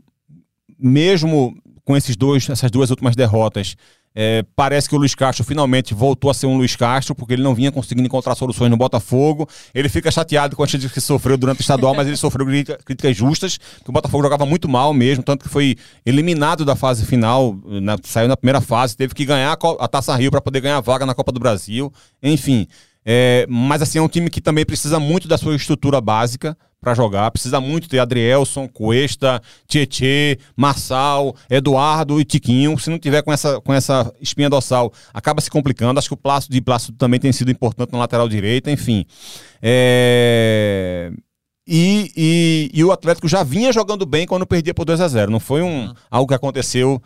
[0.79, 3.75] mesmo com esses dois, essas duas últimas derrotas,
[4.15, 7.43] é, parece que o Luiz Castro finalmente voltou a ser um Luiz Castro, porque ele
[7.43, 9.47] não vinha conseguindo encontrar soluções no Botafogo.
[9.73, 12.77] Ele fica chateado com a gente que sofreu durante o estadual, mas ele sofreu crítica-
[12.83, 17.55] críticas justas, o Botafogo jogava muito mal mesmo, tanto que foi eliminado da fase final,
[17.65, 20.77] na- saiu na primeira fase, teve que ganhar a, a Taça Rio para poder ganhar
[20.77, 21.91] a vaga na Copa do Brasil.
[22.21, 22.67] Enfim,
[23.11, 26.93] é, mas assim, é um time que também precisa muito da sua estrutura básica para
[26.93, 27.31] jogar.
[27.31, 32.77] Precisa muito ter Adrielson, Cuesta, Tietê, Marçal, Eduardo e Tiquinho.
[32.77, 35.97] Se não tiver com essa, com essa espinha dorsal, acaba se complicando.
[35.97, 39.03] Acho que o Plácido de Plácido também tem sido importante na lateral direita, enfim.
[39.61, 41.11] É,
[41.71, 45.31] E, e- e o Atlético já vinha jogando bem quando perdia por 2 a 0
[45.31, 46.99] Não foi um, algo que aconteceu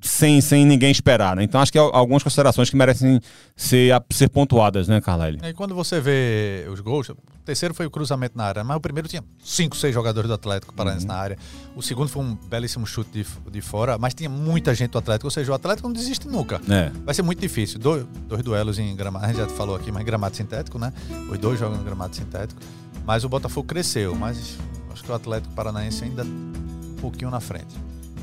[0.00, 1.42] sem, sem ninguém esperar, né?
[1.42, 3.20] Então acho que algumas considerações que merecem
[3.56, 5.38] ser, ser pontuadas, né, Carlyle?
[5.42, 8.80] E quando você vê os gols, o terceiro foi o cruzamento na área, mas o
[8.80, 11.12] primeiro tinha cinco, seis jogadores do Atlético Paranaense Uhum.
[11.12, 11.38] na área.
[11.74, 15.26] O segundo foi um belíssimo chute de, de fora, mas tinha muita gente do Atlético,
[15.26, 16.60] ou seja, o Atlético não desiste nunca.
[16.68, 16.90] É.
[17.04, 17.78] Vai ser muito difícil.
[17.78, 20.92] Dois, dois duelos em gramado, a gente já falou aqui, mas em gramado sintético, né?
[21.30, 22.60] Os dois jogam no gramado sintético.
[23.04, 24.58] Mas o Botafogo cresceu, mas
[24.92, 27.74] acho que o Atlético Paranaense ainda um pouquinho na frente.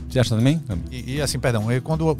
[0.10, 0.62] Você acha também?
[0.92, 2.18] E, e, assim, perdão, e quando o,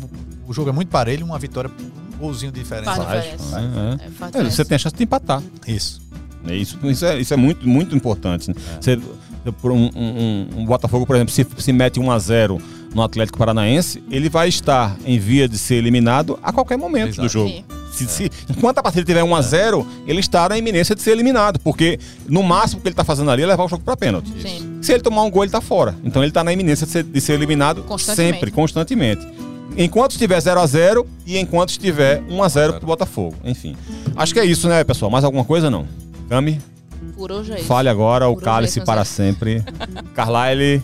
[0.48, 1.70] o jogo é muito parelho, uma vitória,
[2.16, 2.96] um golzinho de diferença.
[2.96, 3.60] Faz Faz, diferença.
[3.60, 4.40] é, é.
[4.40, 5.42] É, É, você tem a chance de empatar.
[5.68, 6.02] Isso.
[6.48, 8.50] É isso, isso, é, isso é muito, muito importante.
[8.50, 8.56] né?
[8.78, 8.82] É.
[8.82, 9.00] Você,
[9.62, 12.62] por um, um- um Botafogo, por exemplo, se, se mete 1 a 0
[12.94, 17.22] no Atlético Paranaense, ele vai estar em via de ser eliminado a qualquer momento Exato.
[17.24, 17.50] do jogo.
[17.50, 17.64] Sim.
[17.96, 21.12] Se, se- enquanto a partida tiver 1 a 0 ele está na iminência de ser
[21.12, 24.32] eliminado, porque no máximo que ele está fazendo ali é levar o jogo para pênalti.
[24.42, 24.80] Sim.
[24.82, 25.96] Se ele tomar um gol, ele está fora.
[26.04, 28.34] Então ele está na iminência de ser, de ser eliminado Constantemente.
[28.36, 29.28] sempre, constantemente.
[29.78, 33.36] Enquanto estiver 0 a 0 e enquanto estiver 1 a 0 pro Botafogo.
[33.44, 33.76] Enfim.
[34.16, 35.10] Acho que é isso, né, pessoal?
[35.12, 35.88] Mais alguma coisa não?
[36.30, 36.62] Cami?
[37.18, 37.66] Por hoje é isso.
[37.66, 39.64] Fale agora, o Por cálice é isso, para sempre.
[40.14, 40.82] Carlyle,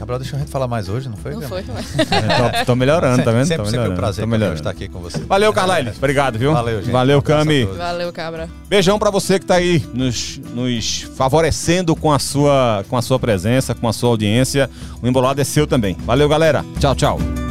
[0.00, 1.34] Cabral, deixa a gente falar mais hoje, não foi?
[1.34, 1.62] Não Gabriel?
[1.62, 1.74] foi,
[2.08, 2.60] mas...
[2.60, 3.44] tô, tô melhorando, tá vendo?
[3.44, 4.56] Sempre, tô sempre um prazer tô melhorando.
[4.56, 5.18] estar aqui com você.
[5.18, 5.90] Valeu, Carlyle.
[5.94, 6.54] Obrigado, viu?
[6.54, 6.90] Valeu, gente.
[6.90, 7.64] Valeu, Um Cami.
[7.66, 8.48] Valeu, cabra.
[8.66, 13.18] Beijão pra você que tá aí nos, nos favorecendo com a, sua, com a sua
[13.18, 14.70] presença, com a sua audiência.
[15.02, 15.94] O embolado é seu também.
[16.06, 16.64] Valeu, galera.
[16.78, 17.49] Tchau, tchau.